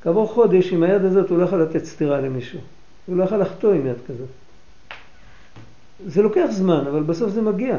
כעבור 0.02 0.28
חודש, 0.28 0.72
עם 0.72 0.82
היד 0.82 1.04
הזאת 1.04 1.30
הוא 1.30 1.38
לא 1.38 1.44
יכול 1.44 1.62
לתת 1.62 1.84
סטירה 1.84 2.20
למישהו. 2.20 2.60
הוא 3.06 3.16
לא 3.16 3.24
יכול 3.24 3.38
לחטוא 3.38 3.72
עם 3.72 3.86
יד 3.86 3.96
כזאת. 4.08 4.28
זה 6.06 6.22
לוקח 6.22 6.46
זמן, 6.50 6.84
אבל 6.90 7.02
בסוף 7.02 7.30
זה 7.30 7.42
מגיע. 7.42 7.78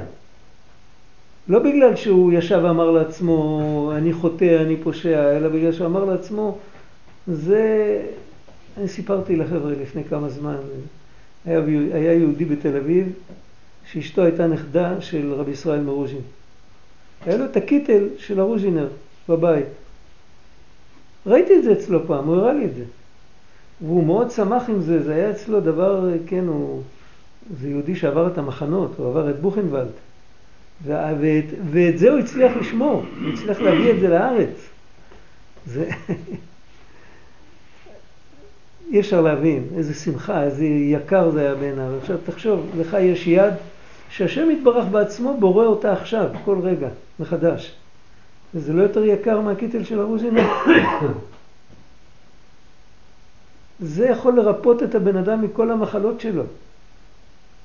לא 1.47 1.59
בגלל 1.59 1.95
שהוא 1.95 2.33
ישב 2.33 2.59
ואמר 2.63 2.91
לעצמו, 2.91 3.91
אני 3.95 4.13
חוטא, 4.13 4.61
אני 4.61 4.77
פושע, 4.83 5.37
אלא 5.37 5.49
בגלל 5.49 5.71
שהוא 5.71 5.87
אמר 5.87 6.05
לעצמו, 6.05 6.57
זה... 7.27 8.01
אני 8.77 8.87
סיפרתי 8.87 9.35
לחבר'ה 9.35 9.71
לפני 9.71 10.03
כמה 10.03 10.29
זמן, 10.29 10.55
היה, 11.45 11.59
היה 11.93 12.13
יהודי 12.13 12.45
בתל 12.45 12.77
אביב, 12.77 13.13
שאשתו 13.91 14.21
הייתה 14.21 14.47
נכדה 14.47 15.01
של 15.01 15.33
רבי 15.33 15.51
ישראל 15.51 15.79
מרוז'ין. 15.79 16.21
היה 17.25 17.37
לו 17.37 17.45
את 17.45 17.57
הקיטל 17.57 18.07
של 18.17 18.39
הרוז'ינר 18.39 18.87
בבית. 19.29 19.65
ראיתי 21.27 21.57
את 21.57 21.63
זה 21.63 21.71
אצלו 21.71 22.07
פעם, 22.07 22.25
הוא 22.27 22.35
הראה 22.35 22.53
לי 22.53 22.65
את 22.65 22.75
זה. 22.75 22.83
והוא 23.81 24.05
מאוד 24.05 24.31
שמח 24.31 24.69
עם 24.69 24.81
זה, 24.81 25.03
זה 25.03 25.15
היה 25.15 25.31
אצלו 25.31 25.59
דבר, 25.59 26.09
כן, 26.27 26.43
הוא... 26.47 26.81
זה 27.61 27.69
יהודי 27.69 27.95
שעבר 27.95 28.27
את 28.27 28.37
המחנות, 28.37 28.91
הוא 28.97 29.07
עבר 29.09 29.29
את 29.29 29.39
בוכנוולד. 29.39 29.87
וה- 30.85 31.13
ואת, 31.21 31.45
ואת 31.71 31.97
זה 31.97 32.09
הוא 32.11 32.19
הצליח 32.19 32.51
לשמור, 32.61 33.03
הוא 33.23 33.33
הצליח 33.33 33.59
להביא 33.61 33.91
את 33.91 33.99
זה 33.99 34.07
לארץ. 34.09 34.69
זה... 35.65 35.89
אי 38.91 38.99
אפשר 38.99 39.21
להבין 39.21 39.63
איזה 39.77 39.93
שמחה, 39.93 40.43
איזה 40.43 40.65
יקר 40.65 41.31
זה 41.31 41.41
היה 41.41 41.55
בעיניו. 41.55 41.97
עכשיו 42.01 42.17
תחשוב, 42.25 42.69
לך 42.79 42.97
יש 43.01 43.27
יד 43.27 43.53
שהשם 44.09 44.51
יתברך 44.51 44.85
בעצמו 44.85 45.37
בורא 45.39 45.65
אותה 45.65 45.93
עכשיו, 45.93 46.29
כל 46.45 46.59
רגע, 46.61 46.87
מחדש. 47.19 47.75
וזה 48.55 48.73
לא 48.73 48.81
יותר 48.81 49.05
יקר 49.05 49.41
מהקיטל 49.41 49.83
של 49.83 49.99
הרוז'ינר. 49.99 50.47
זה 53.79 54.07
יכול 54.07 54.35
לרפות 54.35 54.83
את 54.83 54.95
הבן 54.95 55.17
אדם 55.17 55.41
מכל 55.41 55.71
המחלות 55.71 56.21
שלו. 56.21 56.43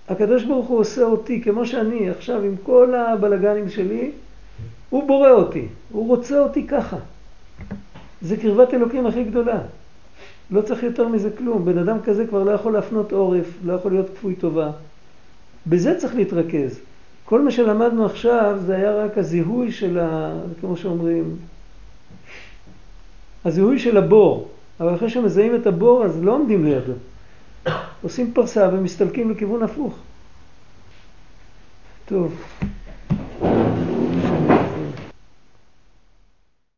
הקדוש 0.09 0.45
ברוך 0.45 0.67
הוא 0.67 0.79
עושה 0.79 1.03
אותי 1.03 1.43
כמו 1.43 1.67
שאני 1.67 2.11
עכשיו 2.11 2.43
עם 2.43 2.55
כל 2.63 2.95
הבלגנים 2.95 3.69
שלי, 3.69 4.11
הוא 4.91 5.09
בורא 5.09 5.31
אותי, 5.31 5.69
הוא 5.93 6.09
רוצה 6.09 6.39
אותי 6.39 6.67
ככה. 6.67 6.97
זה 8.23 8.37
קרבת 8.37 8.75
אלוקים 8.75 9.07
הכי 9.07 9.25
גדולה. 9.25 9.59
לא 10.51 10.61
צריך 10.61 10.83
יותר 10.83 11.09
מזה 11.09 11.31
כלום. 11.39 11.65
בן 11.65 11.79
אדם 11.79 11.99
כזה 12.05 12.27
כבר 12.27 12.43
לא 12.43 12.51
יכול 12.51 12.73
להפנות 12.73 13.13
עורף, 13.13 13.47
לא 13.65 13.73
יכול 13.73 13.93
להיות 13.93 14.07
כפוי 14.11 14.35
טובה. 14.35 14.71
בזה 15.67 15.99
צריך 15.99 16.15
להתרכז. 16.15 16.81
כל 17.25 17.43
מה 17.43 17.51
שלמדנו 17.51 18.07
עכשיו 18.07 18.59
זה 18.67 18.77
היה 18.77 18.93
רק 18.95 19.19
הזיהוי 19.19 19.73
של 19.73 19.99
ה... 19.99 20.33
כמו 20.61 20.77
שאומרים, 20.77 21.37
הזיהוי 23.45 23.79
של 23.79 23.97
הבור. 23.97 24.49
אבל 24.81 24.95
אחרי 24.95 25.11
שמזהים 25.11 25.55
את 25.55 25.67
הבור 25.67 26.05
אז 26.05 26.23
לא 26.23 26.33
עומדים 26.33 26.65
לידו. 26.65 26.93
עושים 28.03 28.33
פרסה 28.35 28.69
ומסתלקים 28.73 29.31
לכיוון 29.31 29.63
הפוך. 29.63 29.95
טוב. 32.07 32.35